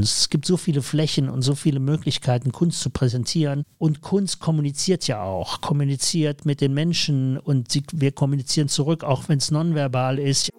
Es 0.00 0.30
gibt 0.30 0.46
so 0.46 0.56
viele 0.56 0.80
Flächen 0.80 1.28
und 1.28 1.42
so 1.42 1.56
viele 1.56 1.80
Möglichkeiten, 1.80 2.52
Kunst 2.52 2.80
zu 2.80 2.90
präsentieren. 2.90 3.64
Und 3.78 4.00
Kunst 4.00 4.38
kommuniziert 4.38 5.08
ja 5.08 5.20
auch, 5.24 5.60
kommuniziert 5.60 6.46
mit 6.46 6.60
den 6.60 6.72
Menschen 6.72 7.36
und 7.36 7.72
sie, 7.72 7.82
wir 7.92 8.12
kommunizieren 8.12 8.68
zurück, 8.68 9.02
auch 9.02 9.28
wenn 9.28 9.38
es 9.38 9.50
nonverbal 9.50 10.20
ist. 10.20 10.50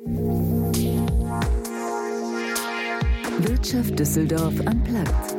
Wirtschaft 3.39 3.97
Düsseldorf 3.97 4.55
am 4.65 4.83
Platz. 4.83 5.38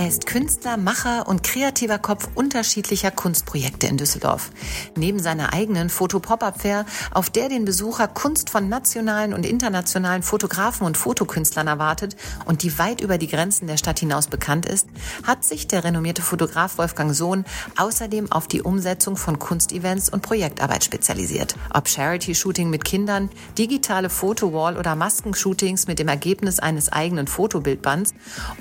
Er 0.00 0.08
ist 0.08 0.24
Künstler, 0.24 0.78
Macher 0.78 1.28
und 1.28 1.42
kreativer 1.42 1.98
Kopf 1.98 2.26
unterschiedlicher 2.34 3.10
Kunstprojekte 3.10 3.86
in 3.86 3.98
Düsseldorf. 3.98 4.50
Neben 4.96 5.18
seiner 5.18 5.52
eigenen 5.52 5.90
Foto-Pop-Up-Fair, 5.90 6.86
auf 7.10 7.28
der 7.28 7.50
den 7.50 7.66
Besucher 7.66 8.08
Kunst 8.08 8.48
von 8.48 8.70
nationalen 8.70 9.34
und 9.34 9.44
internationalen 9.44 10.22
Fotografen 10.22 10.86
und 10.86 10.96
Fotokünstlern 10.96 11.66
erwartet 11.66 12.16
und 12.46 12.62
die 12.62 12.78
weit 12.78 13.02
über 13.02 13.18
die 13.18 13.26
Grenzen 13.26 13.66
der 13.66 13.76
Stadt 13.76 13.98
hinaus 13.98 14.26
bekannt 14.28 14.64
ist, 14.64 14.88
hat 15.26 15.44
sich 15.44 15.66
der 15.66 15.84
renommierte 15.84 16.22
Fotograf 16.22 16.78
Wolfgang 16.78 17.14
Sohn 17.14 17.44
außerdem 17.76 18.32
auf 18.32 18.48
die 18.48 18.62
Umsetzung 18.62 19.18
von 19.18 19.38
Kunstevents 19.38 20.08
und 20.08 20.22
Projektarbeit 20.22 20.82
spezialisiert. 20.82 21.56
Ob 21.74 21.90
Charity-Shooting 21.90 22.70
mit 22.70 22.86
Kindern, 22.86 23.28
digitale 23.58 24.08
Fotowall 24.08 24.78
oder 24.78 24.96
Maskenshootings 24.96 25.88
mit 25.88 25.98
dem 25.98 26.08
Ergebnis 26.08 26.58
eines 26.58 26.90
eigenen 26.90 27.26
Fotobildbands 27.26 28.14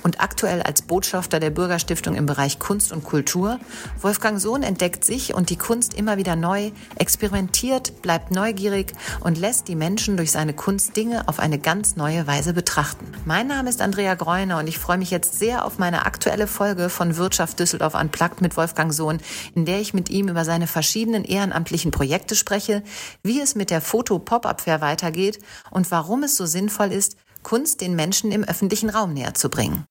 und 0.04 0.20
aktuell 0.20 0.62
als 0.64 0.82
Botschafter 0.82 1.29
Botschafter 1.30 1.40
der 1.40 1.52
Bürgerstiftung 1.52 2.16
im 2.16 2.26
Bereich 2.26 2.58
Kunst 2.58 2.92
und 2.92 3.04
Kultur. 3.04 3.60
Wolfgang 4.02 4.42
Sohn 4.42 4.64
entdeckt 4.64 5.06
sich 5.06 5.36
und 5.36 5.52
die 5.52 5.58
Kunst 5.58 5.94
immer 5.94 6.18
wieder 6.18 6.36
neu, 6.36 6.72
experimentiert, 6.96 8.02
bleibt 8.02 8.32
neugierig 8.32 8.94
und 9.20 9.38
lässt 9.38 9.68
die 9.68 9.76
Menschen 9.76 10.18
durch 10.18 10.32
seine 10.32 10.56
Kunst 10.56 10.98
Dinge 10.98 11.28
auf 11.28 11.38
eine 11.38 11.60
ganz 11.60 11.96
neue 11.96 12.26
Weise 12.26 12.54
betrachten. 12.54 13.06
Mein 13.26 13.46
Name 13.46 13.70
ist 13.70 13.80
Andrea 13.80 14.16
Greuner 14.16 14.58
und 14.58 14.66
ich 14.66 14.80
freue 14.80 14.98
mich 14.98 15.12
jetzt 15.12 15.38
sehr 15.38 15.66
auf 15.66 15.78
meine 15.78 16.08
aktuelle 16.08 16.48
Folge 16.48 16.90
von 16.90 17.16
Wirtschaft 17.16 17.60
Düsseldorf 17.60 17.94
Unplugged 17.94 18.42
mit 18.42 18.58
Wolfgang 18.58 18.92
Sohn, 18.92 19.20
in 19.54 19.66
der 19.66 19.80
ich 19.80 19.94
mit 19.94 20.10
ihm 20.10 20.30
über 20.30 20.46
seine 20.46 20.66
verschiedenen 20.66 21.26
ehrenamtlichen 21.26 21.92
Projekte 21.92 22.36
spreche, 22.36 22.82
wie 23.22 23.40
es 23.40 23.54
mit 23.54 23.70
der 23.70 23.82
Foto-Pop-Up-Fair 23.82 24.82
weitergeht 24.82 25.38
und 25.70 25.92
warum 25.92 26.24
es 26.24 26.36
so 26.36 26.48
sinnvoll 26.48 26.92
ist, 26.92 27.18
Kunst 27.44 27.82
den 27.82 27.96
Menschen 27.96 28.32
im 28.32 28.44
öffentlichen 28.44 28.90
Raum 28.90 29.14
näher 29.14 29.36
zu 29.36 29.50
bringen. 29.50 29.86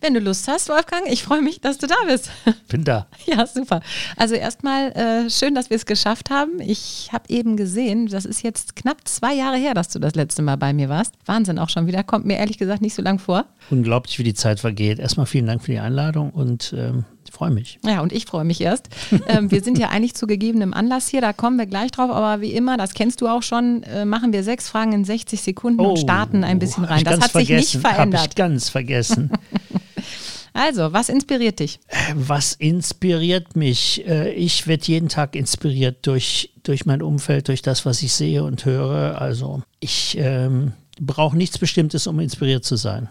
Wenn 0.00 0.14
du 0.14 0.20
Lust 0.20 0.46
hast, 0.46 0.68
Wolfgang, 0.68 1.10
ich 1.10 1.24
freue 1.24 1.42
mich, 1.42 1.60
dass 1.60 1.78
du 1.78 1.88
da 1.88 1.96
bist. 2.06 2.30
Bin 2.68 2.84
da. 2.84 3.06
Ja, 3.26 3.46
super. 3.46 3.80
Also 4.16 4.36
erstmal 4.36 4.92
äh, 4.92 5.28
schön, 5.28 5.54
dass 5.54 5.70
wir 5.70 5.76
es 5.76 5.86
geschafft 5.86 6.30
haben. 6.30 6.60
Ich 6.60 7.10
habe 7.12 7.24
eben 7.28 7.56
gesehen, 7.56 8.06
das 8.06 8.24
ist 8.24 8.42
jetzt 8.42 8.76
knapp 8.76 9.06
zwei 9.06 9.34
Jahre 9.34 9.56
her, 9.56 9.74
dass 9.74 9.88
du 9.88 9.98
das 9.98 10.14
letzte 10.14 10.40
Mal 10.40 10.56
bei 10.56 10.72
mir 10.72 10.88
warst. 10.88 11.14
Wahnsinn 11.26 11.58
auch 11.58 11.68
schon 11.68 11.86
wieder. 11.86 12.04
Kommt 12.04 12.24
mir 12.24 12.38
ehrlich 12.38 12.58
gesagt 12.58 12.80
nicht 12.80 12.94
so 12.94 13.02
lang 13.02 13.18
vor. 13.18 13.44
Unglaublich, 13.70 14.18
wie 14.18 14.22
die 14.22 14.34
Zeit 14.34 14.60
vergeht. 14.60 14.98
Erstmal 14.98 15.26
vielen 15.26 15.46
Dank 15.46 15.62
für 15.62 15.72
die 15.72 15.78
Einladung 15.78 16.30
und 16.30 16.72
ähm, 16.76 17.04
ich 17.28 17.34
freue 17.34 17.50
mich. 17.50 17.78
Ja, 17.84 18.00
und 18.00 18.12
ich 18.12 18.24
freue 18.24 18.44
mich 18.44 18.60
erst. 18.62 18.88
ähm, 19.28 19.50
wir 19.50 19.62
sind 19.62 19.78
ja 19.78 19.90
eigentlich 19.90 20.14
zu 20.14 20.26
gegebenem 20.26 20.72
Anlass 20.72 21.08
hier, 21.08 21.20
da 21.20 21.34
kommen 21.34 21.58
wir 21.58 21.66
gleich 21.66 21.90
drauf, 21.90 22.10
aber 22.10 22.40
wie 22.40 22.52
immer, 22.52 22.78
das 22.78 22.94
kennst 22.94 23.20
du 23.20 23.28
auch 23.28 23.42
schon, 23.42 23.82
äh, 23.82 24.06
machen 24.06 24.32
wir 24.32 24.42
sechs 24.42 24.68
Fragen 24.68 24.92
in 24.92 25.04
60 25.04 25.42
Sekunden 25.42 25.80
oh, 25.80 25.90
und 25.90 25.98
starten 25.98 26.42
ein 26.44 26.58
bisschen 26.58 26.84
rein. 26.84 27.04
Das 27.04 27.20
hat 27.20 27.32
sich 27.32 27.50
nicht 27.50 27.76
verändert. 27.76 28.20
Habe 28.20 28.30
ich 28.30 28.34
ganz 28.34 28.70
vergessen. 28.70 29.30
Also, 30.58 30.92
was 30.92 31.08
inspiriert 31.08 31.60
dich? 31.60 31.78
Was 32.14 32.54
inspiriert 32.54 33.54
mich? 33.54 34.04
Äh, 34.08 34.32
ich 34.32 34.66
werde 34.66 34.86
jeden 34.86 35.08
Tag 35.08 35.36
inspiriert 35.36 36.04
durch, 36.04 36.52
durch 36.64 36.84
mein 36.84 37.00
Umfeld, 37.00 37.46
durch 37.46 37.62
das, 37.62 37.86
was 37.86 38.02
ich 38.02 38.12
sehe 38.12 38.42
und 38.42 38.64
höre. 38.64 39.20
Also, 39.20 39.62
ich 39.78 40.16
ähm, 40.18 40.72
brauche 41.00 41.36
nichts 41.36 41.58
Bestimmtes, 41.58 42.08
um 42.08 42.18
inspiriert 42.18 42.64
zu 42.64 42.74
sein. 42.74 43.08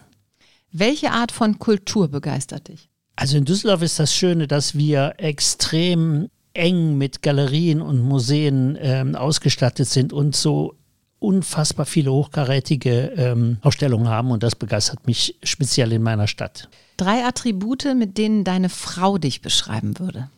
Welche 0.74 1.12
Art 1.12 1.31
von 1.31 1.57
Kultur 1.57 2.09
begeistert 2.09 2.68
dich? 2.68 2.90
Also 3.16 3.38
in 3.38 3.46
Düsseldorf 3.46 3.81
ist 3.81 3.97
das 3.97 4.13
Schöne, 4.13 4.47
dass 4.47 4.75
wir 4.75 5.13
extrem 5.18 6.28
eng 6.53 6.97
mit 6.97 7.22
Galerien 7.22 7.81
und 7.81 8.02
Museen 8.02 8.78
ähm, 8.81 9.16
ausgestattet 9.16 9.88
sind 9.88 10.12
und 10.12 10.36
so 10.36 10.75
unfassbar 11.19 11.86
viele 11.86 12.12
hochkarätige 12.12 13.13
ähm, 13.16 13.57
Ausstellungen 13.62 14.09
haben 14.09 14.31
und 14.31 14.44
das 14.44 14.56
begeistert 14.56 15.07
mich 15.07 15.38
speziell 15.44 15.94
in 15.94 16.03
meiner 16.03 16.28
Stadt. 16.28 16.68
Drei 16.97 17.25
Attribute, 17.25 17.96
mit 17.96 18.18
denen 18.18 18.44
deine 18.44 18.69
Frau 18.69 19.18
dich 19.18 19.41
beschreiben 19.41 20.00
würde. 20.00 20.30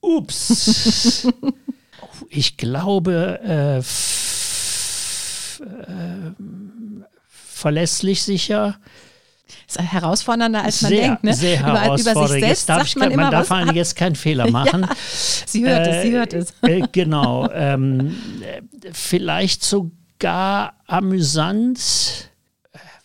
Ups. 0.00 1.28
ich 2.28 2.56
glaube, 2.56 3.40
äh, 3.44 3.78
äh, 5.62 6.32
verlässlich 7.28 8.22
sicher. 8.22 8.78
Ist 9.68 9.78
herausfordernder, 9.78 10.64
als 10.64 10.82
man 10.82 10.88
sehr, 10.90 11.02
denkt. 11.02 11.24
Ne? 11.24 11.34
Sehr 11.34 11.58
herausfordernd. 11.58 12.00
Über, 12.00 12.12
über 12.12 12.28
sich 12.28 12.40
selbst 12.42 12.68
darf 12.68 12.96
man, 12.96 13.08
ich, 13.08 13.14
immer, 13.14 13.22
man 13.24 13.32
darf 13.32 13.50
was, 13.50 13.74
jetzt 13.74 13.96
keinen 13.96 14.16
Fehler 14.16 14.50
machen. 14.50 14.82
ja, 14.82 14.88
sie 15.46 15.64
hört 15.66 15.86
äh, 15.86 15.90
es, 15.90 16.02
sie 16.02 16.12
hört 16.12 16.32
es. 16.32 16.54
Äh, 16.62 16.82
genau. 16.90 17.48
Ähm, 17.52 18.16
vielleicht 18.92 19.62
sogar 19.62 20.74
amüsant 20.86 22.31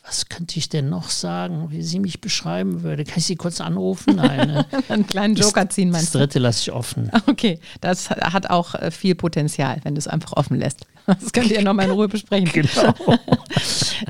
was 0.08 0.30
könnte 0.30 0.58
ich 0.58 0.70
denn 0.70 0.90
noch 0.90 1.10
sagen, 1.10 1.68
wie 1.70 1.84
sie 1.84 2.00
mich 2.00 2.22
beschreiben 2.22 2.82
würde? 2.82 3.04
Kann 3.04 3.18
ich 3.18 3.26
sie 3.26 3.36
kurz 3.36 3.60
anrufen? 3.60 4.16
Nein. 4.16 4.48
Ne? 4.48 4.66
Einen 4.88 5.06
kleinen 5.06 5.36
Joker 5.36 5.70
ziehen, 5.70 5.90
meinst 5.90 6.16
du? 6.16 6.20
Das 6.20 6.28
dritte 6.28 6.40
lasse 6.40 6.62
ich 6.62 6.72
offen. 6.72 7.12
Okay, 7.28 7.60
das 7.82 8.10
hat 8.10 8.50
auch 8.50 8.74
äh, 8.74 8.90
viel 8.90 9.14
Potenzial, 9.14 9.80
wenn 9.84 9.96
du 9.96 10.00
es 10.00 10.08
einfach 10.08 10.34
offen 10.34 10.58
lässt. 10.58 10.86
Das 11.06 11.32
könnt 11.32 11.52
ihr 11.52 11.62
nochmal 11.62 11.86
in 11.86 11.92
Ruhe 11.92 12.10
besprechen. 12.10 12.50
Genau. 12.52 12.94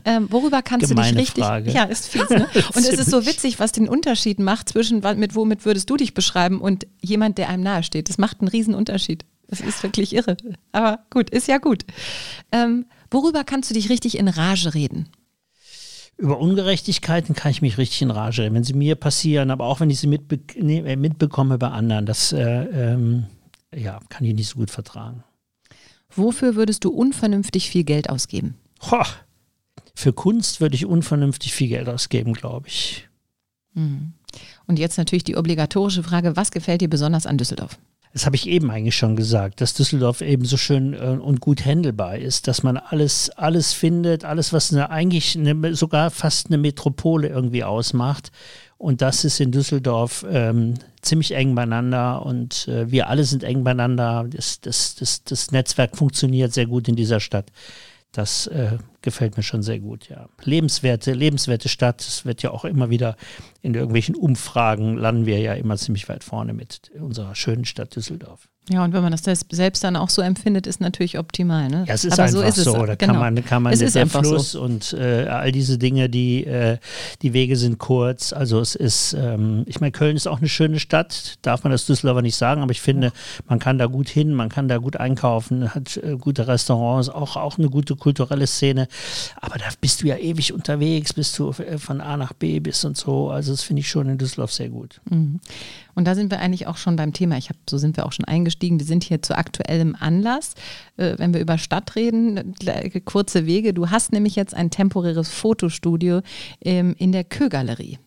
ähm, 0.04 0.28
worüber 0.32 0.64
kannst 0.64 0.88
Gemeine 0.88 1.12
du 1.12 1.18
dich 1.18 1.28
richtig. 1.28 1.44
Frage. 1.44 1.72
Ja, 1.72 1.84
ist 1.84 2.08
fies, 2.08 2.28
ne? 2.30 2.48
Und 2.74 2.86
es 2.86 2.90
ist 2.90 3.12
so 3.12 3.26
witzig, 3.28 3.60
was 3.60 3.72
den 3.72 3.88
Unterschied 3.88 4.40
macht 4.40 4.70
zwischen, 4.70 5.02
mit 5.18 5.36
womit 5.36 5.64
würdest 5.66 5.90
du 5.92 5.98
dich 5.98 6.16
beschreiben 6.16 6.60
und 6.60 6.88
jemand, 7.02 7.38
der 7.38 7.50
einem 7.50 7.62
nahe 7.62 7.84
steht. 7.84 8.10
Das 8.10 8.18
macht 8.18 8.40
einen 8.40 8.48
riesen 8.48 8.74
Unterschied. 8.74 9.26
Das 9.48 9.62
ist 9.62 9.84
wirklich 9.84 10.16
irre. 10.16 10.38
Aber 10.72 11.00
gut, 11.12 11.30
ist 11.30 11.48
ja 11.48 11.60
gut. 11.60 11.86
Ähm, 12.52 12.86
worüber 13.12 13.44
kannst 13.44 13.70
du 13.70 13.76
dich 13.76 13.90
richtig 13.90 14.18
in 14.18 14.28
Rage 14.28 14.74
reden? 14.74 15.08
Über 16.18 16.40
Ungerechtigkeiten 16.40 17.36
kann 17.36 17.52
ich 17.52 17.62
mich 17.62 17.78
richtig 17.78 18.02
in 18.02 18.12
Rage 18.12 18.44
reden, 18.44 18.56
wenn 18.56 18.64
sie 18.64 18.74
mir 18.74 18.96
passieren, 18.96 19.52
aber 19.52 19.66
auch 19.66 19.80
wenn 19.80 19.90
ich 19.90 20.00
sie 20.00 20.08
mitbe 20.08 20.40
nee, 20.56 20.96
mitbekomme 20.96 21.58
bei 21.58 21.70
anderen. 21.70 22.06
Das 22.06 22.34
äh, 22.34 22.42
ähm, 22.42 23.28
ja, 23.74 24.00
kann 24.10 24.26
ich 24.26 24.34
nicht 24.34 24.50
so 24.50 24.58
gut 24.58 24.72
vertragen. 24.72 25.24
Wofür 26.10 26.56
würdest 26.56 26.84
du 26.84 26.90
unvernünftig 26.90 27.70
viel 27.70 27.84
Geld 27.84 28.10
ausgeben? 28.10 28.56
Ho, 28.90 29.04
für 29.94 30.14
Kunst 30.14 30.62
würde 30.62 30.76
ich 30.76 30.86
unvernünftig 30.86 31.54
viel 31.54 31.68
Geld 31.70 31.90
ausgeben, 31.90 32.34
glaube 32.34 32.68
ich. 32.68 33.08
Mhm. 33.74 34.14
Und 34.66 34.80
jetzt 34.80 34.98
natürlich 34.98 35.24
die 35.24 35.38
obligatorische 35.38 36.04
Frage, 36.04 36.36
was 36.36 36.52
gefällt 36.52 36.82
dir 36.82 36.90
besonders 36.90 37.26
an 37.26 37.38
Düsseldorf? 37.38 37.78
Das 38.18 38.26
habe 38.26 38.36
ich 38.36 38.48
eben 38.48 38.72
eigentlich 38.72 38.98
schon 38.98 39.16
gesagt, 39.16 39.62
dass 39.62 39.76
Düsseldorf 39.76 40.22
eben 40.22 40.44
so 40.44 40.58
schön 40.58 40.94
äh, 40.94 41.20
und 41.22 41.40
gut 41.40 41.64
handelbar 41.64 42.18
ist, 42.18 42.48
dass 42.48 42.64
man 42.64 42.78
alles, 42.78 43.30
alles 43.30 43.74
findet, 43.74 44.26
alles, 44.26 44.52
was 44.54 44.74
eine, 44.74 44.90
eigentlich 44.90 45.38
eine, 45.38 45.76
sogar 45.76 46.10
fast 46.10 46.48
eine 46.48 46.58
Metropole 46.58 47.28
irgendwie 47.28 47.64
ausmacht. 47.64 48.32
Und 48.80 49.04
das 49.04 49.24
ist 49.24 49.40
in 49.40 49.52
Düsseldorf 49.52 50.26
ähm, 50.32 50.74
ziemlich 51.04 51.34
eng 51.34 51.54
beieinander 51.54 52.26
und 52.26 52.68
äh, 52.68 52.90
wir 52.90 53.08
alle 53.08 53.24
sind 53.24 53.44
eng 53.44 53.64
beieinander. 53.64 54.26
Das, 54.28 54.62
das, 54.62 54.96
das, 54.96 55.24
das 55.24 55.52
Netzwerk 55.52 55.96
funktioniert 55.96 56.52
sehr 56.54 56.66
gut 56.66 56.88
in 56.88 56.96
dieser 56.96 57.20
Stadt. 57.20 57.52
Das 58.12 58.48
äh, 58.48 58.78
gefällt 59.02 59.38
mir 59.38 59.44
schon 59.44 59.62
sehr 59.62 59.80
gut, 59.80 60.10
ja. 60.10 60.28
Lebenswerte, 60.44 61.14
lebenswerte 61.14 61.70
Stadt. 61.70 62.02
Es 62.02 62.26
wird 62.26 62.42
ja 62.42 62.52
auch 62.52 62.66
immer 62.66 62.90
wieder 62.90 63.16
in 63.62 63.74
irgendwelchen 63.74 64.16
Umfragen 64.16 64.98
landen 64.98 65.26
wir 65.26 65.40
ja 65.40 65.54
immer 65.54 65.78
ziemlich 65.78 66.10
weit 66.10 66.24
vorne 66.24 66.54
mit 66.54 66.92
unserer 67.00 67.36
schönen 67.36 67.66
Stadt 67.66 67.96
Düsseldorf. 67.96 68.50
Ja, 68.70 68.84
und 68.84 68.92
wenn 68.92 69.02
man 69.02 69.14
das 69.14 69.24
selbst 69.50 69.84
dann 69.84 69.96
auch 69.96 70.10
so 70.10 70.22
empfindet, 70.22 70.68
ist 70.68 70.82
natürlich 70.82 71.18
optimal. 71.18 71.70
Ne? 71.70 71.86
Ja, 71.88 71.94
es 71.94 72.04
ist 72.04 72.14
Aber 72.14 72.24
einfach 72.24 72.40
so. 72.40 72.44
Ist 72.44 72.56
so. 72.56 72.86
Da 72.86 72.96
genau. 72.96 73.14
kann 73.14 73.34
man, 73.36 73.46
kann 73.46 73.64
man 73.64 73.74
es 73.74 73.94
der 73.94 74.08
Fluss 74.08 74.52
so. 74.52 74.62
und 74.62 74.94
äh, 74.94 75.28
all 75.28 75.54
diese 75.54 75.78
Dinge, 75.78 76.10
die, 76.10 76.46
äh, 76.46 76.78
die 77.22 77.32
Wege 77.32 77.56
sind 77.56 77.78
kurz. 77.78 78.34
Also 78.34 78.60
es 78.60 78.76
ist, 78.76 79.14
ähm, 79.14 79.64
ich 79.68 79.80
meine, 79.80 79.92
Köln 79.92 80.18
ist 80.18 80.28
auch 80.28 80.40
eine 80.40 80.50
schöne 80.50 80.80
Stadt, 80.80 81.36
darf 81.44 81.64
man 81.64 81.72
das 81.72 81.86
Düsseldorfer 81.86 82.22
nicht 82.22 82.36
sagen, 82.36 82.62
aber 82.62 82.72
ich 82.72 82.82
finde, 82.82 83.14
man 83.48 83.60
kann 83.60 83.78
da 83.78 83.86
gut 83.86 84.10
hin, 84.10 84.34
man 84.34 84.50
kann 84.50 84.68
da 84.68 84.78
gut 84.78 84.98
einkaufen, 84.98 85.74
hat 85.74 85.98
äh, 85.98 86.18
gute 86.20 86.48
Restaurants, 86.48 87.08
auch, 87.08 87.38
auch 87.38 87.58
eine 87.58 87.70
gute 87.70 87.96
kulturelle 87.96 88.48
Szene. 88.48 88.88
Aber 89.40 89.58
da 89.58 89.66
bist 89.80 90.04
du 90.04 90.08
ja 90.08 90.18
ewig 90.18 90.52
unterwegs, 90.52 91.14
bis 91.14 91.34
du 91.34 91.52
äh, 91.52 91.78
von 91.78 92.02
A 92.02 92.18
nach 92.18 92.34
B 92.34 92.60
bist 92.60 92.84
und 92.84 92.98
so. 92.98 93.30
Also 93.30 93.52
das 93.52 93.64
finde 93.64 93.80
ich 93.80 93.88
schon 93.88 94.10
in 94.10 94.18
Düsseldorf 94.18 94.52
sehr 94.52 94.70
gut. 94.70 95.00
Mhm. 95.10 95.40
Und 95.98 96.06
da 96.06 96.14
sind 96.14 96.30
wir 96.30 96.40
eigentlich 96.40 96.68
auch 96.68 96.78
schon 96.78 96.96
beim 96.96 97.12
Thema. 97.12 97.38
Ich 97.38 97.50
habe, 97.50 97.58
so 97.68 97.80
sind 97.80 97.98
wir 97.98 98.06
auch 98.06 98.12
schon 98.12 98.26
eingestiegen. 98.26 98.57
Wir 98.62 98.86
sind 98.86 99.04
hier 99.04 99.22
zu 99.22 99.38
aktuellem 99.38 99.96
Anlass. 100.00 100.54
Äh, 100.98 101.16
wenn 101.18 101.34
wir 101.34 101.42
über 101.42 101.58
Stadt 101.58 101.96
reden, 101.96 102.56
kurze 103.06 103.46
Wege. 103.46 103.74
Du 103.74 103.90
hast 103.90 104.12
nämlich 104.12 104.36
jetzt 104.36 104.54
ein 104.54 104.70
temporäres 104.70 105.30
Fotostudio 105.30 106.22
ähm, 106.62 106.96
in 106.98 107.12
der 107.12 107.24
Kö-Galerie. 107.24 108.00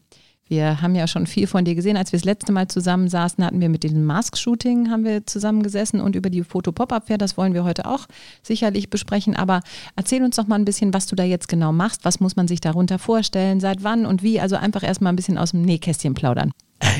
Wir 0.50 0.82
haben 0.82 0.96
ja 0.96 1.06
schon 1.06 1.28
viel 1.28 1.46
von 1.46 1.64
dir 1.64 1.76
gesehen. 1.76 1.96
Als 1.96 2.10
wir 2.10 2.18
das 2.18 2.24
letzte 2.24 2.50
Mal 2.50 2.66
zusammen 2.66 3.06
saßen, 3.06 3.44
hatten 3.44 3.60
wir 3.60 3.68
mit 3.68 3.84
diesem 3.84 4.04
Mask-Shooting 4.04 5.22
zusammengesessen 5.24 6.00
und 6.00 6.16
über 6.16 6.28
die 6.28 6.42
Foto-Pop-Up-Fair, 6.42 7.18
das 7.18 7.36
wollen 7.36 7.54
wir 7.54 7.62
heute 7.62 7.86
auch 7.86 8.08
sicherlich 8.42 8.90
besprechen. 8.90 9.36
Aber 9.36 9.60
erzähl 9.94 10.24
uns 10.24 10.34
doch 10.34 10.48
mal 10.48 10.56
ein 10.56 10.64
bisschen, 10.64 10.92
was 10.92 11.06
du 11.06 11.14
da 11.14 11.22
jetzt 11.22 11.46
genau 11.46 11.70
machst. 11.70 12.04
Was 12.04 12.18
muss 12.18 12.34
man 12.34 12.48
sich 12.48 12.60
darunter 12.60 12.98
vorstellen? 12.98 13.60
Seit 13.60 13.84
wann 13.84 14.06
und 14.06 14.24
wie? 14.24 14.40
Also 14.40 14.56
einfach 14.56 14.82
erstmal 14.82 15.12
ein 15.12 15.16
bisschen 15.16 15.38
aus 15.38 15.52
dem 15.52 15.62
Nähkästchen 15.62 16.14
plaudern. 16.14 16.50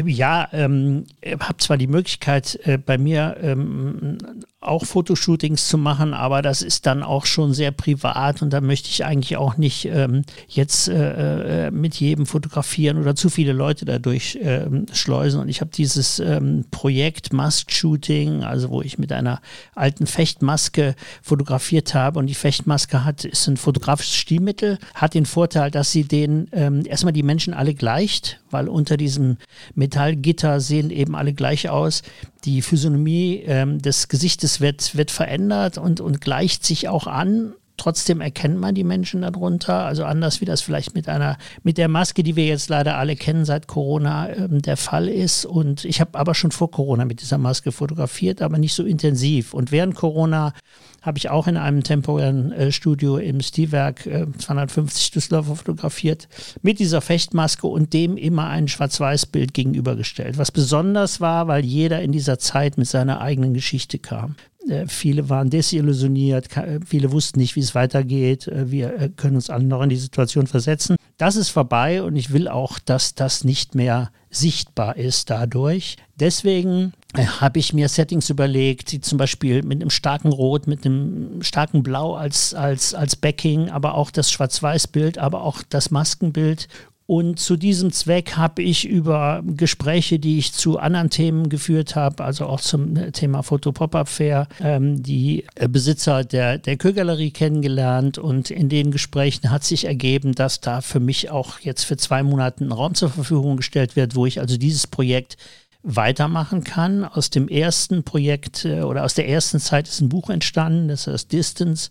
Ja, 0.05 0.49
ähm, 0.53 1.07
habe 1.25 1.57
zwar 1.59 1.77
die 1.77 1.87
Möglichkeit, 1.87 2.59
äh, 2.65 2.79
bei 2.79 2.99
mir 2.99 3.37
ähm, 3.43 4.19
auch 4.63 4.85
Fotoshootings 4.85 5.69
zu 5.69 5.79
machen, 5.79 6.13
aber 6.13 6.43
das 6.43 6.61
ist 6.61 6.85
dann 6.85 7.03
auch 7.03 7.25
schon 7.25 7.55
sehr 7.55 7.71
privat 7.71 8.43
und 8.43 8.53
da 8.53 8.61
möchte 8.61 8.91
ich 8.91 9.07
eigentlich 9.07 9.39
auch 9.39 9.57
nicht 9.57 9.87
ähm, 9.87 10.23
jetzt 10.49 10.87
äh, 10.87 11.69
äh, 11.69 11.71
mit 11.71 11.95
jedem 11.95 12.27
fotografieren 12.27 12.99
oder 12.99 13.17
zu 13.17 13.31
viele 13.31 13.55
Leute 13.55 13.87
dadurch 13.87 14.39
ähm, 14.43 14.85
schleusen. 14.93 15.41
Und 15.41 15.49
ich 15.49 15.63
habe 15.63 15.71
dieses 15.75 16.19
ähm, 16.19 16.67
Projekt 16.71 17.33
Mask 17.33 17.73
Shooting, 17.73 18.45
also 18.45 18.69
wo 18.69 18.83
ich 18.83 18.99
mit 18.99 19.13
einer 19.13 19.41
alten 19.75 20.07
Fechtmaske 20.07 20.95
fotografiert 21.23 21.95
habe 21.95 22.19
und 22.19 22.27
die 22.27 22.35
Fechtmaske 22.35 23.03
hat, 23.03 23.25
ist 23.25 23.47
ein 23.47 23.57
fotografisches 23.57 24.17
Stilmittel, 24.17 24.79
hat 24.95 25.15
den 25.15 25.25
Vorteil, 25.25 25.71
dass 25.71 25.91
sie 25.91 26.05
den 26.05 26.49
ähm, 26.53 26.85
erstmal 26.85 27.15
die 27.15 27.23
Menschen 27.23 27.55
alle 27.55 27.73
gleicht, 27.73 28.41
weil 28.51 28.69
unter 28.69 28.99
diesem 28.99 29.39
Metallgitter 29.75 30.61
sehen 30.61 30.91
eben 30.91 31.17
alle 31.17 31.33
gleich 31.33 31.71
aus 31.71 32.03
die 32.45 32.63
Physiognomie 32.63 33.43
ähm, 33.47 33.81
des 33.81 34.09
Gesichtes 34.09 34.61
wird, 34.61 34.97
wird 34.97 35.11
verändert 35.11 35.79
und, 35.79 36.01
und 36.01 36.21
gleicht 36.21 36.65
sich 36.65 36.89
auch 36.89 37.07
an. 37.07 37.55
Trotzdem 37.77 38.21
erkennt 38.21 38.59
man 38.59 38.75
die 38.75 38.85
Menschen 38.85 39.23
darunter, 39.23 39.87
also 39.87 40.05
anders 40.05 40.43
wie 40.43 40.45
das 40.45 40.61
vielleicht 40.61 40.95
mit 40.95 41.09
einer, 41.09 41.39
mit 41.63 41.79
der 41.79 41.89
Maske, 41.89 42.23
die 42.23 42.37
wir 42.37 42.45
jetzt 42.45 42.69
leider 42.69 42.99
alle 42.99 43.17
kennen 43.17 43.47
seit 43.47 43.69
Corona, 43.69 44.29
ähm, 44.29 44.61
der 44.61 44.77
Fall 44.77 45.09
ist. 45.09 45.47
Und 45.47 45.85
ich 45.85 46.01
habe 46.01 46.19
aber 46.19 46.35
schon 46.35 46.51
vor 46.51 46.71
Corona 46.71 47.07
mit 47.07 47.23
dieser 47.23 47.39
Maske 47.39 47.73
fotografiert, 47.73 48.43
aber 48.43 48.59
nicht 48.59 48.75
so 48.75 48.85
intensiv. 48.85 49.55
Und 49.55 49.73
während 49.73 49.95
Corona 49.95 50.53
habe 51.01 51.19
ich 51.19 51.31
auch 51.31 51.47
in 51.47 51.57
einem 51.57 51.83
temporären 51.83 52.53
äh, 52.53 52.73
Studio 52.73 53.17
im 53.17 53.41
Stilwerk 53.41 54.07
äh, 54.07 54.27
250 54.37 55.11
Düsseldorfer 55.11 55.57
fotografiert, 55.57 56.29
mit 56.63 56.79
dieser 56.79 57.01
Fechtmaske 57.01 57.67
und 57.67 57.93
dem 57.93 58.17
immer 58.17 58.49
ein 58.49 58.69
Schwarz-Weiß-Bild 58.69 59.55
gegenübergestellt. 59.55 60.39
Was 60.39 60.53
besonders 60.53 61.21
war, 61.21 61.49
weil 61.49 61.65
jeder 61.65 62.03
in 62.03 62.13
dieser 62.13 62.39
Zeit 62.39 62.79
mit 62.79 62.89
seiner 62.89 63.21
eigenen 63.21 63.55
Geschichte 63.55 63.99
kam. 63.99 64.37
Äh, 64.69 64.87
viele 64.87 65.29
waren 65.29 65.51
desillusioniert, 65.51 66.55
äh, 66.57 66.81
viele 66.85 67.13
wussten 67.13 67.41
nicht, 67.41 67.57
wie 67.57 67.61
es 67.61 67.75
weitergeht. 67.75 68.47
Äh, 68.49 68.71
wir 68.71 69.11
können 69.17 69.37
uns 69.37 69.51
alle 69.51 69.65
noch 69.65 69.83
in 69.83 69.89
die 69.89 69.97
Situation 69.97 70.47
versetzen. 70.47 70.97
Das 71.21 71.37
ist 71.37 71.51
vorbei 71.51 72.03
und 72.03 72.17
ich 72.17 72.33
will 72.33 72.49
auch, 72.49 72.79
dass 72.79 73.15
das 73.15 73.45
nicht 73.45 73.75
mehr 73.75 74.11
sichtbar 74.31 74.97
ist 74.97 75.29
dadurch. 75.29 75.99
Deswegen 76.19 76.95
habe 77.15 77.59
ich 77.59 77.75
mir 77.75 77.91
Settings 77.91 78.31
überlegt, 78.31 78.91
die 78.91 79.03
zum 79.03 79.19
Beispiel 79.19 79.63
mit 79.63 79.83
einem 79.83 79.91
starken 79.91 80.33
Rot, 80.33 80.67
mit 80.67 80.87
einem 80.87 81.43
starken 81.43 81.83
Blau 81.83 82.15
als, 82.15 82.55
als, 82.55 82.95
als 82.95 83.17
Backing, 83.17 83.69
aber 83.69 83.97
auch 83.97 84.11
das 84.11 84.33
Schwarz-Weiß-Bild, 84.33 85.19
aber 85.19 85.43
auch 85.43 85.63
das 85.69 85.91
Maskenbild 85.91 86.69
und 87.11 87.41
zu 87.41 87.57
diesem 87.57 87.91
Zweck 87.91 88.37
habe 88.37 88.63
ich 88.63 88.87
über 88.87 89.43
Gespräche, 89.45 90.21
die 90.21 90.39
ich 90.39 90.53
zu 90.53 90.79
anderen 90.79 91.11
Themen 91.11 91.49
geführt 91.49 91.97
habe, 91.97 92.23
also 92.23 92.47
auch 92.47 92.61
zum 92.61 93.11
Thema 93.11 93.43
Foto-Pop-Up-Fair, 93.43 94.47
ähm, 94.61 95.03
die 95.03 95.45
Besitzer 95.71 96.23
der, 96.23 96.59
der 96.59 96.77
Kö-Galerie 96.77 97.33
kennengelernt. 97.33 98.19
Und 98.19 98.53
in 98.53 98.69
den 98.69 98.93
Gesprächen 98.93 99.51
hat 99.51 99.65
sich 99.65 99.87
ergeben, 99.87 100.37
dass 100.37 100.61
da 100.61 100.83
für 100.83 101.01
mich 101.01 101.31
auch 101.31 101.59
jetzt 101.59 101.83
für 101.83 101.97
zwei 101.97 102.23
Monate 102.23 102.63
ein 102.63 102.71
Raum 102.71 102.95
zur 102.95 103.09
Verfügung 103.09 103.57
gestellt 103.57 103.97
wird, 103.97 104.15
wo 104.15 104.25
ich 104.25 104.39
also 104.39 104.57
dieses 104.57 104.87
Projekt 104.87 105.37
weitermachen 105.83 106.63
kann. 106.63 107.05
Aus 107.05 107.29
dem 107.29 107.49
ersten 107.49 108.05
Projekt 108.05 108.65
äh, 108.65 108.83
oder 108.83 109.03
aus 109.03 109.15
der 109.15 109.29
ersten 109.29 109.59
Zeit 109.59 109.89
ist 109.89 110.01
ein 110.01 110.11
Buch 110.11 110.31
entstanden, 110.31 110.87
das 110.87 111.09
heißt 111.09 111.33
Distance. 111.33 111.91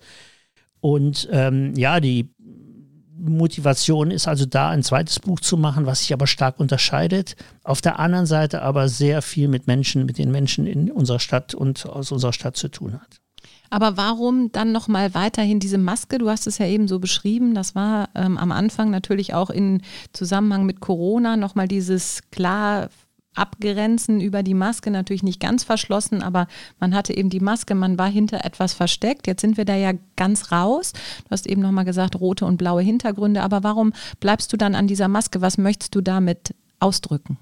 Und 0.80 1.27
ähm, 1.30 1.74
ja, 1.75 2.00
die 2.00 2.30
Motivation 3.19 4.12
ist 4.12 4.27
also 4.27 4.45
da, 4.45 4.69
ein 4.69 4.83
zweites 4.83 5.19
Buch 5.19 5.39
zu 5.39 5.57
machen, 5.57 5.86
was 5.86 6.00
sich 6.00 6.13
aber 6.13 6.27
stark 6.27 6.60
unterscheidet. 6.60 7.36
Auf 7.63 7.81
der 7.81 8.00
anderen 8.00 8.25
Seite 8.25 8.62
aber 8.62 8.88
sehr 8.88 9.21
viel 9.21 9.48
mit 9.48 9.68
Menschen, 9.68 10.06
mit 10.06 10.18
den 10.18 10.31
Menschen 10.31 10.66
in 10.66 10.92
unserer 10.92 11.19
Stadt 11.19 11.54
und 11.54 11.86
aus 11.86 12.12
unserer 12.12 12.33
Stadt 12.33 12.57
zu 12.57 12.69
tun 12.69 12.94
hat. 12.94 13.19
Aber 13.69 13.98
warum 13.98 14.51
dann 14.51 14.71
nochmal 14.71 15.13
weiterhin 15.13 15.60
diese 15.60 15.77
Maske? 15.77 16.18
Du 16.18 16.30
hast 16.30 16.48
es 16.48 16.57
ja 16.57 16.66
eben 16.66 16.88
so 16.88 17.00
beschrieben. 17.00 17.54
Das 17.54 17.75
war 17.75 18.10
ähm, 18.16 18.38
am 18.38 18.51
Anfang 18.51 18.89
natürlich 18.89 19.33
auch 19.33 19.50
in 19.50 19.81
Zusammenhang 20.12 20.66
mit 20.66 20.80
Corona 20.80 21.38
nochmal 21.38 21.68
dieses 21.68 22.21
klar 22.31 22.89
abgrenzen 23.36 24.22
über 24.22 24.44
die 24.44 24.54
Maske, 24.54 24.92
natürlich 24.92 25.24
nicht 25.24 25.40
ganz 25.40 25.64
verschlossen, 25.64 26.22
aber 26.22 26.48
man 26.80 26.96
hatte 26.96 27.16
eben 27.16 27.30
die 27.30 27.40
Maske, 27.40 27.76
man 27.76 27.98
war 27.98 28.10
hinter 28.10 28.44
etwas 28.44 28.74
versteckt. 28.74 29.28
Jetzt 29.28 29.42
sind 29.42 29.58
wir 29.58 29.66
da 29.66 29.76
ja 29.76 29.94
ganz 30.16 30.52
raus. 30.52 30.94
Du 30.94 31.31
hast 31.31 31.48
eben 31.48 31.62
nochmal 31.62 31.86
gesagt, 31.86 32.20
rote 32.20 32.46
und 32.46 32.58
blaue 32.58 32.81
Hintergründe, 32.81 33.42
aber 33.42 33.64
warum 33.64 33.94
bleibst 34.20 34.52
du 34.52 34.58
dann 34.58 34.76
an 34.76 34.88
dieser 34.88 35.08
Maske? 35.08 35.42
Was 35.42 35.58
möchtest 35.58 35.96
du 35.96 36.02
damit 36.02 36.56
ausdrücken? 36.80 37.38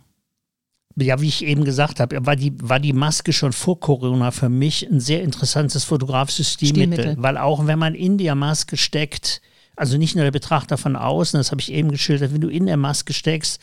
ja, 1.06 1.22
wie 1.22 1.28
ich 1.28 1.46
eben 1.46 1.64
gesagt 1.64 2.00
habe, 2.00 2.26
war 2.26 2.36
die, 2.36 2.54
war 2.60 2.80
die 2.80 2.94
Maske 2.94 3.32
schon 3.32 3.54
vor 3.54 3.80
Corona 3.80 4.32
für 4.32 4.50
mich 4.50 4.90
ein 4.90 5.00
sehr 5.00 5.22
interessantes 5.22 5.84
fotografisches 5.84 6.54
Stilmittel, 6.54 6.94
Stilmittel. 6.94 7.24
weil 7.24 7.38
auch 7.38 7.68
wenn 7.68 7.78
man 7.78 7.94
in 7.94 8.18
der 8.18 8.34
Maske 8.34 8.78
steckt, 8.78 9.42
also 9.76 9.98
nicht 9.98 10.16
nur 10.16 10.24
der 10.24 10.32
Betrachter 10.32 10.78
von 10.78 10.96
außen, 10.96 11.40
das 11.40 11.52
habe 11.52 11.62
ich 11.62 11.72
eben 11.72 11.92
geschildert, 11.92 12.34
wenn 12.34 12.42
du 12.42 12.50
in 12.50 12.66
der 12.66 12.78
Maske 12.78 13.14
steckst, 13.14 13.62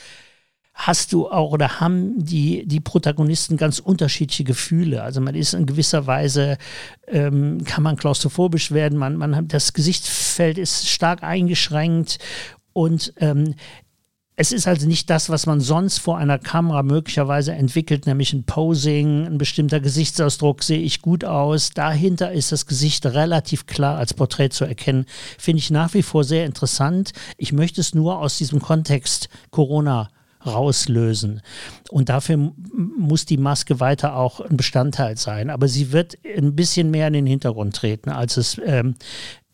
hast 0.74 1.12
du 1.12 1.28
auch 1.28 1.52
oder 1.52 1.80
haben 1.80 2.24
die, 2.24 2.66
die 2.66 2.80
Protagonisten 2.80 3.56
ganz 3.56 3.78
unterschiedliche 3.78 4.44
Gefühle. 4.44 5.02
Also 5.02 5.20
man 5.20 5.36
ist 5.36 5.54
in 5.54 5.66
gewisser 5.66 6.06
Weise, 6.06 6.58
ähm, 7.06 7.64
kann 7.64 7.84
man 7.84 7.96
klaustrophobisch 7.96 8.72
werden, 8.72 8.98
man, 8.98 9.16
man 9.16 9.46
das 9.48 9.72
Gesichtsfeld 9.72 10.58
ist 10.58 10.88
stark 10.88 11.22
eingeschränkt 11.22 12.18
und 12.72 13.14
ähm, 13.18 13.54
es 14.36 14.50
ist 14.50 14.66
also 14.66 14.88
nicht 14.88 15.10
das, 15.10 15.28
was 15.28 15.46
man 15.46 15.60
sonst 15.60 15.98
vor 15.98 16.18
einer 16.18 16.40
Kamera 16.40 16.82
möglicherweise 16.82 17.52
entwickelt, 17.52 18.06
nämlich 18.06 18.32
ein 18.32 18.42
Posing, 18.42 19.26
ein 19.26 19.38
bestimmter 19.38 19.78
Gesichtsausdruck, 19.78 20.64
sehe 20.64 20.80
ich 20.80 21.02
gut 21.02 21.24
aus. 21.24 21.70
Dahinter 21.70 22.32
ist 22.32 22.50
das 22.50 22.66
Gesicht 22.66 23.06
relativ 23.06 23.66
klar 23.66 23.96
als 23.96 24.12
Porträt 24.12 24.48
zu 24.48 24.64
erkennen. 24.64 25.06
Finde 25.38 25.60
ich 25.60 25.70
nach 25.70 25.94
wie 25.94 26.02
vor 26.02 26.24
sehr 26.24 26.46
interessant. 26.46 27.12
Ich 27.36 27.52
möchte 27.52 27.80
es 27.80 27.94
nur 27.94 28.18
aus 28.18 28.36
diesem 28.36 28.60
Kontext 28.60 29.28
Corona 29.50 30.08
rauslösen. 30.46 31.40
Und 31.90 32.08
dafür 32.08 32.52
muss 32.98 33.26
die 33.26 33.36
Maske 33.36 33.80
weiter 33.80 34.16
auch 34.16 34.40
ein 34.40 34.56
Bestandteil 34.56 35.16
sein. 35.16 35.50
Aber 35.50 35.68
sie 35.68 35.92
wird 35.92 36.18
ein 36.24 36.54
bisschen 36.54 36.90
mehr 36.90 37.08
in 37.08 37.14
den 37.14 37.26
Hintergrund 37.26 37.76
treten, 37.76 38.10
als 38.10 38.36
es 38.36 38.60
ähm, 38.64 38.94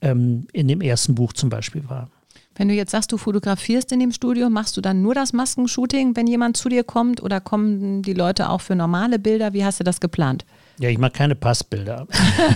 ähm, 0.00 0.46
in 0.52 0.68
dem 0.68 0.80
ersten 0.80 1.14
Buch 1.14 1.32
zum 1.32 1.48
Beispiel 1.48 1.88
war. 1.88 2.08
Wenn 2.56 2.68
du 2.68 2.74
jetzt 2.74 2.90
sagst, 2.90 3.10
du 3.12 3.16
fotografierst 3.16 3.90
in 3.92 4.00
dem 4.00 4.12
Studio, 4.12 4.50
machst 4.50 4.76
du 4.76 4.80
dann 4.80 5.00
nur 5.02 5.14
das 5.14 5.32
Maskenshooting, 5.32 6.16
wenn 6.16 6.26
jemand 6.26 6.56
zu 6.56 6.68
dir 6.68 6.84
kommt 6.84 7.22
oder 7.22 7.40
kommen 7.40 8.02
die 8.02 8.12
Leute 8.12 8.50
auch 8.50 8.60
für 8.60 8.74
normale 8.74 9.18
Bilder? 9.18 9.52
Wie 9.52 9.64
hast 9.64 9.80
du 9.80 9.84
das 9.84 10.00
geplant? 10.00 10.44
Ja, 10.80 10.88
ich 10.88 10.96
mache 10.96 11.10
keine 11.10 11.34
Passbilder. 11.34 12.06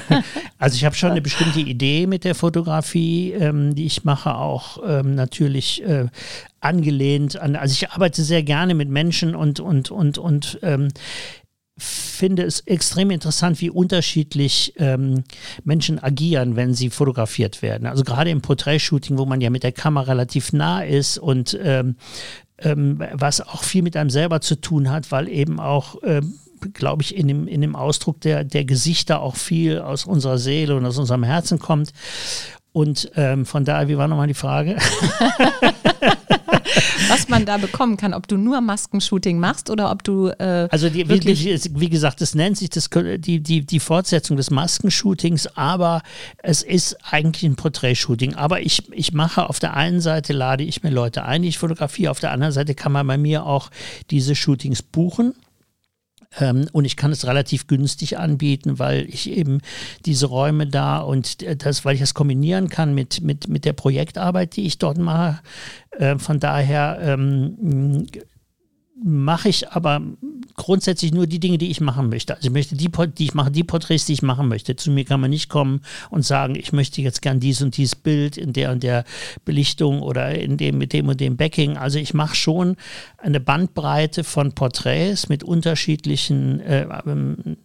also 0.59 0.77
ich 0.77 0.87
habe 0.87 0.95
schon 0.95 1.11
eine 1.11 1.21
bestimmte 1.21 1.61
Idee 1.61 2.07
mit 2.07 2.25
der 2.25 2.35
Fotografie, 2.35 3.33
ähm, 3.33 3.75
die 3.75 3.85
ich 3.85 4.05
mache, 4.05 4.35
auch 4.35 4.79
ähm, 4.83 5.15
natürlich 5.15 5.83
äh, 5.83 6.07
angelehnt 6.59 7.37
an, 7.37 7.55
also 7.55 7.75
ich 7.75 7.91
arbeite 7.91 8.25
sehr 8.25 8.43
gerne 8.43 8.75
mit 8.75 8.89
Menschen 8.89 9.35
und, 9.35 9.61
und, 9.61 9.91
und, 9.91 10.17
und 10.17 10.59
ähm, 10.63 10.89
finde 11.77 12.45
es 12.45 12.61
extrem 12.61 13.11
interessant, 13.11 13.61
wie 13.61 13.69
unterschiedlich 13.69 14.73
ähm, 14.79 15.25
Menschen 15.63 16.03
agieren, 16.03 16.57
wenn 16.57 16.73
sie 16.73 16.89
fotografiert 16.89 17.61
werden. 17.61 17.87
Also 17.87 18.05
gerade 18.05 18.31
im 18.31 18.41
Porträtshooting, 18.41 19.19
wo 19.19 19.27
man 19.27 19.43
ja 19.43 19.51
mit 19.51 19.65
der 19.65 19.73
Kamera 19.73 20.05
relativ 20.13 20.55
nah 20.55 20.81
ist 20.83 21.19
und 21.19 21.59
ähm, 21.63 21.97
ähm, 22.57 23.03
was 23.13 23.43
auch 23.43 23.65
viel 23.65 23.83
mit 23.83 23.99
einem 23.99 24.09
selber 24.09 24.41
zu 24.41 24.59
tun 24.59 24.91
hat, 24.91 25.13
weil 25.13 25.29
eben 25.29 25.61
auch 25.61 25.97
ähm, 26.05 26.39
glaube 26.73 27.03
ich, 27.03 27.17
in 27.17 27.29
dem, 27.29 27.47
in 27.47 27.61
dem 27.61 27.77
Ausdruck 27.77 28.21
der, 28.21 28.45
der 28.45 28.65
Gesichter 28.65 29.21
auch 29.21 29.37
viel 29.37 29.79
aus 29.81 30.05
unserer 30.05 30.39
Seele 30.39 30.77
und 30.77 30.87
aus 30.87 30.99
unserem 30.99 31.23
Herzen 31.23 31.59
kommt. 31.59 31.93
Und 32.73 33.11
ähm, 33.15 33.47
von 33.47 33.65
daher, 33.65 33.89
wie 33.89 33.97
war 33.97 34.09
nochmal 34.09 34.27
die 34.27 34.35
Frage? 34.35 34.77
was 37.09 37.29
man 37.29 37.47
da 37.47 37.59
bekommen 37.59 37.97
kann, 37.97 38.15
ob 38.15 38.29
du 38.29 38.37
nur 38.37 38.61
Maskenshooting 38.61 39.39
machst 39.39 39.71
oder 39.71 39.91
ob 39.91 40.03
du 40.03 40.29
äh, 40.29 40.69
Also 40.71 40.89
die, 40.89 41.09
wie, 41.09 41.81
wie, 41.81 41.89
gesagt, 41.89 42.21
das 42.21 42.35
nennt 42.35 42.59
sich 42.59 42.71
das, 42.71 42.91
die, 42.91 43.41
die, 43.41 43.65
die 43.65 43.81
Fortsetzung 43.81 44.37
des 44.37 44.51
Maskenshootings, 44.51 45.57
aber 45.57 46.03
es 46.39 46.63
ist 46.63 46.97
eigentlich 47.11 47.45
ein 47.45 47.57
Porträtshooting. 47.57 48.35
Aber 48.35 48.61
ich, 48.61 48.91
ich 48.93 49.13
mache 49.13 49.49
auf 49.49 49.59
der 49.59 49.75
einen 49.75 50.01
Seite, 50.01 50.33
lade 50.33 50.65
ich 50.65 50.83
mir 50.83 50.91
Leute 50.91 51.25
ein, 51.25 51.43
die 51.43 51.49
ich 51.49 51.59
fotografiere, 51.59 52.11
auf 52.11 52.21
der 52.21 52.33
anderen 52.33 52.53
Seite 52.53 52.75
kann 52.75 52.93
man 52.93 53.07
bei 53.07 53.19
mir 53.19 53.47
auch 53.47 53.71
diese 54.11 54.35
Shootings 54.35 54.83
buchen. 54.83 55.35
Ähm, 56.41 56.67
und 56.73 56.85
ich 56.85 56.97
kann 56.97 57.13
es 57.13 57.27
relativ 57.27 57.67
günstig 57.67 58.19
anbieten, 58.19 58.79
weil 58.79 59.07
ich 59.09 59.31
eben 59.31 59.61
diese 60.05 60.27
Räume 60.27 60.67
da 60.67 60.99
und 60.99 61.39
das, 61.65 61.85
weil 61.85 61.95
ich 61.95 62.01
das 62.01 62.15
kombinieren 62.15 62.69
kann 62.69 62.95
mit, 62.95 63.21
mit, 63.23 63.49
mit 63.49 63.65
der 63.65 63.73
Projektarbeit, 63.73 64.57
die 64.57 64.67
ich 64.67 64.79
dort 64.79 64.99
mache. 64.99 65.41
Äh, 65.91 66.19
von 66.19 66.41
daher 66.41 66.99
ähm, 67.01 68.07
mache 69.03 69.49
ich 69.49 69.71
aber 69.71 70.01
grundsätzlich 70.55 71.13
nur 71.13 71.27
die 71.27 71.41
Dinge, 71.41 71.59
die 71.59 71.71
ich 71.71 71.81
machen 71.81 72.09
möchte. 72.09 72.35
Also 72.35 72.47
ich 72.47 72.53
möchte 72.53 72.77
die, 72.77 72.91
die 73.19 73.25
ich 73.25 73.35
mache, 73.35 73.51
die 73.51 73.65
Porträts, 73.65 74.07
die 74.07 74.13
ich 74.13 74.23
machen 74.23 74.49
möchte. 74.49 74.77
Zu 74.77 74.91
mir 74.93 75.05
kann 75.05 75.21
man 75.21 75.31
nicht 75.31 75.49
kommen 75.49 75.81
und 76.11 76.25
sagen, 76.25 76.55
ich 76.55 76.73
möchte 76.73 77.03
jetzt 77.03 77.21
gern 77.21 77.41
dies 77.41 77.61
und 77.61 77.77
dies 77.77 77.97
Bild 77.97 78.37
in 78.37 78.53
der 78.53 78.71
und 78.71 78.83
der 78.83 79.05
Belichtung 79.45 80.01
oder 80.01 80.35
in 80.39 80.57
dem 80.57 80.79
mit 80.79 80.93
dem 80.93 81.09
und 81.09 81.21
dem 81.21 81.37
Backing. 81.37 81.77
Also 81.77 81.99
ich 81.99 82.15
mache 82.15 82.37
schon 82.37 82.77
eine 83.19 83.41
Bandbreite 83.41 84.23
von 84.23 84.53
Porträts 84.53 85.29
mit 85.29 85.43
unterschiedlichen 85.43 86.61
äh, 86.61 86.87
ähm, 87.07 87.57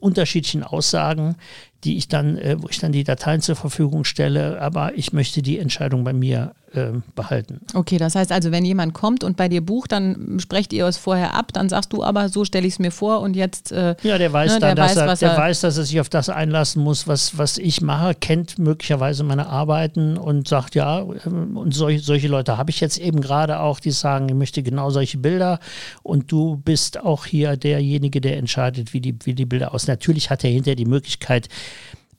unterschiedlichen 0.00 0.62
Aussagen, 0.62 1.36
die 1.84 1.96
ich 1.96 2.08
dann, 2.08 2.36
äh, 2.38 2.56
wo 2.58 2.68
ich 2.68 2.78
dann 2.78 2.92
die 2.92 3.04
Dateien 3.04 3.40
zur 3.40 3.56
Verfügung 3.56 4.04
stelle, 4.04 4.60
aber 4.60 4.96
ich 4.96 5.12
möchte 5.12 5.42
die 5.42 5.58
Entscheidung 5.58 6.04
bei 6.04 6.12
mir 6.12 6.54
äh, 6.74 6.92
behalten. 7.14 7.60
Okay, 7.74 7.98
das 7.98 8.14
heißt 8.14 8.32
also, 8.32 8.52
wenn 8.52 8.64
jemand 8.64 8.94
kommt 8.94 9.24
und 9.24 9.36
bei 9.36 9.48
dir 9.48 9.60
bucht, 9.60 9.92
dann 9.92 10.38
sprecht 10.40 10.72
ihr 10.72 10.86
es 10.86 10.96
vorher 10.96 11.34
ab, 11.34 11.52
dann 11.52 11.68
sagst 11.68 11.92
du 11.92 12.04
aber, 12.04 12.28
so 12.28 12.44
stelle 12.44 12.66
ich 12.66 12.74
es 12.74 12.78
mir 12.78 12.90
vor 12.90 13.20
und 13.20 13.36
jetzt. 13.36 13.72
Äh, 13.72 13.96
ja, 14.02 14.18
der 14.18 14.32
weiß 14.32 14.54
ne, 14.54 14.60
dann, 14.60 14.76
der, 14.76 14.84
weiß, 14.84 14.96
er, 14.96 15.16
der 15.16 15.30
er 15.32 15.38
weiß, 15.38 15.60
dass 15.60 15.76
er 15.76 15.84
sich 15.84 16.00
auf 16.00 16.08
das 16.08 16.28
einlassen 16.28 16.82
muss, 16.82 17.08
was, 17.08 17.36
was 17.38 17.58
ich 17.58 17.80
mache, 17.80 18.14
kennt 18.14 18.58
möglicherweise 18.58 19.24
meine 19.24 19.48
Arbeiten 19.48 20.16
und 20.16 20.48
sagt, 20.48 20.74
ja, 20.74 21.00
ähm, 21.26 21.56
und 21.56 21.74
solche, 21.74 22.00
solche 22.00 22.28
Leute 22.28 22.56
habe 22.56 22.70
ich 22.70 22.80
jetzt 22.80 22.98
eben 22.98 23.20
gerade 23.20 23.60
auch, 23.60 23.80
die 23.80 23.90
sagen, 23.90 24.28
ich 24.28 24.34
möchte 24.34 24.62
genau 24.62 24.90
solche 24.90 25.18
Bilder 25.18 25.58
und 26.02 26.30
du 26.30 26.56
bist 26.56 27.00
auch 27.00 27.26
hier 27.26 27.56
derjenige, 27.56 28.20
der 28.20 28.36
entscheidet, 28.36 28.92
wie 28.92 29.00
die, 29.00 29.16
wie 29.24 29.34
die 29.34 29.46
Bilder 29.46 29.74
aussehen. 29.74 29.92
Natürlich 29.92 30.30
hat 30.30 30.44
er 30.44 30.50
hinterher 30.50 30.76
die 30.76 30.84
Möglichkeit, 30.84 31.48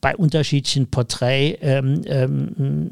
bei 0.02 0.16
unterschiedlichen 0.16 0.90
Porträt 0.90 1.58
ähm, 1.62 2.02
ähm, 2.06 2.90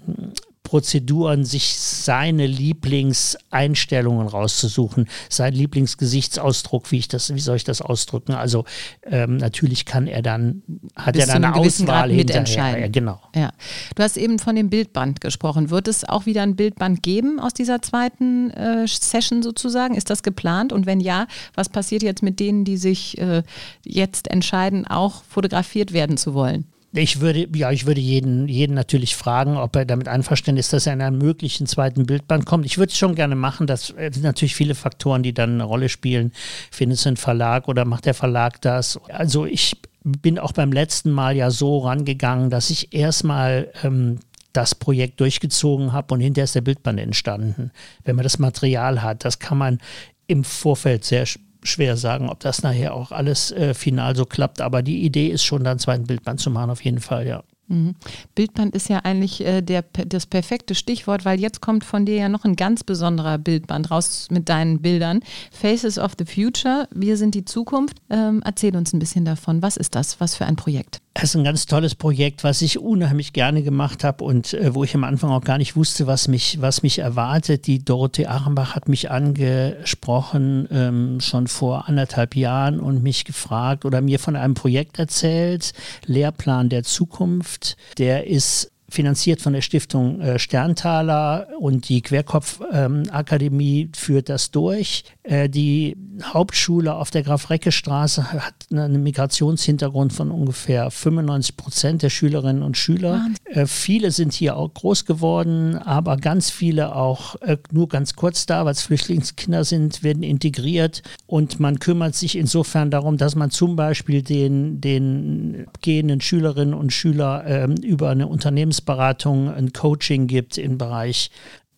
Prozeduren, 0.71 1.45
sich 1.45 1.77
seine 1.77 2.47
Lieblingseinstellungen 2.47 4.29
rauszusuchen, 4.29 5.09
sein 5.29 5.53
Lieblingsgesichtsausdruck, 5.53 6.93
wie 6.93 6.99
ich 6.99 7.09
das, 7.09 7.35
wie 7.35 7.41
soll 7.41 7.57
ich 7.57 7.65
das 7.65 7.83
ausdrücken? 7.83 8.35
Also 8.35 8.65
ähm, 9.03 9.39
natürlich 9.39 9.85
kann 9.85 10.07
er 10.07 10.23
dann, 10.23 10.63
hat 10.95 11.15
Bis 11.15 11.27
er 11.27 11.35
dann 11.35 11.45
eine 11.45 11.57
Auswahl 11.57 12.13
hinterher. 12.13 12.79
Ja, 12.83 12.87
genau. 12.87 13.21
Ja. 13.35 13.51
Du 13.97 14.03
hast 14.05 14.17
eben 14.17 14.39
von 14.39 14.55
dem 14.55 14.71
Bildband 14.71 15.21
gesprochen. 15.21 15.71
Wird 15.71 15.89
es 15.89 16.09
auch 16.09 16.25
wieder 16.27 16.43
ein 16.43 16.55
Bildband 16.55 17.03
geben 17.03 17.41
aus 17.41 17.53
dieser 17.53 17.83
zweiten 17.83 18.51
äh, 18.51 18.87
Session 18.87 19.43
sozusagen? 19.43 19.97
Ist 19.97 20.09
das 20.09 20.23
geplant? 20.23 20.73
Und 20.73 20.87
wenn 20.87 21.01
ja, 21.01 21.27
was 21.57 21.69
passiert 21.69 22.05
jetzt 22.05 22.23
mit 22.23 22.39
denen, 22.39 22.65
die 22.65 22.77
sich 22.77 23.19
äh, 23.19 23.43
jetzt 23.85 24.31
entscheiden, 24.31 24.87
auch 24.87 25.25
fotografiert 25.25 25.93
werden 25.93 26.17
zu 26.17 26.33
wollen? 26.33 26.70
Ich 26.93 27.21
würde, 27.21 27.47
ja, 27.55 27.71
ich 27.71 27.87
würde 27.87 28.01
jeden, 28.01 28.49
jeden 28.49 28.75
natürlich 28.75 29.15
fragen, 29.15 29.57
ob 29.57 29.77
er 29.77 29.85
damit 29.85 30.09
einverstanden 30.09 30.59
ist, 30.59 30.73
dass 30.73 30.87
er 30.87 30.95
in 30.95 31.03
einem 31.03 31.19
möglichen 31.19 31.67
zweiten 31.67 32.05
Bildband 32.05 32.47
kommt. 32.47 32.67
Ich 32.67 32.79
würde 32.79 32.91
es 32.91 32.99
schon 32.99 33.15
gerne 33.15 33.37
machen. 33.37 33.69
Das 33.69 33.91
äh, 33.91 34.11
sind 34.13 34.25
natürlich 34.25 34.57
viele 34.57 34.75
Faktoren, 34.75 35.23
die 35.23 35.33
dann 35.33 35.55
eine 35.55 35.65
Rolle 35.65 35.89
spielen. 35.89 36.33
Findet 36.73 36.99
es 36.99 37.07
ein 37.07 37.17
Verlag 37.17 37.69
oder 37.69 37.85
macht 37.85 38.07
der 38.07 38.15
Verlag 38.15 38.61
das? 38.63 38.99
Also 39.09 39.47
ich 39.47 39.77
bin 40.03 40.39
auch 40.39 40.53
beim 40.53 40.73
letzten 40.73 41.13
Mal 41.13 41.37
ja 41.37 41.51
so 41.51 41.79
rangegangen, 41.79 42.51
dass 42.51 42.71
ich 42.71 42.93
erstmal 42.93 43.71
ähm, 43.85 44.19
das 44.53 44.75
Projekt 44.75 45.21
durchgezogen 45.21 45.93
habe 45.93 46.15
und 46.15 46.21
hinterher 46.21 46.45
ist 46.45 46.57
der 46.57 46.61
Bildband 46.63 46.99
entstanden. 46.99 47.71
Wenn 48.05 48.17
man 48.17 48.25
das 48.25 48.41
Material 48.41 49.03
hat, 49.03 49.25
das 49.25 49.39
kann 49.39 49.59
man 49.59 49.79
im 50.27 50.43
Vorfeld 50.43 51.05
sehr 51.05 51.27
schwer 51.63 51.97
sagen, 51.97 52.29
ob 52.29 52.41
das 52.41 52.63
nachher 52.63 52.95
auch 52.95 53.13
alles 53.13 53.53
äh, 53.53 53.75
final 53.75 54.17
so 54.17 54.25
klappt. 54.25 54.61
Aber 54.61 54.83
die 54.83 55.05
Idee 55.05 55.29
ist 55.29 55.45
schon, 55.45 55.65
dann 55.65 55.73
einen 55.73 55.81
zweiten 55.81 56.07
Bildband 56.07 56.41
zu 56.41 56.51
machen, 56.51 56.71
auf 56.71 56.83
jeden 56.85 57.01
Fall, 57.01 57.27
ja. 57.27 57.43
Mhm. 57.71 57.95
Bildband 58.35 58.75
ist 58.75 58.89
ja 58.89 58.99
eigentlich 58.99 59.45
äh, 59.45 59.63
der, 59.63 59.85
das 60.07 60.27
perfekte 60.27 60.75
Stichwort, 60.75 61.25
weil 61.25 61.41
jetzt 61.41 61.61
kommt 61.61 61.85
von 61.85 62.05
dir 62.05 62.17
ja 62.17 62.29
noch 62.29 62.45
ein 62.45 62.57
ganz 62.57 62.83
besonderer 62.83 63.39
Bildband 63.39 63.91
raus 63.91 64.27
mit 64.31 64.49
deinen 64.49 64.83
Bildern. 64.83 65.21
Faces 65.53 65.99
of 65.99 66.13
the 66.19 66.25
Future, 66.25 66.89
wir 66.93 67.17
sind 67.17 67.35
die 67.35 67.45
Zukunft. 67.45 67.97
Ähm, 68.11 68.43
erzähl 68.45 68.77
uns 68.77 68.93
ein 68.93 68.99
bisschen 68.99 69.25
davon. 69.25 69.63
Was 69.63 69.77
ist 69.77 69.95
das? 69.95 70.21
Was 70.21 70.35
für 70.35 70.47
ein 70.47 70.57
Projekt? 70.57 71.01
Es 71.13 71.31
ist 71.31 71.37
ein 71.37 71.45
ganz 71.45 71.67
tolles 71.67 71.97
Projekt, 71.97 72.45
was 72.45 72.63
ich 72.63 72.79
unheimlich 72.79 73.33
gerne 73.33 73.63
gemacht 73.63 74.05
habe 74.05 74.25
und 74.25 74.55
äh, 74.55 74.75
wo 74.75 74.85
ich 74.85 74.95
am 74.95 75.03
Anfang 75.03 75.31
auch 75.31 75.43
gar 75.43 75.59
nicht 75.59 75.75
wusste, 75.75 76.07
was 76.07 76.29
mich, 76.29 76.61
was 76.61 76.85
mich 76.85 77.01
erwartet. 77.01 77.67
Die 77.67 77.85
Dorothee 77.85 78.27
Achenbach 78.27 78.77
hat 78.77 78.89
mich 78.89 79.11
angesprochen 79.11 80.69
ähm, 80.71 81.21
schon 81.21 81.49
vor 81.49 81.89
anderthalb 81.89 82.37
Jahren 82.37 82.79
und 82.79 83.03
mich 83.03 83.25
gefragt 83.25 83.85
oder 83.85 84.01
mir 84.01 84.21
von 84.21 84.37
einem 84.37 84.55
Projekt 84.55 85.01
erzählt, 85.01 85.73
Lehrplan 86.07 86.69
der 86.69 86.85
Zukunft. 86.85 87.60
Der 87.99 88.27
ist 88.27 88.73
finanziert 88.91 89.41
von 89.41 89.53
der 89.53 89.63
Stiftung 89.63 90.21
äh, 90.21 90.39
Sterntaler 90.39 91.49
und 91.59 91.89
die 91.89 92.03
Querkopfakademie 92.03 93.83
ähm, 93.83 93.93
führt 93.95 94.29
das 94.29 94.51
durch. 94.51 95.05
Äh, 95.31 95.49
die 95.49 95.97
Hauptschule 96.25 96.97
auf 96.97 97.11
der 97.11 97.23
Graf-Recke-Straße 97.23 98.33
hat 98.33 98.55
einen 98.73 99.03
Migrationshintergrund 99.03 100.13
von 100.13 100.33
ungefähr 100.33 100.91
95 100.91 101.57
Prozent 101.57 102.03
der 102.03 102.11
Schülerinnen 102.11 102.65
und 102.65 102.77
Schüler. 102.77 103.27
Äh, 103.45 103.67
viele 103.67 104.11
sind 104.11 104.33
hier 104.33 104.57
auch 104.57 104.75
groß 104.75 105.05
geworden, 105.05 105.77
aber 105.79 106.17
ganz 106.17 106.51
viele 106.51 106.97
auch 106.97 107.37
äh, 107.43 107.57
nur 107.71 107.89
ganz 107.89 108.17
kurz 108.17 108.45
da, 108.45 108.65
weil 108.65 108.73
es 108.73 108.83
Flüchtlingskinder 108.83 109.63
sind, 109.63 110.03
werden 110.03 110.25
integriert 110.25 111.03
und 111.27 111.61
man 111.61 111.79
kümmert 111.79 112.17
sich 112.17 112.37
insofern 112.37 112.91
darum, 112.91 113.17
dass 113.17 113.37
man 113.37 113.53
zum 113.53 113.77
Beispiel 113.77 114.23
den, 114.23 114.81
den 114.81 115.69
gehenden 115.81 116.21
Schülerinnen 116.21 116.75
und 116.75 116.93
Schülern 116.93 117.45
ähm, 117.47 117.75
über 117.77 118.11
eine 118.11 118.27
Unternehmensberatung 118.27 119.49
ein 119.49 119.73
Coaching 119.73 120.27
gibt 120.27 120.59
im 120.59 120.77
Bereich 120.77 121.31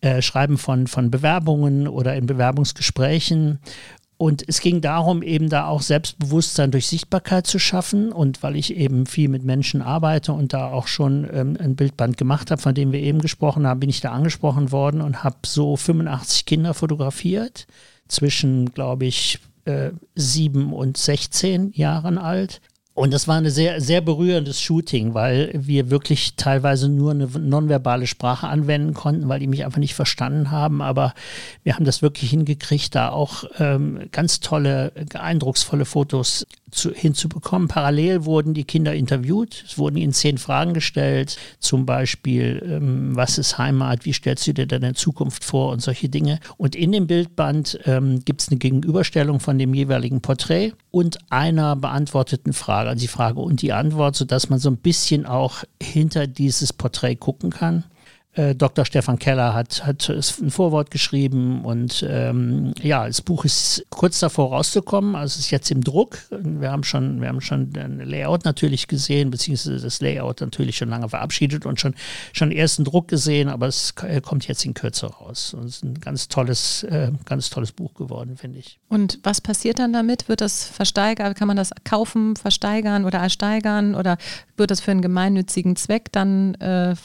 äh, 0.03 0.21
Schreiben 0.21 0.57
von, 0.57 0.87
von 0.87 1.09
Bewerbungen 1.11 1.87
oder 1.87 2.13
in 2.17 2.25
Bewerbungsgesprächen. 2.25 3.59
Und 4.17 4.43
es 4.47 4.59
ging 4.59 4.81
darum, 4.81 5.23
eben 5.23 5.47
da 5.47 5.67
auch 5.67 5.81
Selbstbewusstsein 5.81 6.71
durch 6.71 6.87
Sichtbarkeit 6.87 7.47
zu 7.47 7.57
schaffen. 7.57 8.11
Und 8.11 8.43
weil 8.43 8.57
ich 8.57 8.75
eben 8.75 9.05
viel 9.05 9.29
mit 9.29 9.45
Menschen 9.45 9.81
arbeite 9.81 10.33
und 10.33 10.51
da 10.51 10.71
auch 10.71 10.87
schon 10.87 11.29
ähm, 11.33 11.55
ein 11.57 11.77
Bildband 11.77 12.17
gemacht 12.17 12.51
habe, 12.51 12.61
von 12.61 12.75
dem 12.75 12.91
wir 12.91 12.99
eben 12.99 13.19
gesprochen 13.19 13.65
haben, 13.65 13.79
bin 13.79 13.89
ich 13.89 14.01
da 14.01 14.11
angesprochen 14.11 14.73
worden 14.73 14.99
und 14.99 15.23
habe 15.23 15.37
so 15.45 15.77
85 15.77 16.45
Kinder 16.45 16.73
fotografiert, 16.73 17.65
zwischen, 18.09 18.73
glaube 18.73 19.05
ich, 19.05 19.39
äh, 19.63 19.91
sieben 20.15 20.73
und 20.73 20.97
16 20.97 21.71
Jahren 21.71 22.17
alt. 22.17 22.59
Und 22.95 23.11
das 23.11 23.27
war 23.27 23.37
ein 23.37 23.49
sehr, 23.49 23.81
sehr 23.81 24.01
berührendes 24.01 24.61
Shooting, 24.61 25.15
weil 25.15 25.51
wir 25.55 25.89
wirklich 25.89 26.35
teilweise 26.35 26.89
nur 26.89 27.11
eine 27.11 27.25
nonverbale 27.25 28.05
Sprache 28.05 28.47
anwenden 28.47 28.93
konnten, 28.93 29.27
weil 29.27 29.39
die 29.39 29.47
mich 29.47 29.65
einfach 29.65 29.79
nicht 29.79 29.95
verstanden 29.95 30.51
haben. 30.51 30.81
Aber 30.81 31.15
wir 31.63 31.73
haben 31.73 31.85
das 31.85 32.03
wirklich 32.03 32.29
hingekriegt, 32.29 32.93
da 32.93 33.09
auch 33.09 33.45
ähm, 33.57 34.09
ganz 34.11 34.41
tolle, 34.41 34.91
eindrucksvolle 35.15 35.85
Fotos 35.85 36.45
zu, 36.73 36.93
hinzubekommen. 36.93 37.67
Parallel 37.67 38.25
wurden 38.25 38.53
die 38.53 38.63
Kinder 38.63 38.93
interviewt. 38.93 39.63
Es 39.65 39.77
wurden 39.77 39.97
ihnen 39.97 40.13
zehn 40.13 40.37
Fragen 40.37 40.73
gestellt, 40.73 41.37
zum 41.59 41.85
Beispiel, 41.85 42.61
ähm, 42.65 43.15
was 43.15 43.37
ist 43.37 43.57
Heimat, 43.57 44.05
wie 44.05 44.13
stellst 44.13 44.47
du 44.47 44.53
dir 44.53 44.67
deine 44.67 44.93
Zukunft 44.93 45.43
vor 45.43 45.71
und 45.71 45.81
solche 45.81 46.09
Dinge. 46.09 46.39
Und 46.57 46.75
in 46.75 46.91
dem 46.91 47.07
Bildband 47.07 47.79
ähm, 47.85 48.23
gibt 48.25 48.41
es 48.41 48.49
eine 48.49 48.57
Gegenüberstellung 48.57 49.39
von 49.39 49.57
dem 49.57 49.73
jeweiligen 49.73 50.21
Porträt 50.21 50.73
und 50.91 51.17
einer 51.29 51.75
beantworteten 51.75 52.53
Frage, 52.53 52.89
also 52.89 53.01
die 53.01 53.07
Frage 53.07 53.39
und 53.39 53.61
die 53.61 53.73
Antwort, 53.73 54.15
sodass 54.15 54.49
man 54.49 54.59
so 54.59 54.69
ein 54.69 54.77
bisschen 54.77 55.25
auch 55.25 55.63
hinter 55.81 56.27
dieses 56.27 56.73
Porträt 56.73 57.15
gucken 57.15 57.49
kann. 57.49 57.83
Äh, 58.35 58.55
Dr. 58.55 58.83
Stefan 58.85 59.19
Keller 59.19 59.53
hat, 59.53 59.85
hat 59.85 60.09
ein 60.09 60.49
Vorwort 60.49 60.89
geschrieben 60.89 61.63
und 61.63 62.03
ähm, 62.09 62.73
ja, 62.81 63.05
das 63.05 63.21
Buch 63.21 63.45
ist 63.45 63.85
kurz 63.91 64.19
davor 64.19 64.49
rauszukommen, 64.49 65.15
also 65.15 65.37
ist 65.37 65.51
jetzt 65.51 65.69
im 65.69 65.83
Druck. 65.83 66.17
Wir 66.31 66.71
haben 66.71 66.83
schon, 66.83 67.21
wir 67.21 67.27
haben 67.27 67.41
schon 67.41 67.71
ein 67.75 67.99
Layout 67.99 68.43
natürlich 68.43 68.87
gesehen, 68.87 69.29
beziehungsweise 69.29 69.79
das 69.79 70.01
Layout 70.01 70.41
natürlich 70.41 70.77
schon 70.77 70.89
lange 70.89 71.09
verabschiedet 71.09 71.67
und 71.67 71.79
schon, 71.79 71.93
schon 72.31 72.51
ersten 72.51 72.83
Druck 72.85 73.07
gesehen, 73.07 73.49
aber 73.49 73.67
es 73.67 73.93
kommt 74.23 74.47
jetzt 74.47 74.65
in 74.65 74.73
Kürze 74.73 75.07
raus. 75.07 75.53
Und 75.53 75.65
es 75.65 75.75
ist 75.75 75.83
ein 75.83 75.99
ganz 75.99 76.27
tolles, 76.27 76.83
äh, 76.83 77.11
ganz 77.25 77.51
tolles 77.51 77.71
Buch 77.71 77.93
geworden, 77.93 78.37
finde 78.37 78.57
ich. 78.57 78.79
Und 78.89 79.19
was 79.21 79.41
passiert 79.41 79.77
dann 79.77 79.93
damit? 79.93 80.27
Wird 80.27 80.41
das 80.41 80.65
versteigert? 80.65 81.37
Kann 81.37 81.47
man 81.47 81.57
das 81.57 81.69
kaufen, 81.83 82.35
versteigern 82.35 83.05
oder 83.05 83.19
ersteigern 83.19 83.93
oder 83.93 84.17
wird 84.57 84.71
das 84.71 84.81
für 84.81 84.89
einen 84.89 85.03
gemeinnützigen 85.03 85.75
Zweck 85.75 86.11
dann 86.11 86.55
äh, 86.55 86.95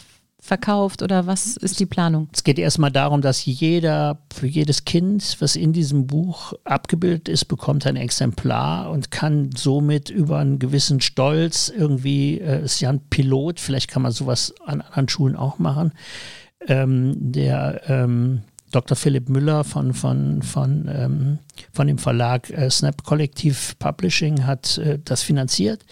verkauft 0.41 1.03
oder 1.03 1.27
was 1.27 1.57
ist 1.57 1.81
die 1.81 1.87
Planung? 1.87 2.29
Es 2.33 2.45
geht 2.45 2.59
erstmal 2.59 2.93
darum, 2.93 3.21
dass 3.21 3.45
jeder, 3.45 4.19
für 4.33 4.47
jedes 4.47 4.85
Kind, 4.85 5.37
was 5.41 5.57
in 5.57 5.73
diesem 5.73 6.07
Buch 6.07 6.53
abgebildet 6.65 7.29
ist, 7.29 7.47
bekommt 7.47 7.87
ein 7.87 7.97
Exemplar 7.97 8.91
und 8.91 9.11
kann 9.11 9.51
somit 9.57 10.11
über 10.11 10.39
einen 10.39 10.59
gewissen 10.59 11.01
Stolz 11.01 11.69
irgendwie, 11.69 12.39
äh, 12.41 12.65
ist 12.65 12.81
ja 12.81 12.91
ein 12.91 13.01
Pilot, 13.11 13.59
vielleicht 13.59 13.91
kann 13.91 14.03
man 14.03 14.13
sowas 14.13 14.55
an 14.65 14.81
anderen 14.81 15.09
Schulen 15.09 15.37
auch 15.37 15.59
machen, 15.59 15.93
ähm, 16.67 17.15
der 17.17 17.83
ähm, 17.89 18.43
Dr. 18.71 18.97
Philipp 18.97 19.29
Müller 19.29 19.65
von, 19.65 19.95
von, 19.95 20.43
von, 20.43 20.89
ähm, 20.93 21.39
von 21.73 21.87
dem 21.87 21.99
Verlag 21.99 22.51
äh, 22.51 22.71
Snap 22.71 23.03
Collective 23.03 23.75
Publishing 23.79 24.45
hat 24.45 24.79
äh, 24.79 24.99
das 25.03 25.23
finanziert. 25.23 25.85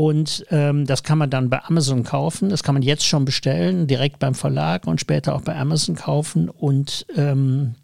Und 0.00 0.46
ähm, 0.50 0.86
das 0.86 1.02
kann 1.02 1.18
man 1.18 1.28
dann 1.28 1.50
bei 1.50 1.60
Amazon 1.64 2.04
kaufen. 2.04 2.50
Das 2.50 2.62
kann 2.62 2.76
man 2.76 2.82
jetzt 2.82 3.04
schon 3.04 3.24
bestellen, 3.24 3.88
direkt 3.88 4.20
beim 4.20 4.36
Verlag 4.36 4.86
und 4.86 5.00
später 5.00 5.34
auch 5.34 5.40
bei 5.40 5.56
Amazon 5.56 5.96
kaufen. 5.96 6.48
Und 6.48 7.04
ähm, 7.16 7.74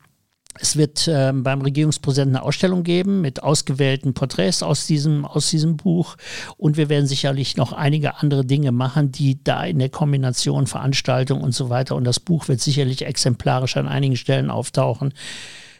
es 0.60 0.76
wird 0.76 1.08
ähm, 1.12 1.42
beim 1.42 1.60
Regierungspräsidenten 1.60 2.36
eine 2.36 2.44
Ausstellung 2.44 2.84
geben 2.84 3.20
mit 3.20 3.42
ausgewählten 3.42 4.14
Porträts 4.14 4.62
aus 4.62 4.86
diesem, 4.86 5.24
aus 5.24 5.50
diesem 5.50 5.76
Buch. 5.76 6.14
Und 6.56 6.76
wir 6.76 6.88
werden 6.88 7.08
sicherlich 7.08 7.56
noch 7.56 7.72
einige 7.72 8.20
andere 8.20 8.44
Dinge 8.44 8.70
machen, 8.70 9.10
die 9.10 9.42
da 9.42 9.64
in 9.64 9.80
der 9.80 9.88
Kombination 9.88 10.68
Veranstaltung 10.68 11.40
und 11.40 11.52
so 11.52 11.68
weiter. 11.68 11.96
Und 11.96 12.04
das 12.04 12.20
Buch 12.20 12.46
wird 12.46 12.60
sicherlich 12.60 13.04
exemplarisch 13.04 13.76
an 13.76 13.88
einigen 13.88 14.14
Stellen 14.14 14.50
auftauchen 14.52 15.14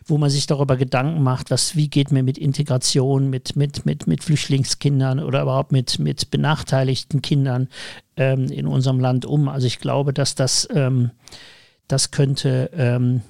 wo 0.07 0.19
man 0.19 0.31
sich 0.31 0.47
darüber 0.47 0.77
Gedanken 0.77 1.23
macht, 1.23 1.51
was, 1.51 1.77
wie 1.77 1.89
geht 1.89 2.13
mir 2.13 2.23
mit 2.23 2.39
Integration, 2.39 3.31
mit, 3.31 3.57
mit, 3.57 3.87
mit, 3.87 4.07
mit 4.07 4.23
Flüchtlingskindern 4.23 5.21
oder 5.21 5.43
überhaupt 5.43 5.73
mit, 5.73 5.99
mit 5.99 6.31
benachteiligten 6.31 7.23
Kindern 7.23 7.69
ähm, 8.17 8.47
in 8.47 8.67
unserem 8.67 9.01
Land 9.01 9.25
um. 9.25 9.49
Also 9.49 9.67
ich 9.67 9.79
glaube, 9.79 10.13
dass 10.13 10.35
das, 10.35 10.69
ähm, 10.75 11.11
das 11.89 12.11
könnte 12.11 12.71
ähm, 12.75 13.23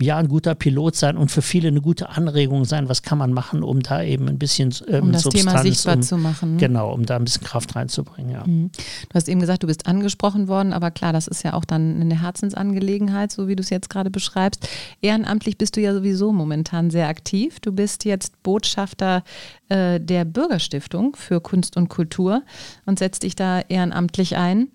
ja 0.00 0.18
ein 0.18 0.28
guter 0.28 0.54
Pilot 0.54 0.94
sein 0.96 1.16
und 1.16 1.30
für 1.30 1.42
viele 1.42 1.68
eine 1.68 1.80
gute 1.80 2.10
Anregung 2.10 2.64
sein, 2.64 2.88
was 2.88 3.02
kann 3.02 3.18
man 3.18 3.32
machen, 3.32 3.62
um 3.62 3.80
da 3.80 4.02
eben 4.02 4.28
ein 4.28 4.38
bisschen 4.38 4.74
ähm, 4.88 5.04
um 5.04 5.12
das 5.12 5.22
Substanz, 5.22 5.46
Thema 5.46 5.62
sichtbar 5.62 5.96
um, 5.96 6.02
zu 6.02 6.18
machen. 6.18 6.58
Genau, 6.58 6.92
um 6.92 7.06
da 7.06 7.16
ein 7.16 7.24
bisschen 7.24 7.44
Kraft 7.44 7.76
reinzubringen. 7.76 8.32
Ja. 8.32 8.46
Mhm. 8.46 8.70
Du 9.08 9.14
hast 9.14 9.28
eben 9.28 9.40
gesagt, 9.40 9.62
du 9.62 9.66
bist 9.66 9.86
angesprochen 9.86 10.48
worden, 10.48 10.72
aber 10.72 10.90
klar, 10.90 11.12
das 11.12 11.26
ist 11.26 11.42
ja 11.42 11.54
auch 11.54 11.64
dann 11.64 12.00
eine 12.00 12.20
Herzensangelegenheit, 12.20 13.32
so 13.32 13.48
wie 13.48 13.56
du 13.56 13.62
es 13.62 13.70
jetzt 13.70 13.88
gerade 13.88 14.10
beschreibst. 14.10 14.68
Ehrenamtlich 15.00 15.56
bist 15.56 15.76
du 15.76 15.80
ja 15.80 15.94
sowieso 15.94 16.32
momentan 16.32 16.90
sehr 16.90 17.08
aktiv. 17.08 17.60
Du 17.60 17.72
bist 17.72 18.04
jetzt 18.04 18.42
Botschafter 18.42 19.24
äh, 19.68 19.98
der 19.98 20.24
Bürgerstiftung 20.24 21.16
für 21.16 21.40
Kunst 21.40 21.76
und 21.76 21.88
Kultur 21.88 22.42
und 22.84 22.98
setzt 22.98 23.22
dich 23.22 23.34
da 23.34 23.60
ehrenamtlich 23.60 24.36
ein. 24.36 24.68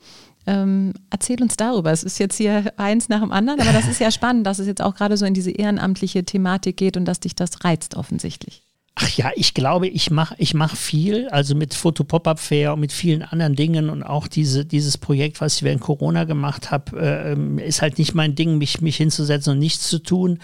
Ähm, 0.48 0.94
erzähl 1.10 1.42
uns 1.42 1.56
darüber. 1.56 1.92
Es 1.92 2.04
ist 2.04 2.20
jetzt 2.20 2.38
hier 2.38 2.74
eins 2.78 3.10
nach 3.10 3.22
dem 3.22 3.32
anderen, 3.32 3.62
aber 3.62 3.74
das 3.74 3.88
ist 3.88 4.00
ja 4.00 4.12
spannend, 4.12 4.46
dass 4.48 4.60
es 4.60 4.68
jetzt 4.68 4.82
auch 4.82 4.96
gerade 4.96 5.18
so 5.18 5.26
in 5.26 5.34
diese 5.34 5.52
ehrenamtliche 5.52 6.24
Thematik 6.24 6.78
geht 6.78 6.98
und 6.98 7.06
dass 7.06 7.20
dich 7.20 7.36
das 7.36 7.64
reizt 7.64 7.96
offensichtlich. 7.96 8.64
Ach 8.96 9.10
ja, 9.10 9.32
ich 9.36 9.54
glaube, 9.54 9.88
ich 9.88 10.12
mache 10.12 10.36
ich 10.38 10.54
mach 10.54 10.76
viel, 10.76 11.30
also 11.30 11.56
mit 11.56 11.74
Foto 11.74 12.04
Pop-Up 12.04 12.40
Fair 12.40 12.74
und 12.74 12.82
mit 12.82 12.92
vielen 12.92 13.22
anderen 13.22 13.56
Dingen 13.56 13.90
und 13.90 14.04
auch 14.04 14.28
diese, 14.28 14.66
dieses 14.66 14.98
Projekt, 14.98 15.40
was 15.40 15.56
ich 15.56 15.64
während 15.64 15.82
Corona 15.82 16.26
gemacht 16.26 16.72
habe, 16.72 17.00
äh, 17.00 17.66
ist 17.66 17.82
halt 17.82 17.98
nicht 17.98 18.14
mein 18.16 18.36
Ding, 18.36 18.58
mich, 18.58 18.82
mich 18.82 18.98
hinzusetzen 18.98 19.54
und 19.54 19.60
nichts 19.60 19.88
zu 19.88 20.00
tun. 20.00 20.40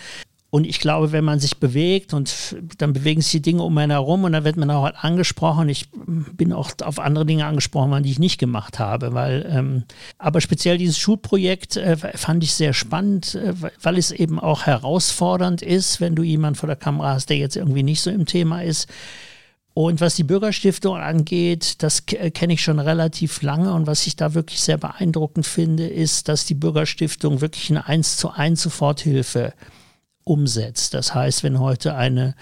Und 0.50 0.66
ich 0.66 0.80
glaube, 0.80 1.12
wenn 1.12 1.25
man 1.25 1.39
sich 1.39 1.58
bewegt 1.58 2.13
und 2.13 2.56
dann 2.77 2.94
bewegen 2.94 3.22
sich 3.22 3.32
die 3.32 3.42
Dinge 3.42 3.63
um 3.63 3.77
einen 3.77 3.92
herum 3.92 4.24
und 4.24 4.32
dann 4.32 4.46
wird 4.46 4.56
man 4.56 4.72
auch 4.72 4.84
halt 4.84 4.96
angesprochen. 5.01 5.68
Ich 5.68 5.89
bin 5.92 6.54
auch 6.54 6.72
auf 6.84 7.00
andere 7.00 7.25
Dinge 7.25 7.46
angesprochen 7.46 7.92
worden, 7.92 8.04
die 8.04 8.12
ich 8.12 8.20
nicht 8.20 8.38
gemacht 8.38 8.80
habe. 8.80 9.13
Weil, 9.13 9.46
ähm, 9.50 9.84
aber 10.18 10.39
speziell 10.39 10.77
dieses 10.77 10.98
Schulprojekt 10.98 11.75
äh, 11.75 11.98
fand 11.98 12.46
ich 12.46 12.54
sehr 12.54 12.72
spannend, 12.72 13.36
äh, 13.36 13.54
weil 13.82 13.98
es 13.98 14.12
eben 14.12 14.39
auch 14.39 14.66
herausfordernd 14.66 15.62
ist, 15.62 16.00
wenn 16.00 16.16
du 16.16 16.24
jemanden 16.24 16.58
vor 16.58 16.68
der 16.68 16.77
Kamera 16.77 17.16
hast, 17.16 17.30
der 17.30 17.38
jetzt 17.38 17.58
irgendwie 17.58 17.84
nicht 17.84 18.00
so 18.00 18.10
im 18.10 18.25
Thema 18.25 18.63
ist. 18.63 18.88
Und 19.74 20.01
was 20.01 20.16
die 20.16 20.24
Bürgerstiftung 20.24 20.96
angeht, 20.96 21.84
das 21.84 22.04
äh, 22.13 22.32
kenne 22.32 22.54
ich 22.54 22.63
schon 22.63 22.80
relativ 22.80 23.42
lange. 23.42 23.74
Und 23.74 23.86
was 23.86 24.08
ich 24.08 24.16
da 24.16 24.34
wirklich 24.34 24.62
sehr 24.62 24.77
beeindruckend 24.77 25.46
finde, 25.46 25.88
ist, 25.88 26.30
dass 26.30 26.46
die 26.46 26.56
Bürgerstiftung 26.56 27.42
wirklich 27.42 27.70
eine 27.70 27.86
1 27.86 28.16
zu 28.16 28.32
1 28.32 28.62
Soforthilfe 28.62 29.54
umsetzt. 30.27 30.93
Das 30.93 31.13
heißt, 31.15 31.43
wenn 31.43 31.60
heute 31.60 31.96
eine 31.96 32.36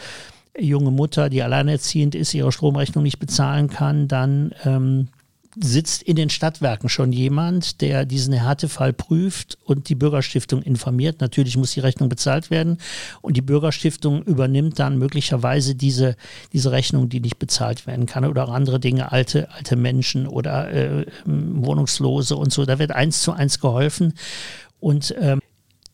junge 0.58 0.92
Mutter, 0.92 1.30
die 1.30 1.44
alleinerziehend 1.44 2.15
ist, 2.15 2.34
ihre 2.34 2.51
Stromrechnung 2.51 3.04
nicht 3.04 3.20
bezahlen 3.20 3.70
kann, 3.70 4.08
dann 4.08 4.54
ähm, 4.63 5.10
sitzt 5.58 6.04
in 6.04 6.15
den 6.15 6.30
Stadtwerken 6.30 6.89
schon 6.89 7.12
jemand, 7.12 7.80
der 7.82 8.06
diesen 8.06 8.34
Härtefall 8.34 8.91
prüft 8.91 9.58
und 9.63 9.88
die 9.88 9.95
Bürgerstiftung 9.95 10.62
informiert. 10.62 11.21
Natürlich 11.21 11.56
muss 11.56 11.71
die 11.71 11.80
Rechnung 11.80 12.10
bezahlt 12.10 12.52
werden 12.52 12.78
und 13.21 13.38
die 13.38 13.41
Bürgerstiftung 13.41 14.24
übernimmt 14.24 14.80
dann 14.80 14.98
möglicherweise 14.98 15.76
diese, 15.76 16.17
diese 16.52 16.71
Rechnung, 16.71 17.08
die 17.08 17.21
nicht 17.21 17.39
bezahlt 17.39 17.88
werden 17.88 18.06
kann 18.06 18.26
oder 18.26 18.48
auch 18.48 18.54
andere 18.54 18.80
Dinge, 18.80 19.12
alte, 19.12 19.50
alte 19.52 19.76
Menschen 19.76 20.28
oder 20.28 20.71
äh, 20.71 21.06
Wohnungslose 21.26 22.36
und 22.36 22.52
so. 22.52 22.65
Da 22.65 22.80
wird 22.80 22.91
eins 22.91 23.21
zu 23.21 23.32
eins 23.32 23.60
geholfen. 23.60 24.13
Und 24.82 25.15
ähm, 25.19 25.39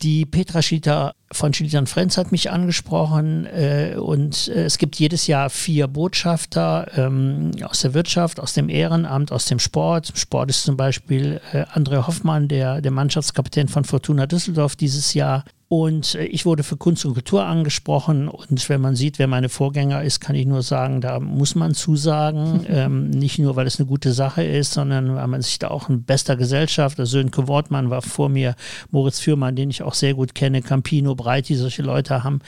die 0.01 0.25
Petra 0.25 0.61
Schieter 0.61 1.13
von 1.31 1.53
Schlittern 1.53 1.87
Frenz 1.87 2.17
hat 2.17 2.31
mich 2.31 2.51
angesprochen 2.51 3.45
äh, 3.45 3.95
und 3.97 4.47
äh, 4.47 4.65
es 4.65 4.77
gibt 4.77 4.97
jedes 4.97 5.27
Jahr 5.27 5.49
vier 5.49 5.87
Botschafter 5.87 6.87
ähm, 6.95 7.51
aus 7.63 7.81
der 7.81 7.93
Wirtschaft, 7.93 8.39
aus 8.39 8.53
dem 8.53 8.69
Ehrenamt, 8.69 9.31
aus 9.31 9.45
dem 9.45 9.59
Sport. 9.59 10.11
Sport 10.15 10.49
ist 10.49 10.63
zum 10.63 10.77
Beispiel 10.77 11.39
äh, 11.53 11.63
André 11.73 12.05
Hoffmann, 12.07 12.47
der, 12.47 12.81
der 12.81 12.91
Mannschaftskapitän 12.91 13.67
von 13.67 13.85
Fortuna 13.85 14.25
Düsseldorf 14.25 14.75
dieses 14.75 15.13
Jahr. 15.13 15.45
Und 15.71 16.15
äh, 16.15 16.25
ich 16.25 16.45
wurde 16.45 16.63
für 16.63 16.75
Kunst 16.75 17.05
und 17.05 17.13
Kultur 17.13 17.45
angesprochen. 17.45 18.27
Und 18.27 18.67
wenn 18.67 18.81
man 18.81 18.97
sieht, 18.97 19.19
wer 19.19 19.27
meine 19.27 19.47
Vorgänger 19.47 20.03
ist, 20.03 20.19
kann 20.19 20.36
ich 20.36 20.45
nur 20.45 20.63
sagen, 20.63 20.99
da 20.99 21.21
muss 21.21 21.55
man 21.55 21.73
zusagen. 21.73 22.65
ähm, 22.69 23.10
nicht 23.10 23.39
nur, 23.39 23.55
weil 23.55 23.67
es 23.67 23.79
eine 23.79 23.88
gute 23.88 24.12
Sache 24.12 24.43
ist, 24.43 24.73
sondern 24.73 25.15
weil 25.15 25.27
man 25.27 25.41
sich 25.41 25.60
da 25.60 25.69
auch 25.69 25.88
in 25.88 26.03
bester 26.03 26.36
Gesellschaft, 26.36 26.97
der 26.97 27.05
Sönke 27.05 27.47
Wortmann 27.47 27.89
war 27.89 28.01
vor 28.01 28.27
mir, 28.27 28.55
Moritz 28.89 29.21
Fürmann, 29.21 29.55
den 29.55 29.69
ich 29.69 29.81
auch 29.81 29.93
sehr 29.93 30.13
gut 30.13 30.36
kenne, 30.36 30.62
Campino, 30.62 31.15
Breiti, 31.15 31.55
solche 31.55 31.84
Leute 31.84 32.21
haben 32.21 32.41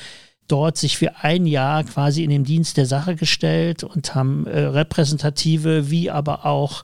dort 0.50 0.78
sich 0.78 0.98
für 0.98 1.24
ein 1.24 1.46
Jahr 1.46 1.86
quasi 1.86 2.24
in 2.24 2.30
den 2.30 2.44
Dienst 2.44 2.76
der 2.76 2.86
Sache 2.86 3.16
gestellt 3.16 3.84
und 3.84 4.16
haben 4.16 4.46
äh, 4.48 4.60
repräsentative 4.60 5.90
wie 5.90 6.12
aber 6.12 6.46
auch 6.46 6.84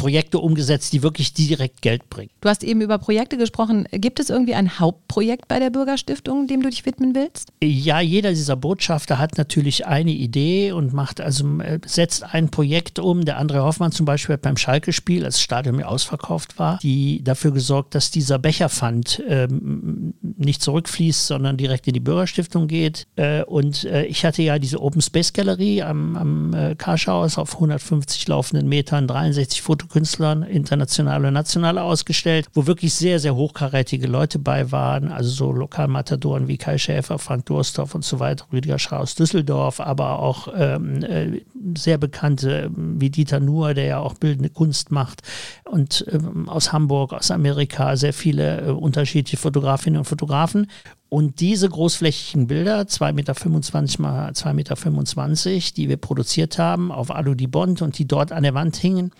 Projekte 0.00 0.38
umgesetzt, 0.38 0.94
die 0.94 1.02
wirklich 1.02 1.34
direkt 1.34 1.82
Geld 1.82 2.08
bringen. 2.08 2.30
Du 2.40 2.48
hast 2.48 2.64
eben 2.64 2.80
über 2.80 2.96
Projekte 2.96 3.36
gesprochen. 3.36 3.86
Gibt 3.92 4.18
es 4.18 4.30
irgendwie 4.30 4.54
ein 4.54 4.78
Hauptprojekt 4.80 5.46
bei 5.46 5.58
der 5.58 5.68
Bürgerstiftung, 5.68 6.46
dem 6.46 6.62
du 6.62 6.70
dich 6.70 6.86
widmen 6.86 7.14
willst? 7.14 7.52
Ja, 7.62 8.00
jeder 8.00 8.30
dieser 8.30 8.56
Botschafter 8.56 9.18
hat 9.18 9.36
natürlich 9.36 9.86
eine 9.86 10.12
Idee 10.12 10.72
und 10.72 10.94
macht 10.94 11.20
also 11.20 11.60
äh, 11.60 11.80
setzt 11.84 12.24
ein 12.24 12.50
Projekt 12.50 12.98
um. 12.98 13.26
Der 13.26 13.38
André 13.38 13.62
Hoffmann 13.62 13.92
zum 13.92 14.06
Beispiel 14.06 14.32
hat 14.34 14.42
beim 14.42 14.56
Schalke-Spiel, 14.56 15.24
als 15.24 15.34
das 15.34 15.42
Stadion 15.42 15.76
mir 15.76 15.86
ausverkauft 15.86 16.58
war, 16.58 16.78
die 16.82 17.22
dafür 17.22 17.52
gesorgt, 17.52 17.94
dass 17.94 18.10
dieser 18.10 18.38
Becherpfand 18.38 19.22
ähm, 19.28 20.14
nicht 20.22 20.62
zurückfließt, 20.62 21.26
sondern 21.26 21.58
direkt 21.58 21.86
in 21.86 21.92
die 21.92 22.00
Bürgerstiftung 22.00 22.68
geht. 22.68 23.06
Äh, 23.16 23.42
und 23.42 23.84
äh, 23.84 24.04
ich 24.06 24.24
hatte 24.24 24.42
ja 24.42 24.58
diese 24.58 24.80
Open 24.80 25.02
Space 25.02 25.34
Galerie 25.34 25.82
am, 25.82 26.16
am 26.16 26.54
äh, 26.54 26.74
Karschhaus 26.74 27.36
auf 27.36 27.54
150 27.54 28.26
laufenden 28.28 28.66
Metern, 28.66 29.06
63 29.06 29.60
Fotokünstlern, 29.90 30.44
internationale 30.44 31.28
und 31.28 31.34
nationale 31.34 31.82
ausgestellt, 31.82 32.46
wo 32.54 32.66
wirklich 32.66 32.94
sehr, 32.94 33.18
sehr 33.18 33.34
hochkarätige 33.34 34.06
Leute 34.06 34.38
bei 34.38 34.70
waren, 34.70 35.10
also 35.10 35.30
so 35.30 35.52
Lokalmatadoren 35.52 36.46
wie 36.46 36.58
Kai 36.58 36.78
Schäfer, 36.78 37.18
Frank 37.18 37.46
Durstorf 37.46 37.96
und 37.96 38.04
so 38.04 38.20
weiter, 38.20 38.46
Rüdiger 38.52 38.78
Schra 38.78 38.98
aus 38.98 39.16
Düsseldorf, 39.16 39.80
aber 39.80 40.20
auch 40.20 40.48
ähm, 40.56 41.02
äh, 41.02 41.42
sehr 41.76 41.98
bekannte 41.98 42.70
wie 42.76 43.10
Dieter 43.10 43.40
Nuhr, 43.40 43.74
der 43.74 43.86
ja 43.86 43.98
auch 43.98 44.14
bildende 44.14 44.50
Kunst 44.50 44.92
macht 44.92 45.22
und 45.64 46.04
ähm, 46.12 46.48
aus 46.48 46.72
Hamburg, 46.72 47.12
aus 47.12 47.32
Amerika, 47.32 47.96
sehr 47.96 48.12
viele 48.12 48.60
äh, 48.60 48.70
unterschiedliche 48.70 49.38
Fotografinnen 49.38 49.98
und 49.98 50.04
Fotografen. 50.04 50.68
Und 51.08 51.40
diese 51.40 51.68
großflächigen 51.68 52.46
Bilder, 52.46 52.82
2,25 52.82 53.10
Meter 53.12 54.02
mal 54.02 54.30
2,25 54.30 55.50
Meter, 55.50 55.74
die 55.76 55.88
wir 55.88 55.96
produziert 55.96 56.56
haben 56.56 56.92
auf 56.92 57.10
Alu 57.10 57.34
di 57.34 57.48
Bond 57.48 57.82
und 57.82 57.98
die 57.98 58.06
dort 58.06 58.30
an 58.30 58.44
der 58.44 58.54
Wand 58.54 58.76
hingen, 58.76 59.10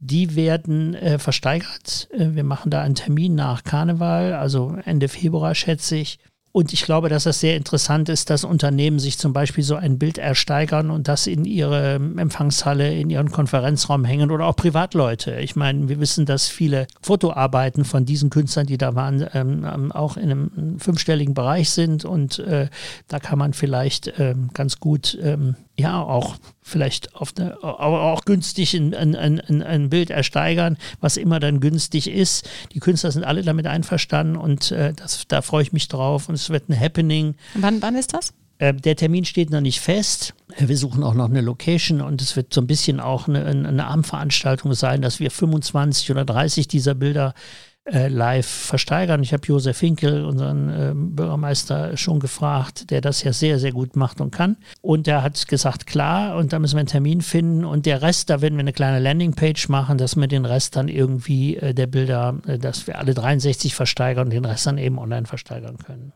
die 0.00 0.34
werden 0.34 0.94
äh, 0.94 1.18
versteigert. 1.18 2.08
Äh, 2.12 2.34
wir 2.34 2.44
machen 2.44 2.70
da 2.70 2.80
einen 2.80 2.94
Termin 2.94 3.34
nach 3.34 3.62
Karneval, 3.62 4.34
also 4.34 4.76
Ende 4.84 5.08
Februar 5.08 5.54
schätze 5.54 5.96
ich. 5.96 6.18
Und 6.52 6.72
ich 6.72 6.82
glaube, 6.82 7.08
dass 7.08 7.24
das 7.24 7.38
sehr 7.38 7.56
interessant 7.56 8.08
ist, 8.08 8.28
dass 8.28 8.42
Unternehmen 8.42 8.98
sich 8.98 9.18
zum 9.18 9.32
Beispiel 9.32 9.62
so 9.62 9.76
ein 9.76 10.00
Bild 10.00 10.18
ersteigern 10.18 10.90
und 10.90 11.06
das 11.06 11.28
in 11.28 11.44
ihre 11.44 11.94
Empfangshalle, 11.94 12.92
in 12.92 13.08
ihren 13.08 13.30
Konferenzraum 13.30 14.04
hängen 14.04 14.32
oder 14.32 14.46
auch 14.46 14.56
Privatleute. 14.56 15.38
Ich 15.38 15.54
meine, 15.54 15.88
wir 15.88 16.00
wissen, 16.00 16.26
dass 16.26 16.48
viele 16.48 16.88
Fotoarbeiten 17.02 17.84
von 17.84 18.04
diesen 18.04 18.30
Künstlern, 18.30 18.66
die 18.66 18.78
da 18.78 18.96
waren, 18.96 19.24
ähm, 19.32 19.64
ähm 19.64 19.92
auch 19.92 20.16
in 20.16 20.30
einem 20.30 20.80
fünfstelligen 20.80 21.34
Bereich 21.34 21.70
sind 21.70 22.04
und 22.04 22.40
äh, 22.40 22.68
da 23.06 23.20
kann 23.20 23.38
man 23.38 23.52
vielleicht 23.52 24.12
ähm, 24.18 24.50
ganz 24.52 24.80
gut 24.80 25.16
ähm, 25.22 25.54
ja, 25.80 26.00
auch 26.02 26.36
vielleicht 26.62 27.14
auf 27.14 27.32
eine, 27.36 27.62
aber 27.62 28.12
auch 28.12 28.24
günstig 28.24 28.74
ein, 28.74 28.94
ein, 28.94 29.14
ein, 29.16 29.62
ein 29.62 29.90
Bild 29.90 30.10
ersteigern, 30.10 30.76
was 31.00 31.16
immer 31.16 31.40
dann 31.40 31.60
günstig 31.60 32.08
ist. 32.08 32.48
Die 32.72 32.80
Künstler 32.80 33.10
sind 33.10 33.24
alle 33.24 33.42
damit 33.42 33.66
einverstanden 33.66 34.36
und 34.36 34.70
äh, 34.70 34.92
das, 34.94 35.24
da 35.28 35.42
freue 35.42 35.62
ich 35.62 35.72
mich 35.72 35.88
drauf 35.88 36.28
und 36.28 36.34
es 36.34 36.50
wird 36.50 36.68
ein 36.68 36.78
Happening. 36.78 37.34
Wann, 37.54 37.82
wann 37.82 37.96
ist 37.96 38.14
das? 38.14 38.32
Äh, 38.58 38.74
der 38.74 38.94
Termin 38.94 39.24
steht 39.24 39.50
noch 39.50 39.60
nicht 39.60 39.80
fest. 39.80 40.34
Wir 40.58 40.76
suchen 40.76 41.02
auch 41.02 41.14
noch 41.14 41.28
eine 41.28 41.40
Location 41.40 42.00
und 42.00 42.20
es 42.20 42.36
wird 42.36 42.52
so 42.52 42.60
ein 42.60 42.66
bisschen 42.66 43.00
auch 43.00 43.26
eine, 43.26 43.44
eine 43.44 43.86
Abendveranstaltung 43.86 44.74
sein, 44.74 45.02
dass 45.02 45.18
wir 45.18 45.30
25 45.30 46.10
oder 46.10 46.24
30 46.24 46.68
dieser 46.68 46.94
Bilder 46.94 47.34
äh, 47.34 47.69
live 47.86 48.46
versteigern. 48.46 49.22
Ich 49.22 49.32
habe 49.32 49.46
Josef 49.46 49.76
Finkel, 49.76 50.24
unseren 50.24 50.68
äh, 50.68 50.92
Bürgermeister, 50.94 51.96
schon 51.96 52.20
gefragt, 52.20 52.90
der 52.90 53.00
das 53.00 53.22
ja 53.22 53.32
sehr, 53.32 53.58
sehr 53.58 53.72
gut 53.72 53.96
macht 53.96 54.20
und 54.20 54.30
kann. 54.30 54.56
Und 54.80 55.08
er 55.08 55.22
hat 55.22 55.48
gesagt, 55.48 55.86
klar, 55.86 56.36
und 56.36 56.52
da 56.52 56.58
müssen 56.58 56.76
wir 56.76 56.80
einen 56.80 56.88
Termin 56.88 57.20
finden. 57.20 57.64
Und 57.64 57.86
der 57.86 58.02
Rest, 58.02 58.30
da 58.30 58.40
werden 58.40 58.56
wir 58.56 58.60
eine 58.60 58.72
kleine 58.72 59.00
Landingpage 59.00 59.68
machen, 59.68 59.98
dass 59.98 60.16
wir 60.16 60.28
den 60.28 60.44
Rest 60.44 60.76
dann 60.76 60.88
irgendwie 60.88 61.56
äh, 61.56 61.74
der 61.74 61.86
Bilder, 61.86 62.38
äh, 62.46 62.58
dass 62.58 62.86
wir 62.86 62.98
alle 62.98 63.14
63 63.14 63.74
versteigern 63.74 64.26
und 64.26 64.30
den 64.30 64.44
Rest 64.44 64.66
dann 64.66 64.78
eben 64.78 64.98
online 64.98 65.26
versteigern 65.26 65.78
können. 65.78 66.12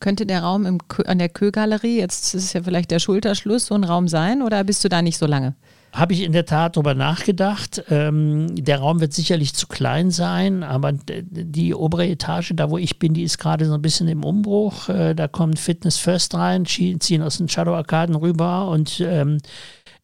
Könnte 0.00 0.26
der 0.26 0.42
Raum 0.42 0.64
im, 0.66 0.78
an 1.06 1.18
der 1.18 1.28
Kö-Galerie, 1.28 1.98
jetzt 1.98 2.34
ist 2.34 2.52
ja 2.52 2.62
vielleicht 2.62 2.90
der 2.90 3.00
Schulterschluss, 3.00 3.66
so 3.66 3.74
ein 3.74 3.84
Raum 3.84 4.08
sein 4.08 4.42
oder 4.42 4.62
bist 4.64 4.84
du 4.84 4.88
da 4.88 5.02
nicht 5.02 5.18
so 5.18 5.26
lange? 5.26 5.54
Habe 5.92 6.12
ich 6.12 6.22
in 6.22 6.32
der 6.32 6.44
Tat 6.44 6.76
darüber 6.76 6.94
nachgedacht. 6.94 7.82
Ähm, 7.88 8.54
der 8.54 8.78
Raum 8.78 9.00
wird 9.00 9.14
sicherlich 9.14 9.54
zu 9.54 9.66
klein 9.66 10.10
sein, 10.10 10.62
aber 10.62 10.92
die 10.92 11.74
obere 11.74 12.06
Etage, 12.06 12.52
da 12.54 12.70
wo 12.70 12.76
ich 12.76 12.98
bin, 12.98 13.14
die 13.14 13.22
ist 13.22 13.38
gerade 13.38 13.64
so 13.64 13.72
ein 13.72 13.80
bisschen 13.80 14.06
im 14.06 14.22
Umbruch. 14.22 14.90
Äh, 14.90 15.14
da 15.14 15.28
kommt 15.28 15.58
Fitness 15.58 15.96
First 15.96 16.34
rein, 16.34 16.66
ziehen 16.66 17.22
aus 17.22 17.38
den 17.38 17.48
Shadow 17.48 17.74
Arkaden 17.74 18.14
rüber 18.16 18.68
und 18.68 19.00
ähm, 19.00 19.38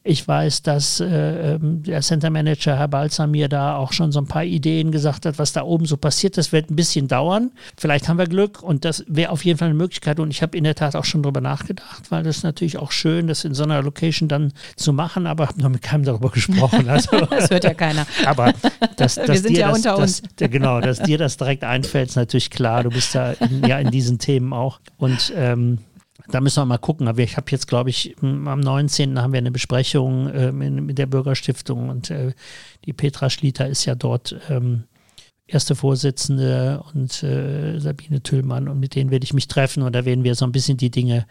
ich 0.06 0.28
weiß, 0.28 0.60
dass 0.60 1.00
äh, 1.00 1.54
ähm, 1.54 1.82
der 1.82 2.02
Center 2.02 2.28
Manager 2.28 2.76
Herr 2.76 2.88
Balzer 2.88 3.26
mir 3.26 3.48
da 3.48 3.76
auch 3.76 3.94
schon 3.94 4.12
so 4.12 4.20
ein 4.20 4.26
paar 4.26 4.44
Ideen 4.44 4.92
gesagt 4.92 5.24
hat, 5.24 5.38
was 5.38 5.54
da 5.54 5.62
oben 5.62 5.86
so 5.86 5.96
passiert. 5.96 6.36
Das 6.36 6.52
wird 6.52 6.70
ein 6.70 6.76
bisschen 6.76 7.08
dauern. 7.08 7.52
Vielleicht 7.78 8.06
haben 8.06 8.18
wir 8.18 8.26
Glück 8.26 8.62
und 8.62 8.84
das 8.84 9.02
wäre 9.08 9.32
auf 9.32 9.46
jeden 9.46 9.58
Fall 9.58 9.68
eine 9.68 9.78
Möglichkeit. 9.78 10.20
Und 10.20 10.30
ich 10.30 10.42
habe 10.42 10.58
in 10.58 10.64
der 10.64 10.74
Tat 10.74 10.94
auch 10.94 11.06
schon 11.06 11.22
drüber 11.22 11.40
nachgedacht, 11.40 12.10
weil 12.10 12.22
das 12.22 12.36
ist 12.38 12.42
natürlich 12.42 12.76
auch 12.76 12.92
schön, 12.92 13.28
das 13.28 13.46
in 13.46 13.54
so 13.54 13.64
einer 13.64 13.80
Location 13.82 14.28
dann 14.28 14.52
zu 14.76 14.92
machen, 14.92 15.26
aber 15.26 15.48
habe 15.48 15.62
noch 15.62 15.70
mit 15.70 15.80
keinem 15.80 16.04
darüber 16.04 16.30
gesprochen. 16.30 16.84
Also, 16.94 17.18
das 17.26 17.50
hört 17.50 17.64
ja 17.64 17.74
keiner. 17.74 18.06
Aber 18.26 18.52
dass, 18.96 19.14
dass 19.14 19.28
wir 19.28 19.38
sind 19.38 19.56
ja 19.56 19.68
das, 19.68 19.78
unter 19.78 19.96
das, 19.96 20.20
uns. 20.20 20.22
genau, 20.36 20.80
dass 20.80 21.00
dir 21.00 21.18
das 21.18 21.38
direkt 21.38 21.64
einfällt, 21.64 22.10
ist 22.10 22.16
natürlich 22.16 22.50
klar. 22.50 22.84
Du 22.84 22.90
bist 22.90 23.14
ja 23.14 23.32
in, 23.32 23.66
ja 23.66 23.78
in 23.78 23.90
diesen 23.90 24.18
Themen 24.18 24.52
auch. 24.52 24.80
Und 24.98 25.32
ähm, 25.34 25.78
da 26.28 26.40
müssen 26.40 26.60
wir 26.60 26.66
mal 26.66 26.78
gucken. 26.78 27.08
Aber 27.08 27.20
ich 27.20 27.36
habe 27.36 27.50
jetzt, 27.50 27.68
glaube 27.68 27.90
ich, 27.90 28.16
am 28.20 28.60
19. 28.60 29.20
haben 29.20 29.32
wir 29.32 29.38
eine 29.38 29.50
Besprechung 29.50 30.28
äh, 30.28 30.52
mit 30.52 30.98
der 30.98 31.06
Bürgerstiftung 31.06 31.88
und 31.88 32.10
äh, 32.10 32.32
die 32.84 32.92
Petra 32.92 33.30
Schlieter 33.30 33.68
ist 33.68 33.84
ja 33.84 33.94
dort 33.94 34.36
ähm, 34.48 34.84
erste 35.46 35.74
Vorsitzende 35.74 36.82
und 36.92 37.22
äh, 37.22 37.78
Sabine 37.78 38.22
Tüllmann 38.22 38.68
und 38.68 38.80
mit 38.80 38.94
denen 38.94 39.10
werde 39.10 39.24
ich 39.24 39.34
mich 39.34 39.48
treffen 39.48 39.82
und 39.82 39.94
da 39.94 40.04
werden 40.04 40.24
wir 40.24 40.34
so 40.34 40.46
ein 40.46 40.52
bisschen 40.52 40.76
die 40.76 40.90
Dinge 40.90 41.26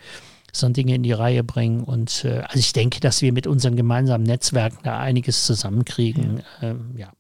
so 0.56 0.70
Dinge 0.70 0.96
in 0.96 1.04
die 1.04 1.12
Reihe 1.12 1.44
bringen. 1.44 1.84
Und 1.84 2.26
äh, 2.26 2.44
also 2.48 2.60
ich 2.60 2.74
denke, 2.74 3.00
dass 3.00 3.22
wir 3.22 3.34
mit 3.34 3.48
unseren 3.48 3.76
gemeinsamen 3.76 4.24
Netzwerken 4.24 4.80
da 4.84 5.00
einiges 5.00 5.46
zusammenkriegen. 5.46 6.44
Ja. 6.62 6.70
Ähm, 6.70 6.92
ja. 6.96 7.12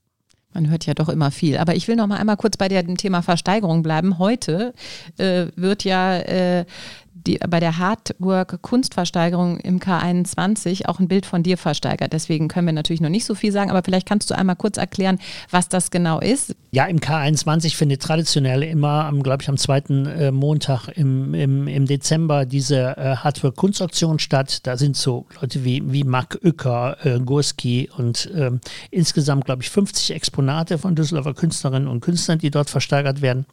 Man 0.53 0.69
hört 0.69 0.85
ja 0.85 0.93
doch 0.93 1.09
immer 1.09 1.31
viel. 1.31 1.57
Aber 1.57 1.75
ich 1.75 1.87
will 1.87 1.95
noch 1.95 2.05
mal 2.05 2.17
einmal 2.17 2.37
kurz 2.37 2.57
bei 2.57 2.67
dem 2.67 2.95
Thema 2.95 3.23
Versteigerung 3.23 3.81
bleiben. 3.81 4.19
Heute 4.19 4.73
äh, 5.17 5.47
wird 5.55 5.83
ja 5.83 6.17
äh, 6.19 6.65
die, 7.13 7.37
bei 7.37 7.59
der 7.59 7.77
Hardwork 7.77 8.61
Kunstversteigerung 8.61 9.59
im 9.59 9.79
K21 9.79 10.87
auch 10.87 10.99
ein 10.99 11.07
Bild 11.07 11.25
von 11.25 11.43
dir 11.43 11.57
versteigert. 11.57 12.13
Deswegen 12.13 12.47
können 12.47 12.67
wir 12.67 12.73
natürlich 12.73 13.01
noch 13.01 13.09
nicht 13.09 13.25
so 13.25 13.35
viel 13.35 13.51
sagen, 13.51 13.69
aber 13.69 13.83
vielleicht 13.83 14.07
kannst 14.07 14.29
du 14.29 14.35
einmal 14.35 14.55
kurz 14.55 14.77
erklären, 14.77 15.19
was 15.49 15.69
das 15.69 15.91
genau 15.91 16.19
ist. 16.19 16.55
Ja, 16.71 16.85
im 16.85 16.99
K21 16.99 17.75
findet 17.75 18.01
traditionell 18.01 18.63
immer, 18.63 19.11
glaube 19.21 19.43
ich, 19.43 19.49
am 19.49 19.57
zweiten 19.57 20.05
äh, 20.05 20.31
Montag 20.31 20.87
im, 20.89 21.33
im, 21.33 21.67
im 21.67 21.85
Dezember 21.85 22.45
diese 22.45 22.97
äh, 22.97 23.15
Hardwork 23.17 23.55
Kunstauktion 23.55 24.19
statt. 24.19 24.65
Da 24.65 24.77
sind 24.77 24.97
so 24.97 25.27
Leute 25.39 25.63
wie, 25.63 25.83
wie 25.85 26.03
Mark 26.03 26.39
Uecker, 26.43 26.97
äh, 27.05 27.19
Gurski 27.19 27.89
und 27.95 28.29
ähm, 28.35 28.59
insgesamt, 28.91 29.45
glaube 29.45 29.61
ich, 29.61 29.69
50 29.69 30.15
Exponate 30.15 30.77
von 30.77 30.95
Düsseldorfer 30.95 31.33
Künstlerinnen 31.33 31.87
und 31.87 32.01
Künstlern, 32.01 32.39
die 32.39 32.51
dort 32.51 32.69
versteigert 32.69 33.21
werden. 33.21 33.45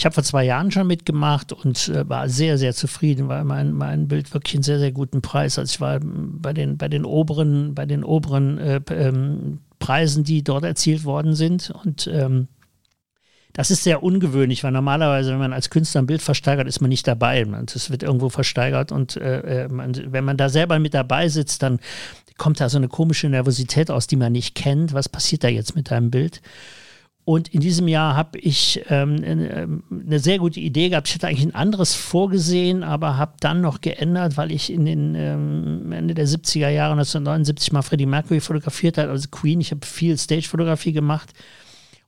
Ich 0.00 0.06
habe 0.06 0.14
vor 0.14 0.24
zwei 0.24 0.44
Jahren 0.44 0.70
schon 0.70 0.86
mitgemacht 0.86 1.52
und 1.52 1.88
äh, 1.90 2.08
war 2.08 2.26
sehr, 2.26 2.56
sehr 2.56 2.72
zufrieden, 2.72 3.28
weil 3.28 3.44
mein, 3.44 3.74
mein 3.74 4.08
Bild 4.08 4.32
wirklich 4.32 4.54
einen 4.54 4.62
sehr, 4.62 4.78
sehr 4.78 4.92
guten 4.92 5.20
Preis. 5.20 5.58
Also 5.58 5.74
ich 5.74 5.78
war 5.78 6.00
bei 6.02 6.54
den, 6.54 6.78
bei 6.78 6.88
den 6.88 7.04
oberen, 7.04 7.74
bei 7.74 7.84
den 7.84 8.02
oberen 8.02 8.56
äh, 8.56 8.80
ähm, 8.88 9.58
Preisen, 9.78 10.24
die 10.24 10.42
dort 10.42 10.64
erzielt 10.64 11.04
worden 11.04 11.34
sind. 11.34 11.70
Und 11.84 12.06
ähm, 12.10 12.48
das 13.52 13.70
ist 13.70 13.84
sehr 13.84 14.02
ungewöhnlich, 14.02 14.64
weil 14.64 14.72
normalerweise, 14.72 15.32
wenn 15.32 15.38
man 15.38 15.52
als 15.52 15.68
Künstler 15.68 16.00
ein 16.00 16.06
Bild 16.06 16.22
versteigert, 16.22 16.66
ist 16.66 16.80
man 16.80 16.88
nicht 16.88 17.06
dabei. 17.06 17.46
Es 17.66 17.90
wird 17.90 18.02
irgendwo 18.02 18.30
versteigert 18.30 18.92
und 18.92 19.16
äh, 19.18 19.64
äh, 19.64 19.68
man, 19.68 19.94
wenn 20.14 20.24
man 20.24 20.38
da 20.38 20.48
selber 20.48 20.78
mit 20.78 20.94
dabei 20.94 21.28
sitzt, 21.28 21.62
dann 21.62 21.78
kommt 22.38 22.58
da 22.58 22.70
so 22.70 22.78
eine 22.78 22.88
komische 22.88 23.28
Nervosität 23.28 23.90
aus, 23.90 24.06
die 24.06 24.16
man 24.16 24.32
nicht 24.32 24.54
kennt. 24.54 24.94
Was 24.94 25.10
passiert 25.10 25.44
da 25.44 25.48
jetzt 25.48 25.76
mit 25.76 25.90
deinem 25.90 26.10
Bild? 26.10 26.40
Und 27.30 27.46
in 27.54 27.60
diesem 27.60 27.86
Jahr 27.86 28.16
habe 28.16 28.40
ich 28.40 28.82
ähm, 28.88 29.22
ähm, 29.22 29.84
eine 29.88 30.18
sehr 30.18 30.40
gute 30.40 30.58
Idee 30.58 30.88
gehabt. 30.88 31.06
Ich 31.06 31.14
hatte 31.14 31.28
eigentlich 31.28 31.46
ein 31.46 31.54
anderes 31.54 31.94
vorgesehen, 31.94 32.82
aber 32.82 33.18
habe 33.18 33.34
dann 33.38 33.60
noch 33.60 33.80
geändert, 33.80 34.36
weil 34.36 34.50
ich 34.50 34.72
in 34.72 34.84
den 34.84 35.14
ähm, 35.14 35.92
Ende 35.92 36.14
der 36.14 36.26
70er 36.26 36.70
Jahre 36.70 36.94
1979 36.94 37.70
mal 37.70 37.82
Freddie 37.82 38.06
Mercury 38.06 38.40
fotografiert 38.40 38.98
habe, 38.98 39.10
also 39.10 39.28
Queen. 39.30 39.60
Ich 39.60 39.70
habe 39.70 39.86
viel 39.86 40.18
Stage-Fotografie 40.18 40.90
gemacht. 40.90 41.30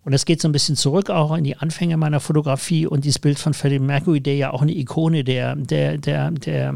Und 0.05 0.11
das 0.11 0.25
geht 0.25 0.41
so 0.41 0.49
ein 0.49 0.53
bisschen 0.53 0.75
zurück 0.75 1.09
auch 1.09 1.37
in 1.37 1.45
die 1.45 1.57
Anfänge 1.57 1.97
meiner 1.97 2.19
Fotografie 2.19 2.89
und 2.89 3.05
dieses 3.05 3.21
Bild 3.21 3.39
von 3.39 3.55
Freddie 3.55 3.79
Mercury, 3.79 4.21
der 4.21 4.35
ja 4.35 4.53
auch 4.53 4.63
eine 4.63 4.77
Ikone 4.77 5.23
der, 5.23 5.55
der, 5.55 5.99
der, 5.99 6.33
der, 6.33 6.75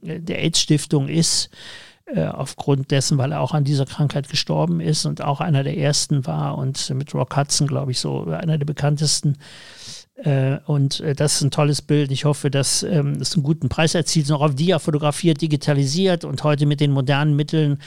der 0.00 0.38
AIDS-Stiftung 0.42 1.08
ist 1.08 1.50
äh, 1.50 1.87
aufgrund 2.16 2.90
dessen, 2.90 3.18
weil 3.18 3.32
er 3.32 3.40
auch 3.40 3.52
an 3.52 3.64
dieser 3.64 3.84
Krankheit 3.84 4.28
gestorben 4.28 4.80
ist 4.80 5.04
und 5.04 5.22
auch 5.22 5.40
einer 5.40 5.62
der 5.62 5.76
ersten 5.76 6.26
war 6.26 6.56
und 6.56 6.90
mit 6.90 7.14
Rock 7.14 7.36
Hudson, 7.36 7.66
glaube 7.66 7.90
ich, 7.90 8.00
so 8.00 8.24
einer 8.24 8.56
der 8.56 8.64
bekanntesten. 8.64 9.36
Äh, 10.22 10.58
und 10.66 11.00
äh, 11.00 11.14
das 11.14 11.36
ist 11.36 11.42
ein 11.42 11.50
tolles 11.50 11.82
Bild. 11.82 12.10
Ich 12.10 12.24
hoffe, 12.24 12.50
dass 12.50 12.82
ähm, 12.82 13.18
es 13.20 13.34
einen 13.34 13.42
guten 13.42 13.68
Preis 13.68 13.94
erzielt, 13.94 14.28
noch 14.28 14.40
auf 14.40 14.54
Dia 14.54 14.78
fotografiert, 14.78 15.40
digitalisiert 15.40 16.24
und 16.24 16.42
heute 16.44 16.66
mit 16.66 16.80
den 16.80 16.92
modernen 16.92 17.36
Mitteln 17.36 17.78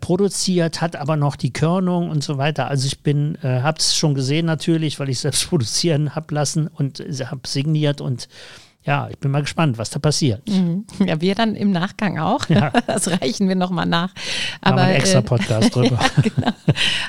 produziert, 0.00 0.80
hat 0.80 0.94
aber 0.94 1.16
noch 1.16 1.34
die 1.34 1.52
Körnung 1.52 2.08
und 2.08 2.22
so 2.22 2.38
weiter. 2.38 2.68
Also 2.68 2.86
ich 2.86 3.00
bin, 3.00 3.36
äh, 3.42 3.62
habe 3.62 3.78
es 3.80 3.96
schon 3.96 4.14
gesehen 4.14 4.46
natürlich, 4.46 5.00
weil 5.00 5.08
ich 5.08 5.18
selbst 5.18 5.44
produzieren 5.48 6.14
habe 6.14 6.32
lassen 6.32 6.68
und 6.68 7.00
habe 7.00 7.40
signiert 7.48 8.00
und 8.00 8.28
ja, 8.84 9.08
ich 9.08 9.18
bin 9.18 9.30
mal 9.30 9.42
gespannt, 9.42 9.78
was 9.78 9.90
da 9.90 10.00
passiert. 10.00 10.48
Mhm. 10.48 10.84
Ja, 11.06 11.20
wir 11.20 11.36
dann 11.36 11.54
im 11.54 11.70
Nachgang 11.70 12.18
auch. 12.18 12.48
Ja. 12.48 12.72
Das 12.86 13.08
reichen 13.08 13.48
wir 13.48 13.54
nochmal 13.54 13.86
nach. 13.86 14.12
Aber 14.60 14.82
ein 14.82 14.96
extra 14.96 15.20
äh, 15.20 15.22
Podcast 15.22 15.74
drüber. 15.74 15.98
ja, 16.16 16.22
genau. 16.22 16.52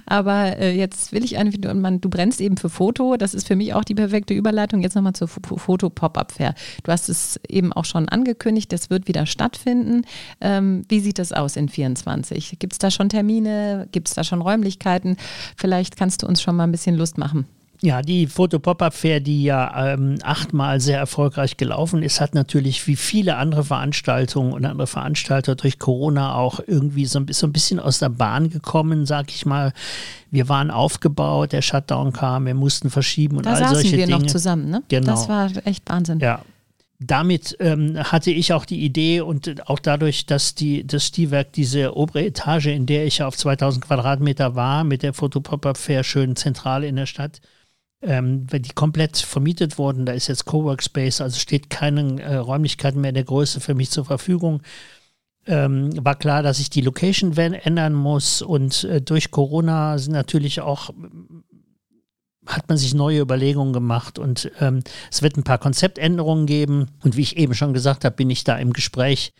Aber 0.05 0.57
äh, 0.57 0.75
jetzt 0.75 1.11
will 1.11 1.23
ich 1.23 1.37
einfach, 1.37 1.73
man, 1.73 1.99
du 1.99 2.09
brennst 2.09 2.39
eben 2.39 2.57
für 2.57 2.69
Foto. 2.69 3.17
Das 3.17 3.33
ist 3.33 3.47
für 3.47 3.55
mich 3.55 3.73
auch 3.73 3.83
die 3.83 3.95
perfekte 3.95 4.33
Überleitung. 4.33 4.81
Jetzt 4.81 4.95
nochmal 4.95 5.13
zur 5.13 5.27
Foto-Pop-Up-Fair. 5.27 6.53
Du 6.83 6.91
hast 6.91 7.09
es 7.09 7.39
eben 7.49 7.73
auch 7.73 7.85
schon 7.85 8.07
angekündigt, 8.07 8.71
das 8.71 8.89
wird 8.89 9.07
wieder 9.07 9.25
stattfinden. 9.25 10.03
Ähm, 10.41 10.83
wie 10.87 10.99
sieht 10.99 11.19
das 11.19 11.33
aus 11.33 11.55
in 11.55 11.69
24? 11.69 12.57
Gibt 12.59 12.73
es 12.73 12.79
da 12.79 12.91
schon 12.91 13.09
Termine? 13.09 13.87
Gibt 13.91 14.07
es 14.07 14.13
da 14.13 14.23
schon 14.23 14.41
Räumlichkeiten? 14.41 15.17
Vielleicht 15.57 15.97
kannst 15.97 16.23
du 16.23 16.27
uns 16.27 16.41
schon 16.41 16.55
mal 16.55 16.63
ein 16.63 16.71
bisschen 16.71 16.95
Lust 16.95 17.17
machen. 17.17 17.47
Ja, 17.83 18.01
die 18.01 18.27
Foto-Pop-Up-Fair, 18.27 19.19
die 19.19 19.43
ja 19.43 19.93
ähm, 19.93 20.15
achtmal 20.23 20.79
sehr 20.79 20.99
erfolgreich 20.99 21.57
gelaufen 21.57 22.01
ist, 22.01 22.21
hat 22.21 22.33
natürlich 22.33 22.87
wie 22.87 22.95
viele 22.95 23.35
andere 23.35 23.65
Veranstaltungen 23.65 24.53
und 24.53 24.63
andere 24.63 24.87
Veranstalter 24.87 25.55
durch 25.55 25.79
Corona 25.79 26.33
auch 26.35 26.61
irgendwie 26.65 27.05
so, 27.05 27.19
so 27.29 27.45
ein 27.45 27.51
bisschen 27.51 27.81
aus 27.81 27.99
der 27.99 28.07
Bahn 28.07 28.49
gekommen, 28.49 29.05
sag 29.05 29.31
ich 29.31 29.45
mal. 29.45 29.73
Wir 30.31 30.47
waren 30.47 30.71
aufgebaut, 30.71 31.51
der 31.51 31.61
Shutdown 31.61 32.13
kam, 32.13 32.45
wir 32.45 32.53
mussten 32.53 32.89
verschieben 32.89 33.35
und 33.35 33.45
da 33.45 33.51
all 33.55 33.75
solche 33.75 33.97
Dinge. 33.97 34.05
Saßen 34.05 34.07
wir 34.07 34.17
noch 34.19 34.27
zusammen, 34.27 34.69
ne? 34.69 34.83
Genau. 34.87 35.11
Das 35.11 35.27
war 35.27 35.51
echt 35.65 35.89
Wahnsinn. 35.89 36.21
Ja, 36.21 36.39
damit 37.01 37.57
ähm, 37.59 37.97
hatte 37.97 38.31
ich 38.31 38.53
auch 38.53 38.63
die 38.63 38.79
Idee 38.79 39.19
und 39.19 39.69
auch 39.69 39.79
dadurch, 39.79 40.25
dass 40.25 40.55
die, 40.55 40.87
das 40.87 41.07
Stilwerk 41.07 41.51
diese 41.51 41.97
obere 41.97 42.23
Etage, 42.23 42.67
in 42.67 42.85
der 42.85 43.05
ich 43.05 43.23
auf 43.23 43.35
2000 43.35 43.83
Quadratmeter 43.83 44.55
war, 44.55 44.85
mit 44.85 45.03
der 45.03 45.13
Fotopop-Up 45.13 45.77
Fair 45.77 46.05
schön 46.05 46.37
zentral 46.37 46.85
in 46.85 46.95
der 46.95 47.07
Stadt, 47.07 47.41
ähm, 48.03 48.47
die 48.47 48.73
komplett 48.73 49.17
vermietet 49.17 49.77
wurden. 49.77 50.05
Da 50.05 50.13
ist 50.13 50.27
jetzt 50.27 50.45
Coworkspace, 50.45 51.21
also 51.21 51.39
steht 51.39 51.69
keine 51.69 52.21
äh, 52.21 52.35
Räumlichkeiten 52.35 53.01
mehr 53.01 53.11
der 53.11 53.23
Größe 53.23 53.59
für 53.59 53.73
mich 53.73 53.91
zur 53.91 54.05
Verfügung. 54.05 54.61
Ähm, 55.45 55.91
war 56.03 56.15
klar, 56.15 56.41
dass 56.41 56.59
ich 56.59 56.69
die 56.69 56.81
Location 56.81 57.35
ändern 57.35 57.93
muss 57.93 58.41
und 58.41 58.85
äh, 58.85 59.01
durch 59.01 59.31
Corona 59.31 59.97
sind 59.97 60.13
natürlich 60.13 60.61
auch 60.61 60.91
hat 62.45 62.67
man 62.67 62.77
sich 62.77 62.93
neue 62.93 63.21
Überlegungen 63.21 63.71
gemacht 63.71 64.19
und 64.19 64.51
ähm, 64.59 64.81
es 65.09 65.21
wird 65.21 65.37
ein 65.37 65.43
paar 65.43 65.59
Konzeptänderungen 65.59 66.45
geben 66.45 66.87
und 67.01 67.15
wie 67.15 67.21
ich 67.21 67.37
eben 67.37 67.53
schon 67.53 67.73
gesagt 67.73 68.03
habe, 68.03 68.15
bin 68.15 68.29
ich 68.29 68.43
da 68.43 68.57
im 68.57 68.73
Gespräch 68.73 69.33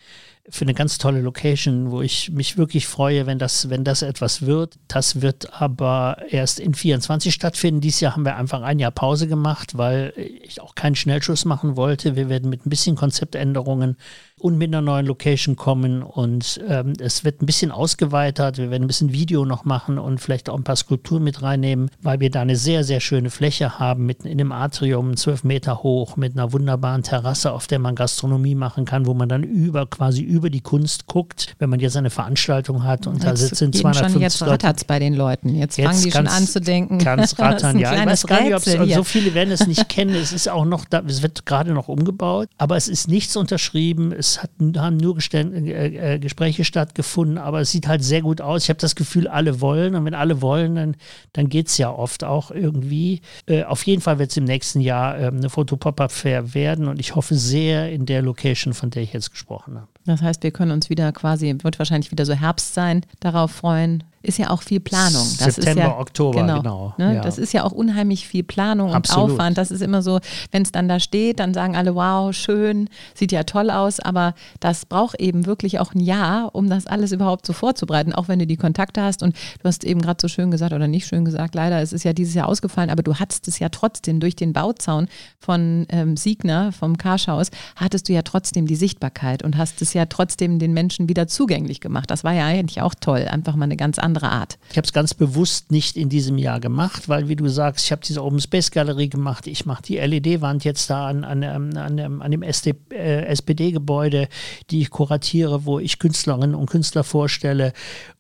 für 0.50 0.66
eine 0.66 0.74
ganz 0.74 0.98
tolle 0.98 1.22
Location, 1.22 1.92
wo 1.92 2.02
ich 2.02 2.32
mich 2.32 2.58
wirklich 2.58 2.86
freue, 2.86 3.26
wenn 3.26 3.40
das, 3.40 3.70
wenn 3.70 3.86
das 3.86 4.02
etwas 4.02 4.46
wird. 4.46 4.78
Das 4.90 5.22
wird 5.22 5.62
aber 5.62 6.18
erst 6.30 6.60
in 6.60 6.74
24 6.74 7.34
stattfinden. 7.34 7.80
Dieses 7.80 8.02
Jahr 8.02 8.14
haben 8.14 8.26
wir 8.26 8.36
einfach 8.36 8.62
ein 8.62 8.80
Jahr 8.80 8.92
Pause 8.92 9.28
gemacht, 9.28 9.78
weil 9.78 10.14
ich 10.18 10.62
auch 10.62 10.76
keinen 10.76 10.96
Schnellschuss 10.96 11.46
machen 11.46 11.78
wollte. 11.78 12.18
Wir 12.18 12.28
werden 12.28 12.50
mit 12.50 12.66
ein 12.66 12.70
bisschen 12.70 12.98
Konzeptänderungen 12.98 13.96
und 14.44 14.58
mit 14.58 14.68
einer 14.68 14.82
neuen 14.82 15.06
Location 15.06 15.56
kommen 15.56 16.04
und 16.04 16.60
ähm, 16.68 16.92
es 17.00 17.24
wird 17.24 17.42
ein 17.42 17.46
bisschen 17.46 17.72
ausgeweitet. 17.72 18.58
Wir 18.58 18.70
werden 18.70 18.84
ein 18.84 18.88
bisschen 18.88 19.14
Video 19.14 19.46
noch 19.46 19.64
machen 19.64 19.98
und 19.98 20.20
vielleicht 20.20 20.50
auch 20.50 20.58
ein 20.58 20.66
paar 20.66 20.76
Skulpturen 20.76 21.24
mit 21.24 21.42
reinnehmen, 21.42 21.90
weil 22.02 22.20
wir 22.20 22.30
da 22.30 22.42
eine 22.42 22.58
sehr, 22.58 22.84
sehr 22.84 23.00
schöne 23.00 23.30
Fläche 23.30 23.80
haben, 23.80 24.06
mitten 24.06 24.28
in 24.28 24.38
dem 24.38 24.52
Atrium, 24.52 25.16
zwölf 25.16 25.46
Meter 25.46 25.82
hoch, 25.82 26.18
mit 26.18 26.34
einer 26.34 26.52
wunderbaren 26.52 27.04
Terrasse, 27.04 27.54
auf 27.54 27.68
der 27.68 27.80
man 27.80 27.96
Gastronomie 27.96 28.56
machen 28.56 28.84
kann, 28.84 29.06
wo 29.06 29.14
man 29.14 29.30
dann 29.30 29.44
über, 29.44 29.86
quasi 29.86 30.24
über 30.34 30.50
die 30.50 30.62
Kunst 30.62 31.06
guckt, 31.06 31.56
wenn 31.60 31.70
man 31.70 31.80
jetzt 31.80 31.96
eine 31.96 32.10
Veranstaltung 32.10 32.84
hat 32.84 33.06
und 33.06 33.16
jetzt 33.16 33.26
da 33.26 33.36
sitzen 33.36 33.72
250 33.72 34.12
schon, 34.12 34.22
Jetzt 34.22 34.42
rattert 34.42 34.78
es 34.78 34.84
bei 34.84 34.98
den 34.98 35.14
Leuten. 35.14 35.50
Jetzt, 35.50 35.78
jetzt 35.78 35.86
fangen 35.86 36.04
die 36.04 36.12
schon 36.12 36.28
an 36.28 36.48
zu 36.48 36.60
denken. 36.60 36.98
Ganz 36.98 37.38
rattern, 37.40 37.78
ja. 37.78 37.94
Ich 37.94 38.06
weiß 38.06 38.26
gar 38.26 38.42
nicht, 38.42 38.56
ob 38.56 38.64
so 38.64 39.04
viele 39.04 39.36
werden 39.36 39.52
es 39.52 39.68
nicht 39.68 39.88
kennen. 39.90 40.16
Es 40.16 40.34
ist 40.34 40.50
auch 40.50 40.66
noch 40.66 40.86
da, 40.86 41.04
es 41.06 41.22
wird 41.22 41.46
gerade 41.46 41.72
noch 41.74 41.88
umgebaut, 41.88 42.50
aber 42.58 42.78
es 42.78 42.88
ist 42.88 43.08
nichts 43.08 43.36
unterschrieben. 43.36 44.12
Es 44.12 44.42
hat, 44.42 44.50
haben 44.78 44.98
nur 44.98 45.18
äh, 45.34 46.16
äh, 46.16 46.20
Gespräche 46.20 46.66
stattgefunden, 46.66 47.38
aber 47.38 47.62
es 47.62 47.72
sieht 47.72 47.88
halt 47.88 48.04
sehr 48.04 48.24
gut 48.24 48.42
aus. 48.42 48.64
Ich 48.64 48.70
habe 48.70 48.80
das 48.80 48.96
Gefühl, 48.96 49.28
alle 49.28 49.62
wollen 49.62 49.94
und 49.94 50.06
wenn 50.06 50.16
alle 50.16 50.42
wollen, 50.42 50.76
dann, 50.76 50.96
dann 51.34 51.50
geht 51.50 51.68
es 51.68 51.78
ja 51.78 51.92
oft 51.92 52.24
auch 52.24 52.50
irgendwie. 52.50 53.22
Äh, 53.46 53.66
auf 53.66 53.86
jeden 53.86 54.02
Fall 54.02 54.18
wird 54.18 54.32
es 54.32 54.38
im 54.38 54.46
nächsten 54.46 54.82
Jahr 54.82 55.20
äh, 55.20 55.28
eine 55.28 55.50
Foto-Pop-Up-Fair 55.50 56.56
werden 56.56 56.88
und 56.88 57.00
ich 57.00 57.16
hoffe 57.16 57.36
sehr 57.36 57.92
in 57.92 58.08
der 58.08 58.24
Location, 58.24 58.74
von 58.74 58.90
der 58.90 59.04
ich 59.04 59.14
jetzt 59.14 59.30
gesprochen 59.30 59.76
habe. 59.76 59.88
Das 60.06 60.22
heißt, 60.24 60.44
wir 60.44 60.52
können 60.52 60.72
uns 60.72 60.90
wieder 60.90 61.12
quasi, 61.12 61.54
wird 61.62 61.80
wahrscheinlich 61.80 62.12
wieder 62.12 62.26
so 62.26 62.34
Herbst 62.34 62.74
sein, 62.74 63.06
darauf 63.20 63.52
freuen 63.52 64.04
ist 64.24 64.40
ja 64.40 64.50
auch 64.50 64.64
viel 64.64 64.80
Planung. 64.80 65.28
Das 65.38 65.56
September, 65.56 65.82
ja, 65.82 66.00
Oktober, 66.00 66.42
genau. 66.42 66.58
genau 66.62 66.94
ne? 66.98 67.16
ja. 67.16 67.22
Das 67.22 67.38
ist 67.38 67.52
ja 67.52 67.64
auch 67.64 67.74
unheimlich 67.74 68.26
viel 68.26 68.44
Planung 68.44 68.90
und 68.90 68.96
Absolut. 68.96 69.32
Aufwand. 69.32 69.58
Das 69.58 69.70
ist 69.70 69.82
immer 69.82 70.02
so, 70.02 70.20
wenn 70.52 70.64
es 70.64 70.72
dann 70.72 70.88
da 70.88 71.00
steht, 71.00 71.40
dann 71.40 71.54
sagen 71.54 71.76
alle, 71.76 71.94
wow, 71.94 72.34
schön, 72.34 72.90
sieht 73.14 73.34
ja 73.34 73.44
toll 73.44 73.70
aus, 73.70 74.00
aber 74.00 74.34
das 74.62 74.86
braucht 74.86 75.20
eben 75.20 75.46
wirklich 75.46 75.80
auch 75.80 75.94
ein 75.94 76.00
Jahr, 76.00 76.56
um 76.56 76.70
das 76.70 76.88
alles 76.88 77.12
überhaupt 77.12 77.46
so 77.46 77.52
vorzubereiten, 77.52 78.14
auch 78.14 78.30
wenn 78.30 78.40
du 78.40 78.48
die 78.48 78.56
Kontakte 78.56 79.02
hast. 79.02 79.24
Und 79.24 79.36
du 79.36 79.66
hast 79.66 79.84
eben 79.84 80.02
gerade 80.02 80.22
so 80.22 80.30
schön 80.30 80.52
gesagt 80.52 80.72
oder 80.72 80.88
nicht 80.88 81.06
schön 81.06 81.26
gesagt, 81.26 81.54
leider, 81.54 81.82
es 81.82 81.92
ist 81.92 82.06
ja 82.06 82.14
dieses 82.14 82.34
Jahr 82.34 82.48
ausgefallen, 82.48 82.90
aber 82.90 83.04
du 83.04 83.16
hattest 83.16 83.50
es 83.50 83.60
ja 83.60 83.68
trotzdem 83.68 84.22
durch 84.22 84.38
den 84.38 84.54
Bauzaun 84.54 85.08
von 85.38 85.86
ähm, 85.90 86.16
Siegner, 86.16 86.72
vom 86.72 86.98
Karschhaus, 86.98 87.50
hattest 87.76 88.08
du 88.08 88.14
ja 88.14 88.22
trotzdem 88.22 88.68
die 88.68 88.76
Sichtbarkeit 88.76 89.44
und 89.44 89.58
hast 89.58 89.82
es 89.82 89.94
ja 89.94 90.06
trotzdem 90.06 90.60
den 90.60 90.72
Menschen 90.72 91.10
wieder 91.10 91.28
zugänglich 91.28 91.82
gemacht. 91.82 92.10
Das 92.10 92.24
war 92.24 92.32
ja 92.32 92.46
eigentlich 92.46 92.82
auch 92.82 92.96
toll, 92.96 93.28
einfach 93.30 93.56
mal 93.56 93.66
eine 93.66 93.76
ganz 93.76 94.00
andere 94.00 94.13
andere 94.14 94.30
Art. 94.30 94.60
Ich 94.70 94.78
habe 94.78 94.86
es 94.86 94.94
ganz 94.94 95.16
bewusst 95.16 95.72
nicht 95.72 95.98
in 95.98 96.08
diesem 96.08 96.38
Jahr 96.38 96.60
gemacht, 96.60 97.10
weil, 97.10 97.30
wie 97.30 97.36
du 97.36 97.48
sagst, 97.48 97.86
ich 97.86 97.92
habe 97.92 98.04
diese 98.06 98.24
Open 98.24 98.40
Space 98.40 98.70
Galerie 98.70 99.10
gemacht. 99.10 99.48
Ich 99.48 99.66
mache 99.66 99.82
die 99.82 99.98
LED-Wand 99.98 100.64
jetzt 100.64 100.90
da 100.90 101.08
an, 101.08 101.24
an, 101.24 101.44
an, 101.44 102.00
an 102.00 102.32
dem 102.32 102.44
SD, 102.44 102.76
äh, 102.92 103.26
SPD-Gebäude, 103.26 104.28
die 104.70 104.82
ich 104.82 104.92
kuratiere, 104.92 105.66
wo 105.66 105.80
ich 105.80 105.98
Künstlerinnen 105.98 106.56
und 106.56 106.70
Künstler 106.70 107.04
vorstelle. 107.04 107.74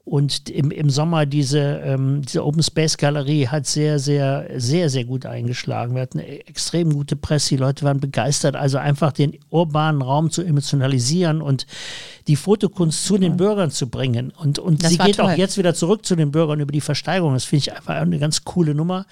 Und 0.05 0.49
im, 0.49 0.69
im 0.69 0.89
Sommer 0.89 1.25
diese, 1.25 1.59
ähm, 1.59 2.23
diese 2.23 2.45
Open 2.45 2.61
Space 2.61 2.97
Galerie 2.97 3.47
hat 3.47 3.65
sehr, 3.65 3.99
sehr, 3.99 4.47
sehr, 4.57 4.89
sehr 4.89 5.05
gut 5.05 5.25
eingeschlagen. 5.25 5.95
Wir 5.95 6.01
hatten 6.01 6.19
eine 6.19 6.45
extrem 6.45 6.91
gute 6.91 7.15
Presse, 7.15 7.49
die 7.49 7.57
Leute 7.57 7.85
waren 7.85 8.01
begeistert. 8.01 8.57
Also 8.57 8.79
einfach 8.79 9.13
den 9.13 9.39
urbanen 9.49 10.01
Raum 10.01 10.29
zu 10.29 10.41
emotionalisieren 10.41 11.41
und 11.41 11.67
die 12.27 12.35
Fotokunst 12.35 13.05
zu 13.05 13.17
den 13.17 13.37
Bürgern 13.37 13.71
zu 13.71 13.87
bringen. 13.87 14.33
Und, 14.37 14.59
und 14.59 14.85
sie 14.85 14.97
geht 14.97 15.15
toll. 15.17 15.25
auch 15.25 15.37
jetzt 15.37 15.57
wieder 15.57 15.73
zurück 15.73 16.05
zu 16.05 16.17
den 16.17 16.31
Bürgern 16.31 16.59
über 16.59 16.73
die 16.73 16.81
Versteigerung. 16.81 17.33
Das 17.33 17.45
finde 17.45 17.59
ich 17.59 17.73
einfach 17.73 17.95
eine 17.95 18.19
ganz 18.19 18.43
coole 18.43 18.75
Nummer. 18.75 19.05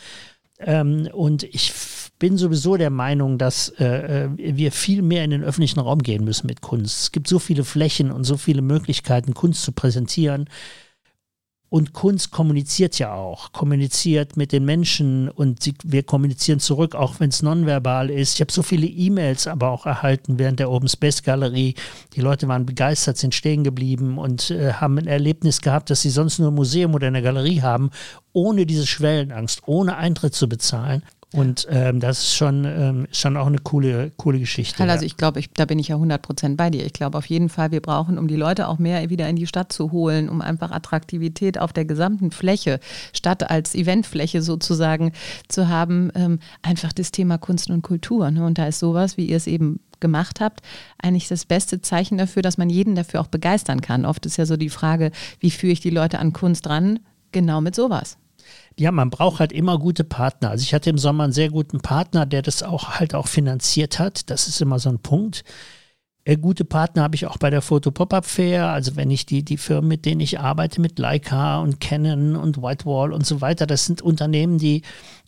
Ähm, 0.65 1.09
und 1.11 1.43
ich 1.43 1.73
bin 2.19 2.37
sowieso 2.37 2.77
der 2.77 2.91
Meinung, 2.91 3.39
dass 3.39 3.69
äh, 3.79 4.25
äh, 4.25 4.29
wir 4.37 4.71
viel 4.71 5.01
mehr 5.01 5.23
in 5.23 5.31
den 5.31 5.43
öffentlichen 5.43 5.79
Raum 5.79 5.99
gehen 5.99 6.23
müssen 6.23 6.47
mit 6.47 6.61
Kunst. 6.61 7.01
Es 7.01 7.11
gibt 7.11 7.27
so 7.27 7.39
viele 7.39 7.63
Flächen 7.63 8.11
und 8.11 8.25
so 8.25 8.37
viele 8.37 8.61
Möglichkeiten, 8.61 9.33
Kunst 9.33 9.63
zu 9.63 9.71
präsentieren. 9.71 10.47
Und 11.73 11.93
Kunst 11.93 12.31
kommuniziert 12.31 12.99
ja 12.99 13.13
auch, 13.13 13.53
kommuniziert 13.53 14.35
mit 14.35 14.51
den 14.51 14.65
Menschen 14.65 15.29
und 15.29 15.63
sie, 15.63 15.73
wir 15.85 16.03
kommunizieren 16.03 16.59
zurück, 16.59 16.95
auch 16.95 17.21
wenn 17.21 17.29
es 17.29 17.41
nonverbal 17.43 18.09
ist. 18.09 18.35
Ich 18.35 18.41
habe 18.41 18.51
so 18.51 18.61
viele 18.61 18.87
E-Mails 18.87 19.47
aber 19.47 19.69
auch 19.69 19.85
erhalten 19.85 20.37
während 20.37 20.59
der 20.59 20.69
Open 20.69 20.89
Space 20.89 21.23
Galerie. 21.23 21.75
Die 22.13 22.19
Leute 22.19 22.49
waren 22.49 22.65
begeistert, 22.65 23.15
sind 23.15 23.33
stehen 23.33 23.63
geblieben 23.63 24.17
und 24.17 24.51
äh, 24.51 24.73
haben 24.73 24.97
ein 24.97 25.07
Erlebnis 25.07 25.61
gehabt, 25.61 25.89
das 25.89 26.01
sie 26.01 26.09
sonst 26.09 26.39
nur 26.39 26.49
im 26.49 26.55
Museum 26.55 26.93
oder 26.93 27.07
in 27.07 27.13
der 27.13 27.23
Galerie 27.23 27.61
haben, 27.61 27.91
ohne 28.33 28.65
diese 28.65 28.85
Schwellenangst, 28.85 29.61
ohne 29.65 29.95
Eintritt 29.95 30.35
zu 30.35 30.49
bezahlen. 30.49 31.03
Und 31.33 31.65
ähm, 31.69 32.01
das 32.01 32.19
ist 32.19 32.35
schon, 32.35 32.65
ähm, 32.65 33.07
schon 33.13 33.37
auch 33.37 33.47
eine 33.47 33.59
coole, 33.59 34.11
coole 34.17 34.39
Geschichte. 34.39 34.83
Also 34.83 35.05
ich 35.05 35.15
glaube, 35.15 35.39
ich, 35.39 35.49
da 35.53 35.63
bin 35.63 35.79
ich 35.79 35.87
ja 35.87 35.95
100 35.95 36.21
Prozent 36.21 36.57
bei 36.57 36.69
dir. 36.69 36.85
Ich 36.85 36.91
glaube 36.91 37.17
auf 37.17 37.25
jeden 37.27 37.47
Fall, 37.47 37.71
wir 37.71 37.79
brauchen, 37.79 38.17
um 38.17 38.27
die 38.27 38.35
Leute 38.35 38.67
auch 38.67 38.79
mehr 38.79 39.09
wieder 39.09 39.29
in 39.29 39.37
die 39.37 39.47
Stadt 39.47 39.71
zu 39.71 39.93
holen, 39.93 40.27
um 40.27 40.41
einfach 40.41 40.71
Attraktivität 40.71 41.57
auf 41.57 41.71
der 41.71 41.85
gesamten 41.85 42.31
Fläche, 42.31 42.81
Stadt 43.13 43.49
als 43.49 43.75
Eventfläche 43.75 44.41
sozusagen 44.41 45.13
zu 45.47 45.69
haben, 45.69 46.11
ähm, 46.15 46.39
einfach 46.63 46.91
das 46.91 47.11
Thema 47.11 47.37
Kunst 47.37 47.69
und 47.69 47.81
Kultur. 47.81 48.29
Ne? 48.29 48.45
Und 48.45 48.57
da 48.57 48.65
ist 48.65 48.79
sowas, 48.79 49.15
wie 49.15 49.27
ihr 49.27 49.37
es 49.37 49.47
eben 49.47 49.79
gemacht 50.01 50.41
habt, 50.41 50.61
eigentlich 51.01 51.29
das 51.29 51.45
beste 51.45 51.81
Zeichen 51.81 52.17
dafür, 52.17 52.41
dass 52.41 52.57
man 52.57 52.69
jeden 52.69 52.95
dafür 52.95 53.21
auch 53.21 53.27
begeistern 53.27 53.79
kann. 53.79 54.05
Oft 54.05 54.25
ist 54.25 54.35
ja 54.35 54.45
so 54.45 54.57
die 54.57 54.69
Frage, 54.69 55.11
wie 55.39 55.51
führe 55.51 55.71
ich 55.71 55.79
die 55.79 55.91
Leute 55.91 56.19
an 56.19 56.33
Kunst 56.33 56.67
ran? 56.67 56.99
Genau 57.31 57.61
mit 57.61 57.75
sowas 57.75 58.17
ja, 58.79 58.91
man 58.91 59.09
braucht 59.09 59.39
halt 59.39 59.51
immer 59.51 59.77
gute 59.77 60.03
Partner. 60.03 60.49
Also 60.49 60.63
ich 60.63 60.73
hatte 60.73 60.89
im 60.89 60.97
Sommer 60.97 61.25
einen 61.25 61.33
sehr 61.33 61.49
guten 61.49 61.81
Partner, 61.81 62.25
der 62.25 62.41
das 62.41 62.63
auch 62.63 62.99
halt 62.99 63.13
auch 63.13 63.27
finanziert 63.27 63.99
hat. 63.99 64.29
Das 64.29 64.47
ist 64.47 64.61
immer 64.61 64.79
so 64.79 64.89
ein 64.89 64.99
Punkt. 64.99 65.43
Äh, 66.23 66.37
gute 66.37 66.65
Partner 66.65 67.03
habe 67.03 67.15
ich 67.15 67.25
auch 67.25 67.37
bei 67.37 67.49
der 67.49 67.61
Foto 67.61 67.91
Pop-Up 67.91 68.25
Fair. 68.25 68.67
Also 68.69 68.95
wenn 68.95 69.11
ich 69.11 69.25
die, 69.25 69.43
die 69.43 69.57
Firmen, 69.57 69.87
mit 69.87 70.05
denen 70.05 70.21
ich 70.21 70.39
arbeite, 70.39 70.79
mit 70.79 70.99
Leica 70.99 71.59
und 71.59 71.79
Canon 71.79 72.35
und 72.35 72.61
Whitewall 72.61 73.11
und 73.11 73.25
so 73.25 73.41
weiter, 73.41 73.65
das 73.65 73.85
sind 73.85 74.01
Unternehmen, 74.01 74.57
die 74.57 74.83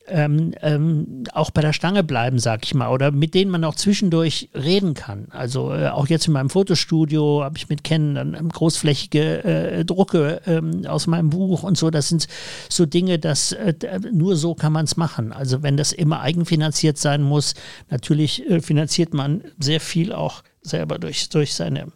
ähm, 0.08 0.54
ähm, 0.62 1.24
auch 1.32 1.52
bei 1.52 1.62
der 1.62 1.74
Stange 1.74 2.04
bleiben, 2.04 2.40
sag 2.40 2.64
ich 2.66 2.74
mal, 2.74 2.90
oder 2.90 3.12
mit 3.12 3.34
denen 3.34 3.52
man 3.52 3.64
auch 3.64 3.76
zwischendurch 3.76 4.50
reden 4.54 4.94
kann. 4.94 5.28
Also 5.30 5.74
äh, 5.74 5.90
auch 5.90 6.08
jetzt 6.08 6.28
in 6.28 6.34
meinem 6.34 6.50
Fotostudio 6.50 7.44
habe 7.44 7.58
ich 7.58 7.70
mit 7.70 7.84
Ken 7.84 8.16
dann 8.16 8.34
ähm, 8.34 8.50
großflächige 8.50 9.44
äh, 9.44 9.86
Drucke 9.86 10.42
ähm, 10.46 10.86
aus 10.86 11.08
meinem 11.08 11.30
Buch 11.30 11.64
und 11.64 11.78
so. 11.78 11.90
Das 11.90 12.10
sind 12.10 12.28
so 12.70 12.86
Dinge, 12.86 13.18
dass 13.18 13.54
äh, 13.54 13.74
nur 14.12 14.36
so 14.36 14.56
kann 14.56 14.74
man 14.74 14.86
es 14.86 14.98
machen. 14.98 15.32
Also 15.32 15.64
wenn 15.64 15.78
das 15.78 15.94
immer 15.94 16.20
eigenfinanziert 16.20 16.98
sein 16.98 17.22
muss, 17.22 17.54
natürlich 17.90 18.50
äh, 18.50 18.62
finanziert 18.62 19.14
man 19.14 19.44
sehr 19.58 19.80
viel 19.80 20.12
auch 20.12 20.44
selber 20.62 21.00
durch, 21.00 21.30
durch 21.30 21.54
seine, 21.54 21.88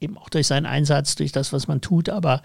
eben 0.00 0.18
auch 0.18 0.28
durch 0.28 0.46
seinen 0.46 0.66
Einsatz, 0.66 1.14
durch 1.14 1.32
das, 1.32 1.52
was 1.52 1.68
man 1.68 1.80
tut, 1.80 2.08
aber 2.08 2.42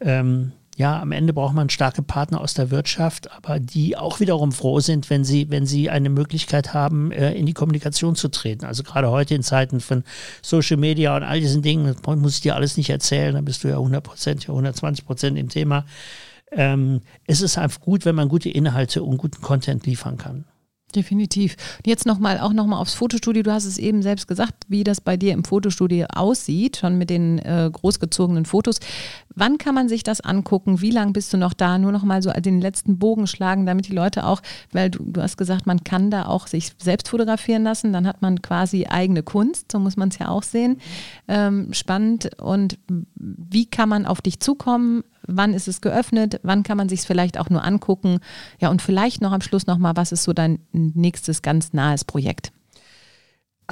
ähm, 0.00 0.52
ja, 0.76 1.00
am 1.00 1.12
Ende 1.12 1.34
braucht 1.34 1.54
man 1.54 1.68
starke 1.68 2.02
Partner 2.02 2.40
aus 2.40 2.54
der 2.54 2.70
Wirtschaft, 2.70 3.30
aber 3.30 3.60
die 3.60 3.96
auch 3.96 4.20
wiederum 4.20 4.52
froh 4.52 4.80
sind, 4.80 5.10
wenn 5.10 5.22
sie, 5.22 5.50
wenn 5.50 5.66
sie 5.66 5.90
eine 5.90 6.08
Möglichkeit 6.08 6.72
haben, 6.72 7.12
äh, 7.12 7.34
in 7.34 7.44
die 7.44 7.52
Kommunikation 7.52 8.16
zu 8.16 8.28
treten. 8.28 8.64
Also 8.64 8.82
gerade 8.82 9.10
heute 9.10 9.34
in 9.34 9.42
Zeiten 9.42 9.80
von 9.80 10.02
Social 10.40 10.78
Media 10.78 11.14
und 11.14 11.24
all 11.24 11.40
diesen 11.40 11.60
Dingen, 11.60 11.94
das 12.02 12.16
muss 12.16 12.36
ich 12.36 12.40
dir 12.40 12.56
alles 12.56 12.78
nicht 12.78 12.88
erzählen, 12.88 13.34
da 13.34 13.42
bist 13.42 13.64
du 13.64 13.68
ja 13.68 13.74
100 13.74 14.02
Prozent, 14.02 14.44
ja 14.44 14.50
120 14.50 15.04
Prozent 15.04 15.38
im 15.38 15.50
Thema. 15.50 15.84
Ähm, 16.52 17.00
es 17.26 17.42
ist 17.42 17.58
einfach 17.58 17.80
gut, 17.80 18.06
wenn 18.06 18.14
man 18.14 18.28
gute 18.28 18.48
Inhalte 18.48 19.02
und 19.02 19.18
guten 19.18 19.42
Content 19.42 19.86
liefern 19.86 20.16
kann. 20.16 20.44
Definitiv. 20.94 21.56
Jetzt 21.86 22.04
nochmal, 22.04 22.38
auch 22.38 22.52
nochmal 22.52 22.78
aufs 22.78 22.92
Fotostudio. 22.92 23.42
Du 23.42 23.52
hast 23.52 23.64
es 23.64 23.78
eben 23.78 24.02
selbst 24.02 24.28
gesagt, 24.28 24.54
wie 24.68 24.84
das 24.84 25.00
bei 25.00 25.16
dir 25.16 25.32
im 25.32 25.42
Fotostudio 25.42 26.06
aussieht, 26.12 26.76
schon 26.76 26.98
mit 26.98 27.08
den 27.08 27.38
äh, 27.38 27.70
großgezogenen 27.72 28.44
Fotos. 28.44 28.78
Wann 29.34 29.56
kann 29.56 29.74
man 29.74 29.88
sich 29.88 30.02
das 30.02 30.20
angucken? 30.20 30.82
Wie 30.82 30.90
lange 30.90 31.12
bist 31.12 31.32
du 31.32 31.38
noch 31.38 31.54
da? 31.54 31.78
Nur 31.78 31.92
noch 31.92 32.02
mal 32.02 32.22
so 32.22 32.30
den 32.30 32.60
letzten 32.60 32.98
Bogen 32.98 33.26
schlagen, 33.26 33.64
damit 33.64 33.88
die 33.88 33.94
Leute 33.94 34.26
auch, 34.26 34.42
weil 34.70 34.90
du, 34.90 35.02
du 35.02 35.22
hast 35.22 35.38
gesagt, 35.38 35.66
man 35.66 35.82
kann 35.82 36.10
da 36.10 36.26
auch 36.26 36.46
sich 36.46 36.72
selbst 36.78 37.08
fotografieren 37.08 37.62
lassen. 37.62 37.94
Dann 37.94 38.06
hat 38.06 38.20
man 38.20 38.42
quasi 38.42 38.84
eigene 38.84 39.22
Kunst, 39.22 39.72
so 39.72 39.78
muss 39.78 39.96
man 39.96 40.10
es 40.10 40.18
ja 40.18 40.28
auch 40.28 40.42
sehen. 40.42 40.78
Ähm, 41.26 41.72
spannend. 41.72 42.30
Und 42.38 42.78
wie 43.14 43.64
kann 43.64 43.88
man 43.88 44.04
auf 44.04 44.20
dich 44.20 44.40
zukommen? 44.40 45.04
Wann 45.26 45.54
ist 45.54 45.68
es 45.68 45.80
geöffnet? 45.80 46.40
Wann 46.42 46.62
kann 46.62 46.76
man 46.76 46.88
sich 46.88 47.00
es 47.00 47.06
vielleicht 47.06 47.38
auch 47.38 47.50
nur 47.50 47.64
angucken? 47.64 48.20
Ja, 48.60 48.70
und 48.70 48.82
vielleicht 48.82 49.20
noch 49.20 49.32
am 49.32 49.40
Schluss 49.40 49.66
noch 49.66 49.78
mal, 49.78 49.96
was 49.96 50.12
ist 50.12 50.24
so 50.24 50.32
dein 50.32 50.60
nächstes 50.72 51.42
ganz 51.42 51.72
nahes 51.72 52.04
Projekt? 52.04 52.52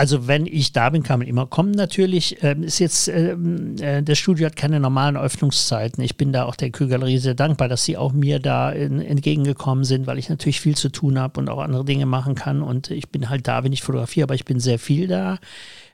Also 0.01 0.27
wenn 0.27 0.47
ich 0.47 0.73
da 0.73 0.89
bin, 0.89 1.03
kann 1.03 1.19
man 1.19 1.29
immer 1.29 1.47
kommen 1.47 1.73
natürlich. 1.73 2.43
Ähm, 2.43 2.63
ist 2.63 2.79
jetzt, 2.79 3.09
ähm, 3.09 3.75
äh, 3.81 4.03
das 4.03 4.19
Studio 4.19 4.47
hat 4.47 4.57
keine 4.57 4.81
normalen 4.81 5.17
Öffnungszeiten. 5.17 6.03
Ich 6.03 6.17
bin 6.17 6.33
da 6.33 6.45
auch 6.45 6.57
der 6.57 6.71
Kühlgalerie 6.71 7.19
sehr 7.19 7.35
dankbar, 7.35 7.69
dass 7.69 7.85
sie 7.85 7.99
auch 7.99 8.13
mir 8.13 8.39
da 8.39 8.71
in, 8.71 9.01
entgegengekommen 9.01 9.85
sind, 9.85 10.07
weil 10.07 10.19
ich 10.19 10.31
natürlich 10.31 10.61
viel 10.61 10.77
zu 10.77 10.91
tun 10.91 11.19
habe 11.19 11.39
und 11.41 11.51
auch 11.51 11.59
andere 11.59 11.85
Dinge 11.85 12.07
machen 12.07 12.35
kann. 12.35 12.63
Und 12.63 12.91
ich 12.91 13.11
bin 13.11 13.29
halt 13.29 13.47
da, 13.47 13.63
wenn 13.63 13.73
ich 13.73 13.83
fotografiere, 13.83 14.25
aber 14.25 14.35
ich 14.35 14.47
bin 14.47 14.61
sehr 14.61 14.79
viel 14.79 15.07
da. 15.07 15.39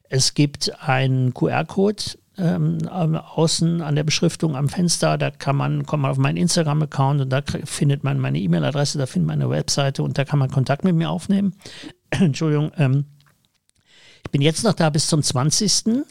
Es 0.08 0.34
gibt 0.34 0.72
einen 0.80 1.34
QR-Code 1.34 2.04
ähm, 2.38 2.78
außen 2.86 3.80
an 3.80 3.94
der 3.96 4.04
Beschriftung 4.04 4.56
am 4.56 4.68
Fenster. 4.68 5.18
Da 5.18 5.30
kann 5.30 5.56
man, 5.56 5.86
kommt 5.86 6.02
man 6.02 6.10
auf 6.10 6.18
meinen 6.18 6.36
Instagram-Account 6.36 7.22
und 7.22 7.30
da 7.30 7.42
findet 7.64 8.04
man 8.04 8.18
meine 8.18 8.38
E-Mail-Adresse, 8.38 8.98
da 8.98 9.06
findet 9.06 9.28
man 9.28 9.40
eine 9.40 9.50
Webseite 9.50 10.02
und 10.02 10.18
da 10.18 10.24
kann 10.24 10.38
man 10.38 10.50
Kontakt 10.50 10.84
mit 10.84 10.94
mir 10.94 11.10
aufnehmen. 11.10 11.54
Entschuldigung. 12.10 12.72
Ähm, 12.76 13.06
ich 14.24 14.30
bin 14.30 14.42
jetzt 14.42 14.64
noch 14.64 14.74
da 14.74 14.90
bis 14.90 15.06
zum 15.06 15.22
20. 15.22 16.04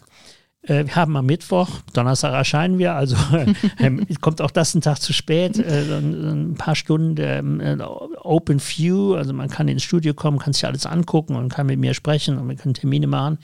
Äh, 0.68 0.86
wir 0.86 0.96
haben 0.96 1.16
am 1.16 1.26
Mittwoch, 1.26 1.70
Donnerstag 1.94 2.34
erscheinen 2.34 2.80
wir, 2.80 2.94
also 2.94 3.16
ähm, 3.80 4.06
kommt 4.22 4.42
auch 4.42 4.52
das 4.52 4.74
ein 4.74 4.82
Tag 4.82 5.00
zu 5.00 5.14
spät, 5.14 5.60
äh, 5.60 6.00
ein 6.00 6.56
paar 6.56 6.76
Stunden 6.76 7.16
ähm, 7.20 7.60
äh, 7.60 7.78
Open 7.82 8.60
View, 8.60 9.14
also 9.14 9.34
man 9.34 9.50
kann 9.50 9.68
ins 9.68 9.84
Studio 9.84 10.14
kommen, 10.14 10.40
kann 10.40 10.54
sich 10.54 10.66
alles 10.66 10.86
angucken 10.86 11.36
und 11.36 11.50
kann 11.50 11.68
mit 11.68 11.80
mir 11.80 11.94
sprechen 11.94 12.38
und 12.38 12.50
wir 12.50 12.56
können 12.56 12.74
Termine 12.74 13.08
machen. 13.08 13.38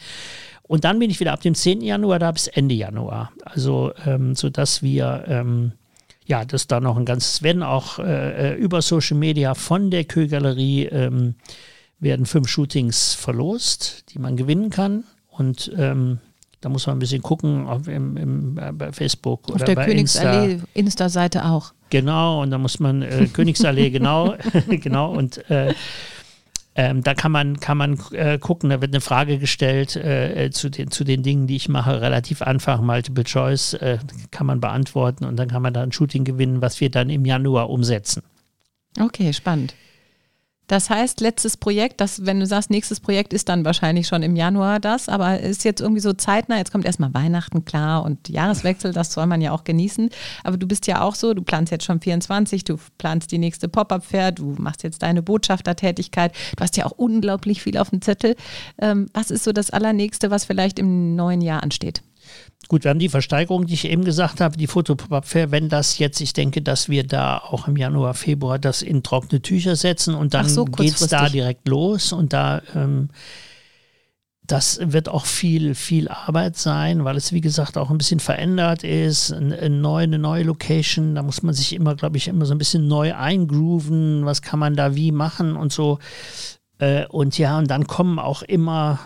Und 0.72 0.86
dann 0.86 1.00
bin 1.00 1.10
ich 1.10 1.20
wieder 1.20 1.34
ab 1.34 1.42
dem 1.42 1.54
10. 1.54 1.82
Januar 1.82 2.18
da 2.18 2.32
bis 2.32 2.48
Ende 2.48 2.74
Januar. 2.74 3.34
Also, 3.44 3.92
ähm, 4.06 4.36
sodass 4.36 4.82
wir, 4.82 5.26
ähm, 5.28 5.74
ja, 6.26 6.46
das 6.46 6.66
da 6.66 6.80
noch 6.80 6.96
ein 6.96 7.04
ganzes, 7.04 7.44
werden 7.44 7.62
auch 7.62 8.00
äh, 8.00 8.54
äh, 8.54 8.56
über 8.56 8.82
Social 8.82 9.18
Media 9.18 9.54
von 9.54 9.92
der 9.92 10.06
Kö-Galerie 10.06 10.86
ähm, 10.86 11.36
werden 12.00 12.26
fünf 12.26 12.48
Shootings 12.48 13.16
verlost, 13.16 14.14
die 14.14 14.20
man 14.20 14.38
gewinnen 14.38 14.70
kann. 14.70 15.04
Und 15.28 15.74
ähm, 15.78 16.20
da 16.62 16.70
muss 16.70 16.88
man 16.88 16.96
ein 16.96 17.00
bisschen 17.00 17.22
gucken 17.22 17.68
auf, 17.68 17.90
im, 17.90 18.16
im, 18.16 18.58
äh, 18.58 18.72
bei 18.72 18.94
Facebook 18.94 19.50
Auf 19.50 19.56
oder 19.56 19.66
der 19.66 19.76
bei 19.76 19.88
Königsallee 19.88 20.62
Insta-Seite 20.74 21.44
auch. 21.48 21.74
Genau, 21.90 22.44
und 22.44 22.52
da 22.52 22.58
muss 22.58 22.80
man 22.80 23.02
äh, 23.02 23.28
Königsallee, 23.34 23.90
genau, 23.90 24.36
genau, 24.70 25.12
und 25.12 25.50
äh, 25.50 25.74
ähm, 26.74 27.04
da 27.04 27.14
kann 27.14 27.32
man, 27.32 27.60
kann 27.60 27.78
man 27.78 28.00
äh, 28.14 28.40
gucken, 28.40 28.70
da 28.70 28.80
wird 28.80 28.94
eine 28.94 29.02
Frage 29.02 29.40
gestellt 29.40 29.96
äh, 29.98 30.50
zu, 30.52 30.70
den, 30.70 30.90
zu 30.90 31.04
den 31.04 31.22
Dingen, 31.22 31.48
die 31.48 31.58
ich 31.58 31.68
mache, 31.68 32.00
relativ 32.02 32.42
einfach, 32.42 32.82
Multiple 32.82 33.26
Choice, 33.26 33.74
äh, 33.74 33.98
kann 34.32 34.48
man 34.48 34.62
beantworten 34.62 35.26
und 35.26 35.36
dann 35.36 35.50
kann 35.50 35.62
man 35.62 35.74
da 35.74 35.84
ein 35.84 35.92
Shooting 35.92 36.24
gewinnen, 36.24 36.62
was 36.62 36.80
wir 36.80 36.90
dann 36.90 37.10
im 37.10 37.26
Januar 37.26 37.70
umsetzen. 37.70 38.24
Okay, 39.00 39.34
spannend. 39.34 39.76
Das 40.72 40.90
heißt, 40.90 41.20
letztes 41.20 41.58
Projekt, 41.58 42.00
das, 42.00 42.26
wenn 42.26 42.40
du 42.40 42.46
sagst, 42.46 42.70
nächstes 42.70 43.02
Projekt 43.02 43.34
ist 43.34 43.50
dann 43.50 43.66
wahrscheinlich 43.66 44.08
schon 44.08 44.24
im 44.24 44.38
Januar 44.38 44.80
das, 44.80 45.10
aber 45.10 45.42
ist 45.42 45.66
jetzt 45.66 45.82
irgendwie 45.82 46.00
so 46.00 46.14
zeitnah, 46.14 46.56
jetzt 46.60 46.72
kommt 46.72 46.86
erstmal 46.86 47.14
Weihnachten, 47.14 47.66
klar, 47.66 48.06
und 48.06 48.30
Jahreswechsel, 48.30 48.94
das 48.94 49.12
soll 49.12 49.26
man 49.26 49.42
ja 49.42 49.52
auch 49.52 49.66
genießen. 49.66 50.10
Aber 50.46 50.56
du 50.56 50.66
bist 50.66 50.88
ja 50.88 51.02
auch 51.02 51.16
so, 51.16 51.34
du 51.34 51.42
planst 51.42 51.74
jetzt 51.74 51.84
schon 51.84 52.00
24, 52.00 52.64
du 52.64 52.78
planst 52.98 53.34
die 53.34 53.38
nächste 53.38 53.68
Pop-Up-Fair, 53.68 54.32
du 54.32 54.56
machst 54.60 54.84
jetzt 54.84 55.04
deine 55.04 55.22
Botschaftertätigkeit, 55.22 56.34
du 56.56 56.64
hast 56.64 56.78
ja 56.78 56.86
auch 56.86 56.94
unglaublich 56.96 57.62
viel 57.62 57.78
auf 57.78 57.90
dem 57.90 58.02
Zettel. 58.02 58.38
Ähm, 58.78 59.08
was 59.14 59.30
ist 59.30 59.44
so 59.44 59.52
das 59.52 59.72
Allernächste, 59.72 60.32
was 60.32 60.46
vielleicht 60.46 60.80
im 60.80 61.18
neuen 61.18 61.42
Jahr 61.42 61.64
ansteht? 61.64 62.02
Gut, 62.68 62.84
wir 62.84 62.92
haben 62.92 63.00
die 63.00 63.10
Versteigerung, 63.10 63.66
die 63.66 63.74
ich 63.74 63.86
eben 63.86 64.06
gesagt 64.06 64.40
habe, 64.40 64.56
die 64.56 64.68
Fotopop-Up-Fair, 64.68 65.52
wenn 65.52 65.68
das 65.68 65.98
jetzt, 65.98 66.22
ich 66.22 66.34
denke, 66.34 66.62
dass 66.62 66.88
wir 66.88 67.06
da 67.06 67.38
auch 67.38 67.68
im 67.68 67.76
Januar, 67.76 68.14
Februar 68.14 68.60
das 68.60 68.82
in 68.82 69.04
trockene 69.04 69.42
Tücher 69.42 69.76
setzen 69.76 70.16
und 70.16 70.34
dann 70.34 70.48
so, 70.48 70.66
geht 70.66 70.94
es 70.94 71.08
da 71.08 71.28
direkt 71.28 71.68
los 71.68 72.14
und 72.14 72.34
da 72.34 72.62
ähm, 72.76 73.10
das 74.52 74.80
wird 74.84 75.08
auch 75.08 75.26
viel, 75.26 75.76
viel 75.76 76.10
Arbeit 76.10 76.58
sein, 76.58 77.06
weil 77.06 77.16
es, 77.16 77.32
wie 77.32 77.42
gesagt, 77.42 77.78
auch 77.78 77.90
ein 77.90 77.98
bisschen 77.98 78.20
verändert 78.20 78.84
ist. 78.84 79.32
Eine, 79.32 79.58
eine 79.58 79.76
neue, 79.76 80.04
eine 80.04 80.20
neue 80.20 80.44
Location, 80.44 81.16
da 81.16 81.24
muss 81.24 81.42
man 81.42 81.54
sich 81.54 81.74
immer, 81.74 81.96
glaube 81.96 82.18
ich, 82.18 82.28
immer 82.28 82.46
so 82.46 82.54
ein 82.54 82.58
bisschen 82.58 82.88
neu 82.88 83.16
eingrooven. 83.16 84.26
Was 84.26 84.42
kann 84.42 84.60
man 84.60 84.76
da 84.76 84.96
wie 84.96 85.14
machen 85.14 85.56
und 85.56 85.72
so. 85.72 86.00
Äh, 86.80 87.06
und 87.08 87.38
ja, 87.38 87.58
und 87.58 87.70
dann 87.70 87.88
kommen 87.88 88.20
auch 88.20 88.42
immer 88.42 89.00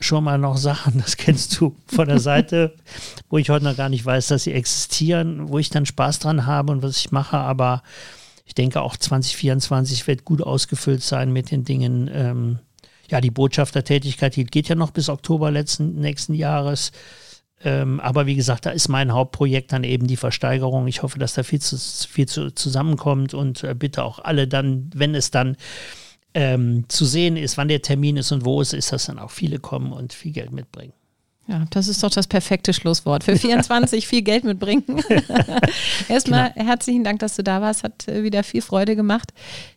schon 0.00 0.24
mal 0.24 0.38
noch 0.38 0.56
Sachen, 0.56 0.98
das 0.98 1.16
kennst 1.16 1.60
du 1.60 1.76
von 1.86 2.08
der 2.08 2.18
Seite, 2.18 2.74
wo 3.28 3.38
ich 3.38 3.50
heute 3.50 3.64
noch 3.64 3.76
gar 3.76 3.88
nicht 3.88 4.04
weiß, 4.04 4.28
dass 4.28 4.44
sie 4.44 4.52
existieren, 4.52 5.48
wo 5.48 5.58
ich 5.58 5.70
dann 5.70 5.86
Spaß 5.86 6.18
dran 6.18 6.46
habe 6.46 6.72
und 6.72 6.82
was 6.82 6.98
ich 6.98 7.12
mache, 7.12 7.38
aber 7.38 7.82
ich 8.44 8.54
denke 8.54 8.82
auch 8.82 8.96
2024 8.96 10.06
wird 10.08 10.24
gut 10.24 10.42
ausgefüllt 10.42 11.02
sein 11.02 11.32
mit 11.32 11.52
den 11.52 11.64
Dingen. 11.64 12.10
Ähm, 12.12 12.58
ja, 13.08 13.20
die 13.20 13.30
Botschaftertätigkeit, 13.30 14.34
die 14.34 14.44
geht 14.44 14.68
ja 14.68 14.74
noch 14.74 14.90
bis 14.90 15.08
Oktober 15.08 15.50
letzten, 15.50 16.00
nächsten 16.00 16.34
Jahres. 16.34 16.90
Ähm, 17.62 18.00
aber 18.00 18.26
wie 18.26 18.36
gesagt, 18.36 18.66
da 18.66 18.70
ist 18.70 18.88
mein 18.88 19.12
Hauptprojekt 19.12 19.72
dann 19.72 19.84
eben 19.84 20.06
die 20.06 20.16
Versteigerung. 20.16 20.86
Ich 20.86 21.02
hoffe, 21.02 21.18
dass 21.18 21.34
da 21.34 21.42
viel, 21.42 21.60
zu, 21.60 21.76
viel 21.76 22.26
zu, 22.26 22.50
zusammenkommt 22.52 23.34
und 23.34 23.62
äh, 23.64 23.74
bitte 23.74 24.02
auch 24.02 24.18
alle 24.18 24.48
dann, 24.48 24.90
wenn 24.94 25.14
es 25.14 25.30
dann 25.30 25.56
ähm, 26.34 26.84
zu 26.88 27.04
sehen 27.04 27.36
ist, 27.36 27.56
wann 27.56 27.68
der 27.68 27.82
Termin 27.82 28.16
ist 28.16 28.32
und 28.32 28.44
wo 28.44 28.60
es 28.60 28.72
ist, 28.72 28.92
dass 28.92 29.06
dann 29.06 29.18
auch 29.18 29.30
viele 29.30 29.58
kommen 29.58 29.92
und 29.92 30.12
viel 30.12 30.32
Geld 30.32 30.52
mitbringen. 30.52 30.92
Ja, 31.50 31.64
das 31.70 31.88
ist 31.88 32.02
doch 32.04 32.10
das 32.10 32.28
perfekte 32.28 32.72
Schlusswort. 32.72 33.24
Für 33.24 33.36
24 33.38 34.06
viel 34.06 34.22
Geld 34.22 34.44
mitbringen. 34.44 34.84
Erstmal 36.08 36.52
herzlichen 36.54 37.02
Dank, 37.02 37.18
dass 37.18 37.34
du 37.34 37.42
da 37.42 37.60
warst. 37.60 37.82
Hat 37.82 38.06
äh, 38.06 38.22
wieder 38.22 38.44
viel 38.44 38.62
Freude 38.62 38.94
gemacht. 38.94 39.32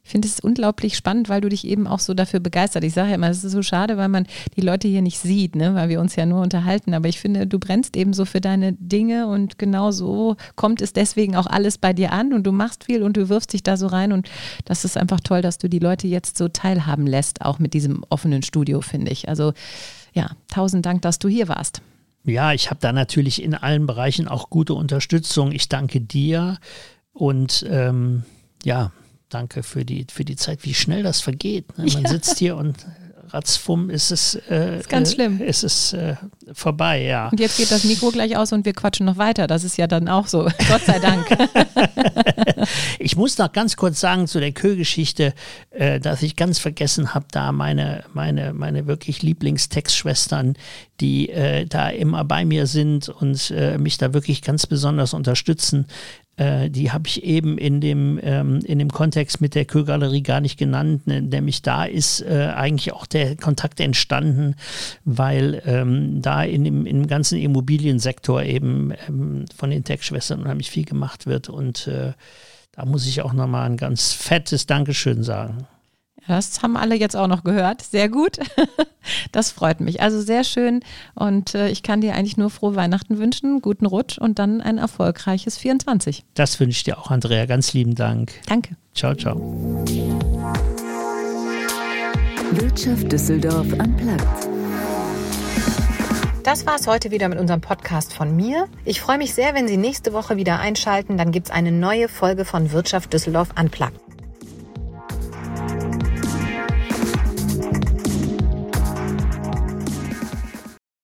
Ich 0.06 0.12
finde 0.12 0.28
es 0.28 0.42
unglaublich 0.42 0.98
spannend, 0.98 1.30
weil 1.30 1.40
du 1.40 1.48
dich 1.48 1.66
eben 1.66 1.88
auch 1.88 2.00
so 2.00 2.14
dafür 2.14 2.42
begeistert. 2.42 2.84
Ich 2.84 2.94
sage 2.94 3.10
ja 3.10 3.16
immer, 3.16 3.30
es 3.30 3.44
ist 3.44 3.54
so 3.54 3.62
schade, 3.62 3.96
weil 3.96 4.10
man 4.10 4.28
die 4.58 4.62
Leute 4.62 4.90
hier 4.90 5.02
nicht 5.02 5.18
sieht, 5.18 5.56
ne? 5.56 5.76
weil 5.76 5.88
wir 5.88 6.02
uns 6.02 6.18
ja 6.18 6.26
nur 6.26 6.42
unterhalten. 6.42 6.94
Aber 6.94 7.08
ich 7.08 7.22
finde, 7.22 7.48
du 7.48 7.58
brennst 7.58 7.96
eben 7.96 8.12
so 8.12 8.26
für 8.26 8.42
deine 8.42 8.74
Dinge 8.74 9.28
und 9.28 9.58
genau 9.58 9.92
so 9.92 10.36
kommt 10.56 10.82
es 10.82 10.92
deswegen 10.92 11.38
auch 11.38 11.48
alles 11.48 11.78
bei 11.78 11.94
dir 11.94 12.12
an 12.12 12.34
und 12.34 12.44
du 12.44 12.52
machst 12.52 12.84
viel 12.84 13.02
und 13.02 13.16
du 13.16 13.30
wirfst 13.30 13.54
dich 13.54 13.64
da 13.64 13.78
so 13.78 13.88
rein. 13.88 14.12
Und 14.12 14.30
das 14.66 14.84
ist 14.84 14.98
einfach 14.98 15.22
toll, 15.22 15.42
dass 15.42 15.58
du 15.58 15.70
die 15.70 15.80
Leute 15.80 16.08
jetzt 16.08 16.38
so 16.38 16.50
teilhaben 16.50 17.08
lässt, 17.08 17.42
auch 17.42 17.60
mit 17.60 17.74
diesem 17.74 18.04
offenen 18.10 18.44
Studio, 18.44 18.82
finde 18.82 19.10
ich. 19.10 19.30
Also 19.30 19.54
ja, 20.12 20.32
tausend 20.50 20.86
Dank, 20.86 21.02
dass 21.02 21.18
du 21.18 21.30
hier 21.30 21.48
warst. 21.48 21.82
Ja, 22.26 22.52
ich 22.52 22.70
habe 22.70 22.80
da 22.82 22.92
natürlich 22.92 23.42
in 23.42 23.54
allen 23.54 23.86
Bereichen 23.86 24.28
auch 24.28 24.50
gute 24.50 24.74
Unterstützung. 24.74 25.54
Ich 25.54 25.70
danke 25.70 26.02
dir 26.02 26.58
und 27.14 27.66
ähm, 27.70 28.24
ja, 28.64 28.92
danke 29.34 29.64
für 29.64 29.86
die, 29.86 30.06
für 30.12 30.26
die 30.26 30.36
Zeit, 30.36 30.60
wie 30.64 30.74
schnell 30.74 31.04
das 31.04 31.22
vergeht. 31.22 31.78
Ne? 31.78 31.86
Man 31.94 32.04
Ja. 32.04 32.10
sitzt 32.10 32.40
hier 32.40 32.56
und 32.58 32.76
ratzfumm 33.30 33.90
ist 33.90 34.12
es, 34.12 34.36
äh, 34.50 34.80
Ist 34.80 34.90
ganz 34.90 35.12
äh, 35.12 35.16
schlimm. 35.16 35.42
Ist 35.42 35.64
es 35.64 35.94
äh, 35.94 36.16
vorbei, 36.54 37.02
ja. 37.02 37.30
Und 37.30 37.40
jetzt 37.40 37.58
geht 37.58 37.72
das 37.72 37.84
Mikro 37.84 38.12
gleich 38.12 38.38
aus 38.38 38.52
und 38.54 38.64
wir 38.64 38.74
quatschen 38.74 39.08
noch 39.08 39.18
weiter. 39.18 39.48
Das 39.48 39.64
ist 39.64 39.76
ja 39.78 39.88
dann 39.88 40.08
auch 40.08 40.28
so. 40.28 40.44
Gott 40.70 40.86
sei 40.86 41.00
Dank. 41.00 41.26
Ich 43.00 43.18
muss 43.18 43.38
noch 43.38 43.52
ganz 43.52 43.76
kurz 43.76 44.00
sagen 44.00 44.28
zu 44.28 44.40
der 44.40 44.54
Kö-Geschichte, 44.54 45.34
äh, 45.72 46.00
dass 46.00 46.22
ich 46.22 46.36
ganz 46.38 46.60
vergessen 46.60 47.14
habe, 47.14 47.26
da 47.32 47.52
meine, 47.52 48.06
meine, 48.14 48.54
meine 48.54 48.88
wirklich 48.88 49.22
Lieblingstextschwestern, 49.22 50.56
die 51.02 51.30
äh, 51.30 51.66
da 51.66 51.90
immer 51.90 52.24
bei 52.24 52.46
mir 52.46 52.66
sind 52.68 53.10
und 53.10 53.52
äh, 53.52 53.78
mich 53.78 53.98
da 53.98 54.14
wirklich 54.14 54.42
ganz 54.42 54.66
besonders 54.68 55.14
unterstützen, 55.14 55.88
äh, 56.36 56.70
die 56.70 56.92
habe 56.92 57.08
ich 57.08 57.24
eben 57.24 57.58
in 57.58 57.80
dem, 57.80 58.20
ähm, 58.24 58.60
in 58.66 58.80
dem 58.80 58.90
Kontext 58.90 59.40
mit 59.40 59.54
der 59.54 59.66
Kö-Galerie 59.66 60.24
gar 60.24 60.42
nicht 60.42 60.58
genannt, 60.58 61.06
ne, 61.06 61.22
nämlich 61.22 61.62
da 61.62 61.86
ist 61.86 62.22
äh, 62.22 62.52
eigentlich 62.56 62.92
auch 62.94 63.06
der 63.06 63.36
Kontakt 63.36 63.80
entstanden, 63.80 64.56
weil 65.06 65.62
ähm, 65.66 66.22
da 66.22 66.44
in 66.44 66.64
dem, 66.64 66.86
im 66.86 67.08
ganzen 67.08 67.38
Immobiliensektor 67.38 68.42
eben 68.42 68.94
ähm, 69.08 69.46
von 69.56 69.70
den 69.70 69.84
Tech-Schwestern 69.84 70.42
unheimlich 70.42 70.72
viel 70.72 70.86
gemacht 70.86 71.28
wird 71.28 71.50
und 71.50 71.88
äh, 71.88 72.14
da 72.72 72.86
muss 72.86 73.06
ich 73.06 73.22
auch 73.22 73.34
nochmal 73.34 73.70
ein 73.70 73.78
ganz 73.78 74.14
fettes 74.14 74.66
Dankeschön 74.66 75.22
sagen. 75.22 75.68
Das 76.28 76.62
haben 76.62 76.78
alle 76.78 76.96
jetzt 76.96 77.16
auch 77.16 77.28
noch 77.28 77.44
gehört. 77.44 77.82
Sehr 77.82 78.10
gut. 78.10 78.38
Das 79.34 79.52
freut 79.52 79.82
mich. 79.82 80.02
Also 80.02 80.22
sehr 80.22 80.46
schön. 80.46 80.80
Und 81.14 81.56
äh, 81.56 81.68
ich 81.68 81.84
kann 81.84 82.00
dir 82.00 82.16
eigentlich 82.16 82.38
nur 82.38 82.50
frohe 82.50 82.78
Weihnachten 82.78 83.18
wünschen, 83.18 83.62
guten 83.62 83.86
Rutsch 83.86 84.18
und 84.18 84.40
dann 84.40 84.62
ein 84.62 84.78
erfolgreiches 84.78 85.58
24. 85.58 86.24
Das 86.36 86.58
wünsche 86.62 86.78
ich 86.78 86.84
dir 86.86 86.98
auch, 86.98 87.12
Andrea. 87.12 87.46
Ganz 87.46 87.74
lieben 87.74 87.96
Dank. 87.96 88.32
Danke. 88.48 88.78
Ciao, 88.96 89.14
ciao. 89.14 89.36
Wirtschaft 92.52 93.12
Düsseldorf 93.12 93.68
am 93.78 93.98
Platz. 93.98 94.48
Das 96.44 96.66
war's 96.66 96.88
heute 96.88 97.12
wieder 97.12 97.30
mit 97.30 97.40
unserem 97.40 97.62
Podcast 97.62 98.14
von 98.14 98.36
mir. 98.36 98.68
Ich 98.86 99.02
freue 99.02 99.18
mich 99.18 99.34
sehr, 99.34 99.54
wenn 99.54 99.68
Sie 99.68 99.78
nächste 99.78 100.14
Woche 100.14 100.38
wieder 100.38 100.60
einschalten. 100.60 101.18
Dann 101.18 101.32
gibt's 101.32 101.52
eine 101.52 101.72
neue 101.72 102.08
Folge 102.08 102.46
von 102.46 102.72
Wirtschaft 102.72 103.12
Düsseldorf 103.12 103.50
Unplugged. 103.60 104.13